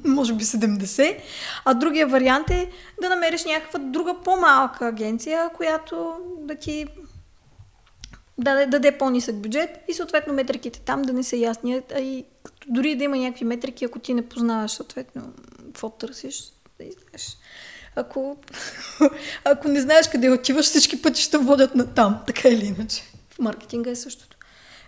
може 0.05 0.35
би 0.35 0.45
70%. 0.45 1.17
А 1.65 1.75
другия 1.75 2.07
вариант 2.07 2.51
е 2.51 2.71
да 3.03 3.09
намериш 3.09 3.45
някаква 3.45 3.79
друга 3.79 4.15
по-малка 4.25 4.87
агенция, 4.87 5.51
която 5.57 6.17
да 6.39 6.55
ти 6.55 6.87
да 8.39 8.67
даде 8.67 8.99
по-нисък 8.99 9.37
бюджет 9.37 9.71
и 9.89 9.95
съответно 9.95 10.35
метриките 10.35 10.81
там 10.81 11.03
да 11.03 11.13
не 11.13 11.23
са 11.23 11.37
ясни. 11.37 11.83
А 11.95 12.01
и 12.01 12.25
дори 12.67 12.97
да 12.97 13.05
има 13.05 13.17
някакви 13.17 13.45
метрики, 13.45 13.85
ако 13.85 13.99
ти 13.99 14.15
не 14.15 14.29
познаваш 14.29 14.71
съответно 14.71 15.33
какво 15.65 15.91
търсиш, 15.91 16.53
да 16.81 16.85
знаеш. 16.85 17.37
Ако, 17.97 18.37
ако 19.45 19.69
не 19.69 19.81
знаеш 19.81 20.09
къде 20.09 20.31
отиваш, 20.31 20.67
всички 20.67 21.03
пътища 21.03 21.39
водят 21.39 21.75
на 21.75 21.95
там, 21.95 22.19
така 22.27 22.49
или 22.49 22.65
иначе. 22.65 23.03
В 23.31 23.39
маркетинга 23.39 23.91
е 23.91 23.97
същото. 23.97 24.37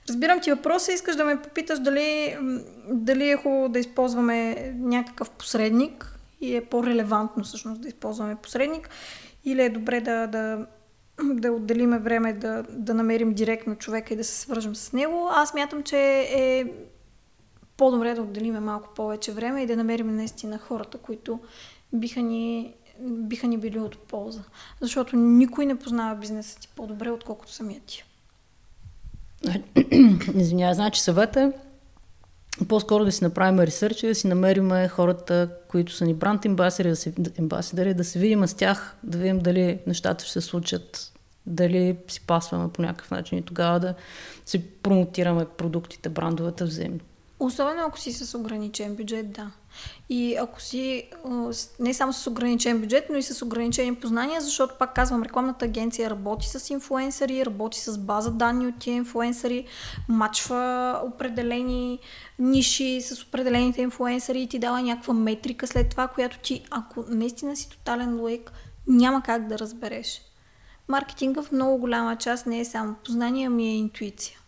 Разбирам 0.09 0.41
ти 0.41 0.53
въпроса, 0.53 0.93
искаш 0.93 1.17
да 1.17 1.25
ме 1.25 1.43
попиташ 1.43 1.79
дали, 1.79 2.37
дали 2.91 3.31
е 3.31 3.37
хубаво 3.37 3.69
да 3.69 3.79
използваме 3.79 4.71
някакъв 4.77 5.31
посредник 5.31 6.19
и 6.41 6.57
е 6.57 6.65
по-релевантно 6.65 7.45
всъщност 7.45 7.81
да 7.81 7.89
използваме 7.89 8.37
посредник 8.37 8.89
или 9.45 9.63
е 9.63 9.71
добре 9.71 10.01
да, 10.01 10.27
да, 10.27 10.67
да 11.25 11.53
отделиме 11.53 11.99
време 11.99 12.33
да, 12.33 12.65
да 12.71 12.95
намерим 12.95 13.35
директно 13.35 13.77
човека 13.77 14.15
и 14.15 14.17
да 14.17 14.25
се 14.25 14.41
свържем 14.41 14.77
с 14.77 14.93
него. 14.93 15.29
Аз 15.31 15.55
мятам, 15.55 15.83
че 15.83 15.99
е 16.31 16.65
по-добре 17.77 18.15
да 18.15 18.23
отделиме 18.23 18.61
малко 18.61 18.95
повече 18.95 19.33
време 19.33 19.63
и 19.63 19.67
да 19.67 19.77
намерим 19.77 20.17
наистина 20.17 20.59
хората, 20.59 20.99
които 20.99 21.41
биха 21.93 22.23
ни, 22.23 22.75
биха 23.01 23.47
ни 23.47 23.59
били 23.59 23.79
от 23.79 23.99
полза. 23.99 24.43
Защото 24.81 25.17
никой 25.17 25.67
не 25.67 25.79
познава 25.79 26.17
бизнеса 26.17 26.61
ти 26.61 26.69
по-добре, 26.77 27.11
отколкото 27.11 27.53
самия 27.53 27.81
ти. 27.81 28.05
Извинявай, 30.35 30.75
значи 30.75 31.01
съвета 31.01 31.41
е 31.41 31.53
по-скоро 32.65 33.05
да 33.05 33.13
си 33.13 33.25
направим 33.25 33.61
ресърч 33.61 34.03
и 34.03 34.07
да 34.07 34.15
си 34.15 34.29
намерим 34.29 34.89
хората, 34.89 35.51
които 35.69 35.93
са 35.93 36.05
ни 36.05 36.15
бранд 36.15 36.45
ембасери, 36.45 36.89
да, 36.89 36.97
се, 36.97 37.15
да 37.95 38.05
се 38.05 38.19
видим 38.19 38.47
с 38.47 38.55
тях, 38.55 38.97
да 39.03 39.19
видим 39.19 39.39
дали 39.39 39.79
нещата 39.87 40.25
ще 40.25 40.33
се 40.33 40.41
случат, 40.41 41.13
дали 41.47 41.97
си 42.09 42.21
пасваме 42.21 42.73
по 42.73 42.83
някакъв 42.83 43.11
начин 43.11 43.39
и 43.39 43.43
тогава 43.43 43.81
да 43.81 43.95
си 44.47 44.69
промотираме 44.69 45.47
продуктите, 45.57 46.09
брандовете 46.09 46.65
взаимно. 46.65 47.01
Особено 47.41 47.83
ако 47.87 47.99
си 47.99 48.13
с 48.13 48.39
ограничен 48.39 48.97
бюджет, 48.97 49.33
да. 49.33 49.51
И 50.09 50.37
ако 50.37 50.61
си 50.61 51.11
не 51.81 51.95
само 51.95 52.13
с 52.13 52.27
ограничен 52.27 52.81
бюджет, 52.81 53.05
но 53.11 53.17
и 53.17 53.23
с 53.23 53.43
ограничени 53.43 53.95
познания, 53.95 54.41
защото 54.41 54.75
пак 54.79 54.95
казвам, 54.95 55.23
рекламната 55.23 55.65
агенция 55.65 56.11
работи 56.11 56.49
с 56.49 56.71
инфуенсъри, 56.71 57.47
работи 57.47 57.81
с 57.81 57.99
база 57.99 58.31
данни 58.31 58.67
от 58.67 58.79
тия 58.79 58.95
инфуенсъри, 58.95 59.67
мачва 60.09 61.01
определени 61.05 61.99
ниши 62.39 63.01
с 63.03 63.23
определените 63.23 63.83
инфуенсъри 63.83 64.43
и 64.43 64.49
ти 64.49 64.59
дава 64.59 64.83
някаква 64.83 65.15
метрика 65.15 65.67
след 65.67 65.91
това, 65.91 66.09
която 66.09 66.39
ти, 66.39 66.65
ако 66.71 67.05
наистина 67.09 67.57
си 67.57 67.71
тотален 67.71 68.21
лоек, 68.21 68.53
няма 68.87 69.23
как 69.23 69.47
да 69.47 69.59
разбереш. 69.59 70.23
Маркетинга 70.89 71.43
в 71.43 71.53
много 71.53 71.79
голяма 71.79 72.17
част 72.17 72.47
не 72.47 72.61
е 72.61 72.65
само 72.65 72.95
познание, 73.05 73.47
ами 73.47 73.69
е 73.69 73.77
интуиция. 73.77 74.39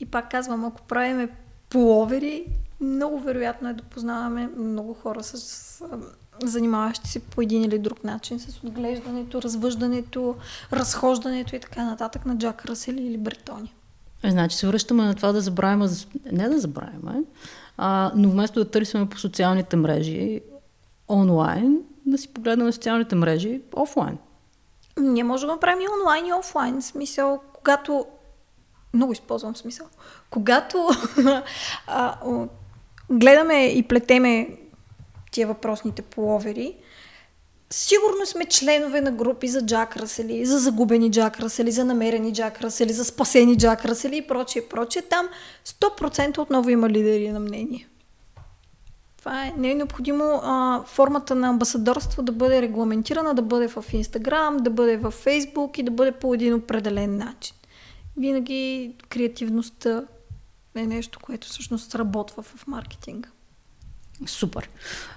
И 0.00 0.06
пак 0.06 0.30
казвам, 0.30 0.64
ако 0.64 0.82
правиме 0.82 1.28
половери, 1.70 2.46
много 2.80 3.20
вероятно 3.20 3.68
е 3.68 3.72
да 3.72 3.82
познаваме 3.82 4.50
много 4.56 4.94
хора 4.94 5.22
с 5.22 5.82
занимаващи 6.42 7.08
се 7.08 7.20
по 7.20 7.42
един 7.42 7.64
или 7.64 7.78
друг 7.78 8.04
начин 8.04 8.40
с 8.40 8.64
отглеждането, 8.64 9.42
развъждането, 9.42 10.34
разхождането 10.72 11.56
и 11.56 11.60
така 11.60 11.84
нататък 11.84 12.26
на 12.26 12.38
Джак 12.38 12.64
Ръсели 12.64 13.02
или 13.02 13.18
Бретони. 13.18 13.74
Е, 14.22 14.30
значи 14.30 14.56
се 14.56 14.66
връщаме 14.66 15.04
на 15.04 15.14
това 15.14 15.32
да 15.32 15.40
забравяме, 15.40 15.88
не 16.32 16.48
да 16.48 16.58
забравяме, 16.58 17.22
а, 17.76 18.12
но 18.16 18.30
вместо 18.30 18.64
да 18.64 18.70
търсим 18.70 19.08
по 19.08 19.18
социалните 19.18 19.76
мрежи 19.76 20.40
онлайн, 21.08 21.78
да 22.06 22.18
си 22.18 22.28
погледнем 22.28 22.72
социалните 22.72 23.14
мрежи 23.14 23.60
офлайн. 23.76 24.18
Ние 24.98 25.24
можем 25.24 25.46
да 25.46 25.52
направим 25.52 25.80
и 25.80 25.88
онлайн 26.00 26.26
и 26.26 26.32
офлайн. 26.32 26.80
В 26.80 26.84
смисъл, 26.84 27.40
когато 27.52 28.06
много 28.94 29.12
използвам 29.12 29.56
смисъл. 29.56 29.86
Когато 30.30 30.88
а, 31.86 32.16
гледаме 33.10 33.66
и 33.66 33.82
плетеме 33.82 34.48
тия 35.30 35.46
въпросните 35.46 36.02
половери, 36.02 36.76
сигурно 37.70 38.26
сме 38.26 38.44
членове 38.44 39.00
на 39.00 39.12
групи 39.12 39.48
за 39.48 39.66
Джак 39.66 39.96
Расели, 39.96 40.46
за 40.46 40.58
загубени 40.58 41.10
Джак 41.10 41.40
Расели, 41.40 41.72
за 41.72 41.84
намерени 41.84 42.32
Джак 42.32 42.60
Расели, 42.60 42.92
за 42.92 43.04
спасени 43.04 43.58
Джак 43.58 43.84
Расели 43.84 44.16
и 44.16 44.26
прочее, 44.26 44.62
прочее. 44.68 45.02
Там 45.02 45.28
100% 45.66 46.38
отново 46.38 46.70
има 46.70 46.90
лидери 46.90 47.30
на 47.30 47.40
мнение. 47.40 47.86
Това 49.18 49.46
е, 49.46 49.54
не 49.56 49.70
е 49.70 49.74
необходимо 49.74 50.40
а, 50.42 50.82
формата 50.86 51.34
на 51.34 51.48
амбасадорство 51.48 52.22
да 52.22 52.32
бъде 52.32 52.62
регламентирана, 52.62 53.34
да 53.34 53.42
бъде 53.42 53.68
в 53.68 53.84
Инстаграм, 53.92 54.56
да 54.56 54.70
бъде 54.70 54.96
в 54.96 55.10
Фейсбук 55.10 55.78
и 55.78 55.82
да 55.82 55.90
бъде 55.90 56.12
по 56.12 56.34
един 56.34 56.54
определен 56.54 57.16
начин. 57.16 57.56
Винаги 58.20 58.94
креативността 59.08 60.04
е 60.74 60.86
нещо, 60.86 61.18
което 61.22 61.48
всъщност 61.48 61.94
работва 61.94 62.42
в 62.42 62.66
маркетинга. 62.66 63.28
Супер. 64.26 64.70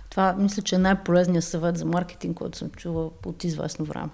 Това 0.09 0.35
мисля, 0.39 0.61
че 0.61 0.75
е 0.75 0.79
най-полезният 0.79 1.45
съвет 1.45 1.77
за 1.77 1.85
маркетинг, 1.85 2.37
който 2.37 2.57
съм 2.57 2.69
чула 2.69 3.09
от 3.25 3.43
известно 3.43 3.85
време. 3.85 4.09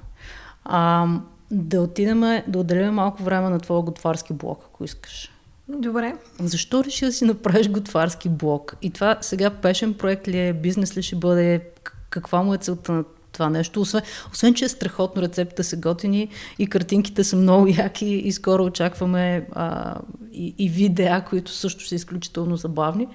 А, 0.64 1.08
да 1.52 1.82
отидем, 1.82 2.22
да 2.48 2.60
отделим 2.60 2.94
малко 2.94 3.24
време 3.24 3.50
на 3.50 3.60
твоя 3.60 3.82
готварски 3.82 4.34
блок, 4.34 4.64
ако 4.66 4.84
искаш. 4.84 5.32
Добре. 5.68 6.16
Защо 6.40 6.84
реши 6.84 7.06
да 7.06 7.12
си 7.12 7.26
направиш 7.26 7.70
готварски 7.70 8.30
блок? 8.30 8.76
И 8.82 8.92
това 8.92 9.18
сега 9.22 9.50
пешен 9.50 9.94
проект 9.94 10.28
ли 10.28 10.48
е, 10.48 10.54
бизнес 10.54 10.98
ли 10.98 11.04
ще 11.04 11.16
бъде? 11.16 11.70
Каква 12.10 12.44
му 12.44 12.54
е 12.54 12.58
целта 12.58 12.92
на 12.92 13.04
това 13.40 13.50
нещо. 13.50 13.82
Освен, 13.82 14.02
освен 14.34 14.54
че 14.54 14.66
е 14.66 14.70
страхотно, 14.70 15.22
рецептите 15.22 15.64
са 15.64 15.78
готини 15.78 16.30
и 16.60 16.68
картинките 16.68 17.24
са 17.24 17.36
много 17.36 17.68
яки 17.68 18.06
и 18.06 18.32
скоро 18.32 18.64
очакваме 18.64 19.48
а, 19.52 19.96
и, 20.34 20.56
и 20.58 20.70
видеа, 20.70 21.26
които 21.30 21.52
също 21.52 21.88
са 21.88 21.96
изключително 21.96 22.58
забавни. 22.58 23.08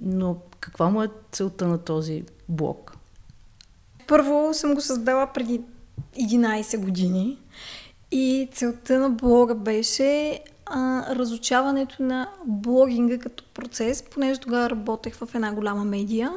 Но 0.00 0.36
каква 0.60 0.88
му 0.90 1.02
е 1.02 1.08
целта 1.32 1.68
на 1.68 1.78
този 1.78 2.22
блог? 2.48 2.96
Първо 4.06 4.50
съм 4.54 4.74
го 4.74 4.80
създала 4.80 5.32
преди 5.34 5.60
11 6.20 6.78
години 6.78 7.38
и 8.10 8.48
целта 8.52 8.98
на 8.98 9.10
блога 9.10 9.54
беше 9.54 10.40
а, 10.66 11.14
разучаването 11.14 12.02
на 12.02 12.30
блогинга 12.46 13.18
като 13.18 13.44
процес, 13.44 14.02
понеже 14.02 14.40
тогава 14.40 14.70
работех 14.70 15.14
в 15.14 15.28
една 15.34 15.52
голяма 15.52 15.84
медия. 15.84 16.32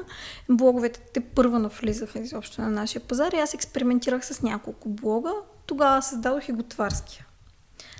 Блоговете 0.49 0.99
те 1.13 1.19
първа 1.19 1.59
навлизаха 1.59 2.19
изобщо 2.19 2.61
на 2.61 2.69
нашия 2.69 3.01
пазар 3.01 3.32
и 3.32 3.39
аз 3.39 3.53
експериментирах 3.53 4.25
с 4.25 4.41
няколко 4.41 4.89
блога. 4.89 5.32
Тогава 5.65 6.01
създадох 6.01 6.49
и 6.49 6.51
готварския. 6.51 7.25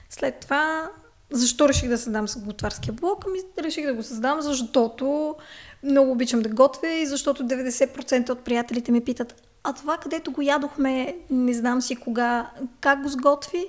След 0.09 0.39
това, 0.39 0.89
защо 1.32 1.69
реших 1.69 1.89
да 1.89 1.97
създам 1.97 2.27
с 2.27 2.39
готварския 2.39 2.93
блог? 2.93 3.25
Ами 3.27 3.39
реших 3.59 3.86
да 3.86 3.93
го 3.93 4.03
създам, 4.03 4.41
защото 4.41 5.36
много 5.84 6.11
обичам 6.11 6.41
да 6.41 6.49
готвя 6.49 6.89
и 6.89 7.05
защото 7.05 7.43
90% 7.43 8.30
от 8.30 8.39
приятелите 8.39 8.91
ми 8.91 9.01
питат, 9.01 9.49
а 9.63 9.73
това 9.73 9.97
където 9.97 10.32
го 10.32 10.41
ядохме, 10.41 11.17
не 11.30 11.53
знам 11.53 11.82
си 11.82 11.95
кога, 11.95 12.49
как 12.82 13.01
го 13.01 13.09
сготви. 13.09 13.67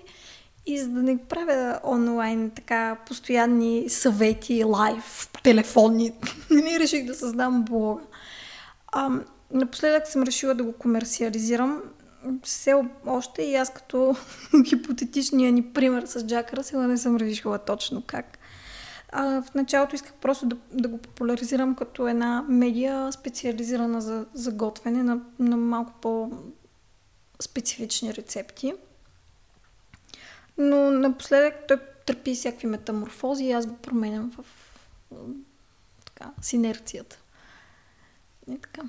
И 0.66 0.78
за 0.78 0.88
да 0.88 1.02
не 1.02 1.18
правя 1.18 1.80
онлайн 1.84 2.50
така 2.50 2.96
постоянни 3.06 3.88
съвети, 3.88 4.64
лайв, 4.64 5.28
телефонни, 5.42 6.12
не 6.50 6.80
реших 6.80 7.06
да 7.06 7.14
създам 7.14 7.64
блога. 7.64 8.02
А, 8.92 9.10
напоследък 9.52 10.06
съм 10.06 10.22
решила 10.22 10.54
да 10.54 10.64
го 10.64 10.72
комерциализирам. 10.72 11.82
Все 12.42 12.74
още 13.06 13.42
и 13.42 13.54
аз 13.54 13.74
като 13.74 14.16
хипотетичния 14.68 15.52
ни 15.52 15.62
пример 15.62 16.06
с 16.06 16.26
Джак 16.26 16.52
Расела 16.52 16.86
не 16.86 16.98
съм 16.98 17.16
решила 17.16 17.58
точно 17.58 18.02
как. 18.06 18.38
А, 19.12 19.42
в 19.42 19.54
началото 19.54 19.94
исках 19.94 20.12
просто 20.12 20.46
да, 20.46 20.56
да 20.72 20.88
го 20.88 20.98
популяризирам 20.98 21.74
като 21.74 22.08
една 22.08 22.44
медия, 22.48 23.12
специализирана 23.12 24.00
за, 24.00 24.26
за 24.34 24.52
готвене 24.52 25.02
на, 25.02 25.20
на 25.38 25.56
малко 25.56 25.92
по-специфични 26.02 28.14
рецепти. 28.14 28.74
Но 30.60 30.90
напоследък 30.90 31.54
той 31.68 31.76
търпи 32.06 32.34
всякакви 32.34 32.66
метаморфози 32.66 33.44
и 33.44 33.52
аз 33.52 33.66
го 33.66 33.76
променям 33.76 34.32
в 34.38 34.44
така, 36.04 36.30
с 36.42 36.52
инерцията. 36.52 37.18
И 38.50 38.58
така. 38.58 38.82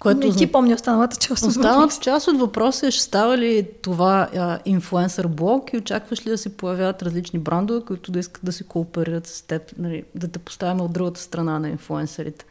Което... 0.00 0.26
Не 0.26 0.34
ти 0.34 0.52
помня 0.52 0.74
останалата 0.74 1.16
част 1.16 1.42
от 1.42 1.48
Останалата 1.48 1.98
част 2.00 2.28
от 2.28 2.38
въпроса 2.38 2.86
е, 2.86 2.90
ще 2.90 3.02
става 3.02 3.38
ли 3.38 3.68
това 3.82 4.28
а, 4.36 4.58
инфлуенсър 4.64 5.26
блог 5.26 5.72
и 5.72 5.76
очакваш 5.76 6.26
ли 6.26 6.30
да 6.30 6.38
се 6.38 6.56
появяват 6.56 7.02
различни 7.02 7.38
брандове, 7.38 7.84
които 7.86 8.12
да 8.12 8.18
искат 8.18 8.44
да 8.44 8.52
се 8.52 8.64
кооперират 8.64 9.26
с 9.26 9.42
теб, 9.42 9.62
нали, 9.78 10.04
да 10.14 10.28
те 10.28 10.38
поставяме 10.38 10.82
от 10.82 10.92
другата 10.92 11.20
страна 11.20 11.58
на 11.58 11.68
инфлуенсърите? 11.68 12.44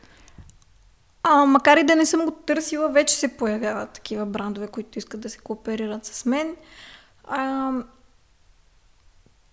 А, 1.24 1.46
макар 1.46 1.78
и 1.78 1.84
да 1.84 1.96
не 1.96 2.06
съм 2.06 2.26
го 2.26 2.32
търсила, 2.32 2.90
вече 2.90 3.16
се 3.16 3.38
появяват 3.38 3.90
такива 3.90 4.26
брандове, 4.26 4.68
които 4.68 5.00
искат 5.00 5.22
да 5.22 5.30
се 5.30 5.38
кооперират 5.38 6.06
с 6.06 6.26
мен. 6.26 6.56
А, 7.28 7.72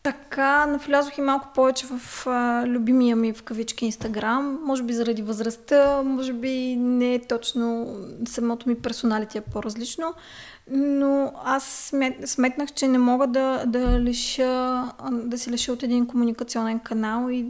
така, 0.02 0.66
навлязох 0.66 1.18
и 1.18 1.20
малко 1.20 1.48
повече 1.54 1.86
в 1.86 2.26
а, 2.26 2.66
любимия 2.66 3.16
ми 3.16 3.32
в 3.32 3.42
кавички 3.42 3.86
Инстаграм. 3.86 4.58
Може 4.64 4.82
би 4.82 4.92
заради 4.92 5.22
възрастта, 5.22 6.02
може 6.02 6.32
би 6.32 6.76
не 6.76 7.14
е 7.14 7.26
точно 7.26 7.96
самото 8.28 8.68
ми 8.68 8.74
персоналите 8.74 9.38
е 9.38 9.40
по-различно. 9.40 10.14
Но 10.70 11.32
аз 11.44 11.64
смет, 11.64 12.28
сметнах, 12.28 12.72
че 12.72 12.88
не 12.88 12.98
мога 12.98 13.26
да, 13.26 13.64
да, 13.66 14.00
лиша, 14.00 14.92
да 15.12 15.38
се 15.38 15.50
лиша 15.50 15.72
от 15.72 15.82
един 15.82 16.06
комуникационен 16.06 16.78
канал 16.78 17.28
и 17.30 17.42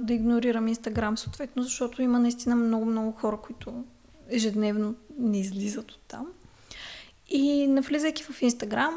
да 0.00 0.14
игнорирам 0.14 0.68
Инстаграм 0.68 1.18
съответно, 1.18 1.62
защото 1.62 2.02
има 2.02 2.18
наистина 2.18 2.56
много-много 2.56 3.12
хора, 3.12 3.36
които 3.36 3.72
ежедневно 4.30 4.94
не 5.18 5.40
излизат 5.40 5.90
от 5.90 6.00
там. 6.08 6.26
И 7.28 7.66
навлизайки 7.66 8.22
в 8.22 8.42
Инстаграм, 8.42 8.94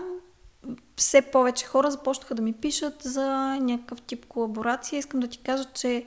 все 0.96 1.22
повече 1.22 1.66
хора 1.66 1.92
започнаха 1.92 2.36
да 2.36 2.42
ми 2.42 2.54
пишат 2.54 3.02
за 3.04 3.58
някакъв 3.62 4.02
тип 4.02 4.26
колаборация. 4.26 5.00
Искам 5.00 5.20
да 5.20 5.28
ти 5.28 5.38
кажа, 5.38 5.66
че 5.74 6.06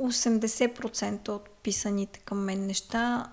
80% 0.00 1.28
от 1.28 1.48
писаните 1.48 2.20
към 2.20 2.44
мен 2.44 2.66
неща 2.66 3.26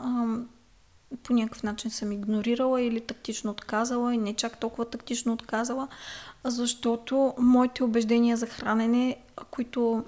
по 1.24 1.34
някакъв 1.34 1.64
начин 1.64 1.92
съм 1.92 2.12
игнорирала 2.12 2.82
или 2.82 3.02
тактично 3.02 3.52
отказала 3.52 4.14
и 4.14 4.18
не 4.18 4.34
чак 4.34 4.60
толкова 4.60 4.86
тактично 4.86 5.34
отказала, 5.34 5.88
защото 6.44 7.34
моите 7.38 7.84
убеждения 7.84 8.38
за 8.38 8.48
хранене, 8.48 9.18
които 9.52 10.04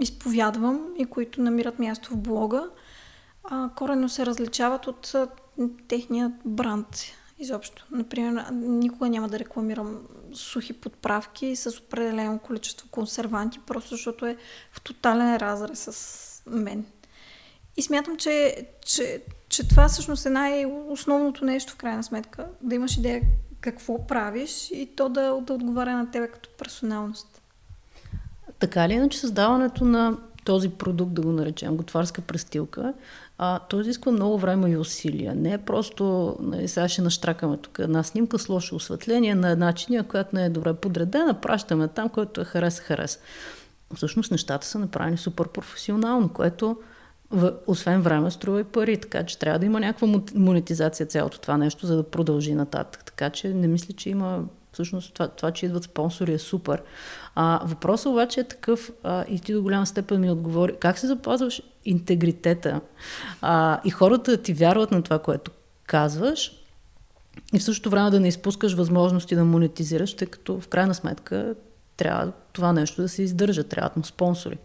изповядвам 0.00 0.88
и 0.98 1.06
които 1.06 1.40
намират 1.40 1.78
място 1.78 2.10
в 2.10 2.16
блога, 2.16 2.68
корено 3.76 4.08
се 4.08 4.26
различават 4.26 4.86
от 4.86 5.14
а, 5.14 5.28
техният 5.88 6.32
бранд 6.44 6.88
изобщо. 7.38 7.86
Например, 7.90 8.44
никога 8.52 9.08
няма 9.08 9.28
да 9.28 9.38
рекламирам 9.38 10.02
сухи 10.32 10.72
подправки 10.72 11.56
с 11.56 11.78
определено 11.78 12.38
количество 12.38 12.88
консерванти, 12.90 13.60
просто 13.66 13.88
защото 13.88 14.26
е 14.26 14.36
в 14.72 14.80
тотален 14.80 15.36
разрез 15.36 15.78
с 15.78 16.42
мен. 16.46 16.84
И 17.76 17.82
смятам, 17.82 18.16
че, 18.16 18.66
че, 18.84 19.22
че 19.48 19.68
това 19.68 19.88
всъщност 19.88 20.26
е 20.26 20.30
най-основното 20.30 21.44
нещо 21.44 21.72
в 21.72 21.76
крайна 21.76 22.04
сметка. 22.04 22.46
Да 22.60 22.74
имаш 22.74 22.96
идея 22.96 23.20
какво 23.60 24.06
правиш 24.06 24.70
и 24.70 24.88
то 24.96 25.08
да, 25.08 25.40
да 25.40 25.54
отговаря 25.54 25.96
на 25.96 26.10
тебе 26.10 26.28
като 26.28 26.48
персоналност. 26.58 27.42
Така 28.58 28.88
ли 28.88 28.92
иначе 28.92 29.18
създаването 29.18 29.84
на 29.84 30.18
този 30.44 30.68
продукт, 30.68 31.14
да 31.14 31.22
го 31.22 31.32
наречем 31.32 31.76
готварска 31.76 32.20
престилка, 32.20 32.94
а, 33.38 33.58
той 33.58 33.80
изисква 33.80 34.12
много 34.12 34.38
време 34.38 34.70
и 34.70 34.76
усилия. 34.76 35.34
Не 35.34 35.52
е 35.52 35.58
просто, 35.58 36.36
нали, 36.40 36.68
сега 36.68 36.88
ще 36.88 37.02
наштракаме 37.02 37.56
тук 37.56 37.78
една 37.78 38.02
снимка 38.02 38.38
с 38.38 38.48
лошо 38.48 38.76
осветление 38.76 39.34
на 39.34 39.50
една 39.50 39.72
чиния, 39.72 40.02
която 40.02 40.36
не 40.36 40.44
е 40.44 40.50
добре 40.50 40.74
подредена, 40.74 41.40
пращаме 41.40 41.88
там, 41.88 42.08
който 42.08 42.40
е 42.40 42.44
хареса. 42.44 43.18
Всъщност 43.94 44.30
нещата 44.30 44.66
са 44.66 44.78
направени 44.78 45.16
супер 45.16 45.48
професионално, 45.48 46.28
което 46.28 46.76
в, 47.30 47.52
освен 47.66 48.02
време 48.02 48.30
струва 48.30 48.60
и 48.60 48.64
пари, 48.64 48.96
така 49.00 49.26
че 49.26 49.38
трябва 49.38 49.58
да 49.58 49.66
има 49.66 49.80
някаква 49.80 50.20
монетизация 50.34 51.06
цялото 51.06 51.40
това 51.40 51.56
нещо, 51.56 51.86
за 51.86 51.96
да 51.96 52.10
продължи 52.10 52.54
нататък. 52.54 53.04
Така 53.04 53.30
че 53.30 53.48
не 53.48 53.68
мисля, 53.68 53.94
че 53.94 54.10
има 54.10 54.44
всъщност 54.74 55.14
това, 55.14 55.28
това 55.28 55.50
че 55.50 55.66
идват 55.66 55.84
спонсори 55.84 56.32
е 56.32 56.38
супер. 56.38 56.82
А, 57.34 57.60
въпросът 57.64 58.06
обаче 58.06 58.40
е 58.40 58.44
такъв 58.44 58.90
а, 59.02 59.24
и 59.28 59.40
ти 59.40 59.52
до 59.52 59.62
голяма 59.62 59.86
степен 59.86 60.20
ми 60.20 60.30
отговори. 60.30 60.76
Как 60.80 60.98
се 60.98 61.06
запазваш 61.06 61.62
интегритета 61.84 62.80
а, 63.40 63.80
и 63.84 63.90
хората 63.90 64.36
ти 64.36 64.52
вярват 64.52 64.90
на 64.90 65.02
това, 65.02 65.18
което 65.18 65.50
казваш 65.86 66.52
и 67.54 67.58
в 67.58 67.64
същото 67.64 67.90
време 67.90 68.10
да 68.10 68.20
не 68.20 68.28
изпускаш 68.28 68.74
възможности 68.74 69.34
да 69.34 69.44
монетизираш, 69.44 70.14
тъй 70.14 70.28
като 70.28 70.60
в 70.60 70.68
крайна 70.68 70.94
сметка 70.94 71.54
трябва 71.96 72.32
това 72.52 72.72
нещо 72.72 73.02
да 73.02 73.08
се 73.08 73.22
издържа, 73.22 73.64
трябват 73.64 73.96
му 73.96 74.04
спонсори. 74.04 74.58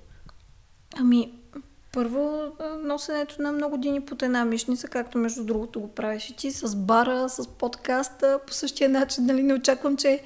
Ами, 0.97 1.32
първо, 1.92 2.52
носенето 2.84 3.42
на 3.42 3.52
много 3.52 3.78
дни 3.78 4.02
под 4.02 4.24
една 4.24 4.46
мишница, 4.46 4.88
както 4.88 5.18
между 5.18 5.44
другото 5.44 5.80
го 5.80 5.88
правиш 5.88 6.30
и 6.30 6.36
ти, 6.36 6.52
с 6.52 6.76
бара, 6.76 7.30
с 7.30 7.48
подкаста, 7.48 8.40
по 8.48 8.54
същия 8.54 8.90
начин, 8.90 9.26
нали, 9.26 9.44
не 9.44 9.54
очаквам, 9.54 9.98
че 9.98 10.22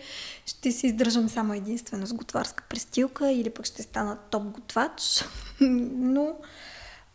ще 0.46 0.72
си 0.72 0.88
издържам 0.88 1.30
само 1.30 1.54
единствено 1.54 2.08
с 2.08 2.14
готварска 2.14 2.64
престилка 2.70 3.32
или 3.32 3.50
пък 3.50 3.66
ще 3.66 3.84
стана 3.84 4.18
топ 4.32 4.44
готвач. 4.44 5.26
Но 5.62 6.36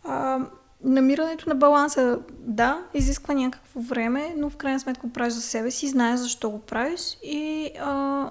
а, 0.05 0.41
намирането 0.85 1.49
на 1.49 1.55
баланса, 1.55 2.19
да, 2.31 2.83
изисква 2.95 3.35
някакво 3.35 3.81
време, 3.81 4.35
но 4.37 4.51
в 4.51 4.57
крайна 4.57 4.81
сметка 4.81 5.07
го 5.07 5.13
правиш 5.13 5.33
за 5.33 5.43
себе 5.43 5.71
си, 5.71 5.89
знаеш 5.89 6.21
защо 6.21 6.51
го 6.51 6.59
правиш 6.59 7.19
и 7.23 7.71
а, 7.81 8.31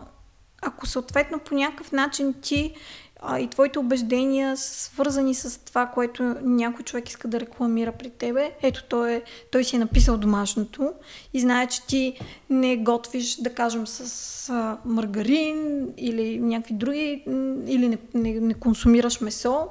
ако 0.62 0.86
съответно 0.86 1.40
по 1.40 1.56
някакъв 1.56 1.92
начин 1.92 2.34
ти 2.42 2.76
а, 3.22 3.40
и 3.40 3.48
твоите 3.48 3.80
убеждения 3.80 4.58
са 4.58 4.84
свързани 4.84 5.36
с 5.36 5.66
това, 5.66 5.86
което 5.86 6.24
някой 6.42 6.84
човек 6.84 7.10
иска 7.10 7.28
да 7.28 7.40
рекламира 7.40 7.92
при 7.92 8.10
тебе. 8.10 8.52
Ето, 8.62 8.84
той, 8.90 9.14
е, 9.14 9.22
той 9.52 9.64
си 9.64 9.76
е 9.76 9.80
написал 9.80 10.18
домашното 10.18 10.94
и 11.34 11.40
знае, 11.40 11.68
че 11.68 11.86
ти 11.86 12.20
не 12.50 12.78
готвиш, 12.78 13.36
да 13.36 13.54
кажем, 13.54 13.88
с 13.88 14.50
а, 14.50 14.78
маргарин 14.86 15.90
или 15.98 16.40
някакви 16.40 16.74
други, 16.74 17.24
или 17.68 17.88
не, 17.88 17.98
не, 18.14 18.40
не 18.40 18.54
консумираш 18.54 19.22
месо. 19.22 19.68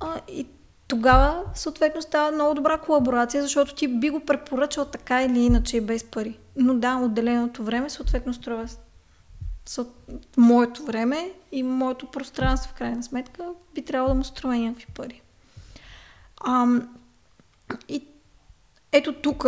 А, 0.00 0.20
и 0.28 0.46
тогава, 0.88 1.42
съответно, 1.54 2.02
става 2.02 2.30
много 2.32 2.54
добра 2.54 2.78
колаборация, 2.78 3.42
защото 3.42 3.74
ти 3.74 3.88
би 3.88 4.10
го 4.10 4.20
препоръчал 4.20 4.84
така 4.84 5.22
или 5.22 5.40
иначе 5.40 5.76
и 5.76 5.80
без 5.80 6.04
пари. 6.04 6.38
Но 6.56 6.74
да, 6.74 6.96
отделеното 6.96 7.64
време, 7.64 7.90
съответно, 7.90 8.34
струва 8.34 8.68
моето 10.36 10.84
време 10.84 11.32
и 11.52 11.62
моето 11.62 12.06
пространство, 12.06 12.70
в 12.70 12.78
крайна 12.78 13.02
сметка, 13.02 13.48
би 13.74 13.82
трябвало 13.84 14.14
да 14.14 14.18
му 14.18 14.24
струва 14.24 14.56
някакви 14.56 14.86
пари. 14.94 15.22
А, 16.40 16.66
и 17.88 18.04
ето 18.92 19.12
тук 19.12 19.46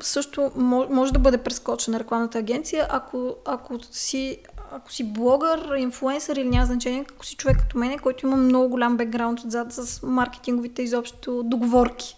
също 0.00 0.52
може 0.90 1.12
да 1.12 1.18
бъде 1.18 1.38
прескочена 1.38 2.00
рекламната 2.00 2.38
агенция, 2.38 2.86
ако, 2.90 3.36
ако, 3.44 3.78
си, 3.90 4.38
ако 4.72 4.92
си 4.92 5.12
блогър, 5.12 5.76
инфлуенсър 5.76 6.36
или 6.36 6.48
няма 6.48 6.66
значение, 6.66 7.04
ако 7.10 7.26
си 7.26 7.36
човек 7.36 7.58
като 7.58 7.78
мене, 7.78 7.98
който 7.98 8.26
има 8.26 8.36
много 8.36 8.68
голям 8.68 8.96
бекграунд 8.96 9.40
отзад 9.40 9.72
с 9.72 10.02
маркетинговите 10.02 10.82
изобщо 10.82 11.42
договорки. 11.42 12.16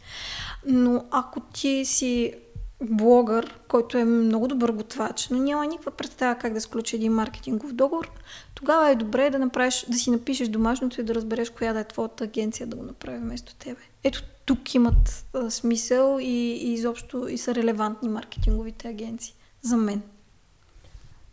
Но 0.67 1.05
ако 1.11 1.41
ти 1.41 1.85
си 1.85 2.35
блогър, 2.83 3.59
който 3.69 3.99
е 3.99 4.05
много 4.05 4.49
добър 4.49 4.73
готвач, 4.73 5.29
но 5.31 5.39
няма 5.39 5.67
никаква 5.67 5.91
представа 5.91 6.35
как 6.35 6.53
да 6.53 6.61
сключи 6.61 6.97
един 6.97 7.13
маркетингов 7.13 7.73
договор, 7.73 8.11
тогава 8.55 8.91
е 8.91 8.95
добре 8.95 9.31
да, 9.31 9.39
направиш, 9.39 9.87
да 9.89 9.99
си 9.99 10.11
напишеш 10.11 10.49
домашното 10.49 11.01
и 11.01 11.05
да 11.05 11.15
разбереш 11.15 11.51
коя 11.51 11.73
да 11.73 11.81
е 11.81 11.85
твоята 11.85 12.25
агенция 12.25 12.67
да 12.67 12.77
го 12.77 12.83
направи 12.83 13.19
вместо 13.19 13.55
тебе. 13.55 13.81
Ето 14.05 14.23
тук 14.45 14.75
имат 14.75 15.27
а, 15.35 15.51
смисъл 15.51 16.19
и, 16.21 16.53
и 16.53 16.73
изобщо 16.73 17.29
и 17.29 17.39
са 17.39 17.55
релевантни 17.55 18.09
маркетинговите 18.09 18.89
агенции 18.89 19.35
за 19.63 19.77
мен. 19.77 20.03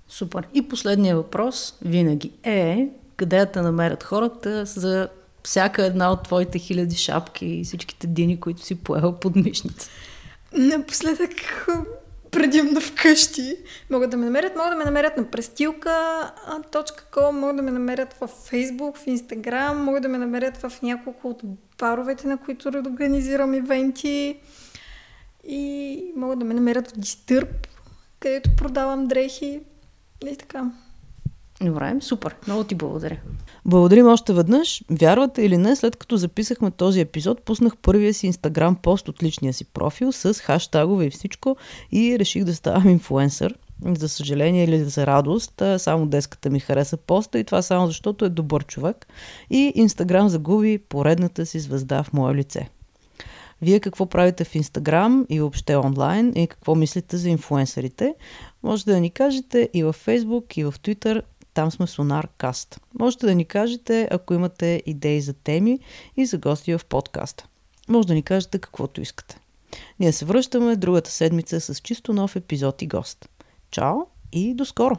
Супер. 0.08 0.48
И 0.54 0.68
последния 0.68 1.16
въпрос 1.16 1.78
винаги 1.82 2.32
е 2.44 2.90
къде 3.16 3.38
да 3.38 3.46
те 3.46 3.62
намерят 3.62 4.04
хората 4.04 4.66
за 4.66 5.10
всяка 5.44 5.86
една 5.86 6.12
от 6.12 6.24
твоите 6.24 6.60
хиляди 6.60 6.96
шапки 6.96 7.46
и 7.46 7.64
всичките 7.64 8.08
дини, 8.08 8.40
които 8.40 8.62
си 8.62 8.76
поел 8.76 9.12
под 9.12 9.36
мишница. 9.36 9.90
Напоследък 10.54 11.68
предимно 12.32 12.82
вкъщи. 12.82 13.58
Могат 13.90 14.10
да 14.10 14.18
ме 14.18 14.26
намерят, 14.26 14.56
могат 14.56 14.72
да 14.72 14.78
ме 14.78 14.86
намерят 14.86 15.18
на 15.18 15.32
престилка.com, 15.32 17.32
могат 17.32 17.56
да 17.56 17.62
ме 17.62 17.72
намерят 17.72 18.14
в 18.14 18.28
Facebook, 18.28 18.98
в 18.98 19.06
Instagram, 19.06 19.74
могат 19.74 20.02
да 20.02 20.10
ме 20.10 20.18
намерят 20.18 20.58
в 20.58 20.72
няколко 20.82 21.30
от 21.30 21.42
баровете, 21.80 22.28
на 22.28 22.38
които 22.38 22.70
организирам 22.70 23.54
ивенти 23.54 24.40
и 25.44 26.04
могат 26.16 26.40
да 26.40 26.46
ме 26.46 26.54
намерят 26.54 26.92
в 26.92 26.94
Disturb, 26.94 27.68
където 28.20 28.50
продавам 28.58 29.08
дрехи 29.08 29.62
и 30.32 30.38
така. 30.38 30.72
Добре, 31.62 31.96
супер. 32.02 32.36
Много 32.48 32.64
ти 32.64 32.76
благодаря. 32.76 33.18
Благодарим 33.66 34.08
още 34.08 34.34
веднъж. 34.34 34.84
Вярвате 34.90 35.42
или 35.42 35.58
не, 35.58 35.76
след 35.76 35.96
като 35.96 36.18
записахме 36.18 36.72
този 36.72 37.00
епизод, 37.00 37.42
пуснах 37.44 37.78
първия 37.78 38.14
си 38.14 38.28
инстаграм 38.28 38.76
пост 38.76 39.08
от 39.08 39.24
личния 39.24 39.54
си 39.54 39.66
профил 39.66 40.12
с 40.12 40.34
хаштагове 40.34 41.06
и 41.06 41.10
всичко 41.10 41.58
и 41.92 42.20
реших 42.20 42.44
да 42.44 42.56
ставам 42.56 42.90
инфуенсър. 42.90 43.56
За 43.98 44.10
съжаление 44.10 44.64
или 44.64 44.84
за 44.84 45.08
радост, 45.08 45.62
само 45.78 46.06
деската 46.06 46.50
ми 46.50 46.60
хареса 46.60 46.98
поста 46.98 47.40
и 47.40 47.44
това 47.44 47.62
само 47.62 47.88
защото 47.88 48.26
е 48.26 48.30
добър 48.30 48.66
човек. 48.66 49.08
И 49.50 49.72
Инстаграм 49.76 50.30
загуби 50.30 50.78
поредната 50.78 51.46
си 51.46 51.60
звезда 51.60 52.04
в 52.04 52.14
мое 52.14 52.36
лице. 52.36 52.70
Вие 53.62 53.80
какво 53.80 54.06
правите 54.06 54.44
в 54.44 54.56
Инстаграм 54.56 55.26
и 55.30 55.40
въобще 55.40 55.76
онлайн 55.76 56.34
и 56.36 56.48
какво 56.48 56.76
мислите 56.76 57.18
за 57.18 57.30
инфуенсърите? 57.30 58.16
Можете 58.64 58.92
да 58.92 59.00
ни 59.00 59.10
кажете 59.10 59.70
и 59.74 59.84
във 59.84 59.96
Фейсбук, 59.96 60.58
и 60.58 60.64
в 60.64 60.74
Твитър. 60.84 61.24
Там 61.54 61.72
сме 61.72 61.86
Каст. 62.38 62.80
Можете 63.00 63.26
да 63.26 63.36
ни 63.36 63.46
кажете, 63.46 64.08
ако 64.12 64.34
имате 64.34 64.84
идеи 64.86 65.22
за 65.22 65.34
теми 65.34 65.80
и 66.18 66.26
за 66.26 66.38
гости 66.38 66.78
в 66.78 66.86
подкаста. 66.86 67.48
Може 67.90 68.08
да 68.08 68.14
ни 68.14 68.24
кажете 68.24 68.60
каквото 68.60 69.02
искате. 69.02 69.40
Ние 70.00 70.12
се 70.12 70.26
връщаме 70.26 70.76
другата 70.76 71.12
седмица 71.12 71.62
с 71.62 71.80
чисто 71.80 72.14
нов 72.14 72.36
епизод 72.36 72.82
и 72.82 72.88
гост. 72.88 73.30
Чао 73.72 73.96
и 74.32 74.54
до 74.54 74.66
скоро! 74.66 74.96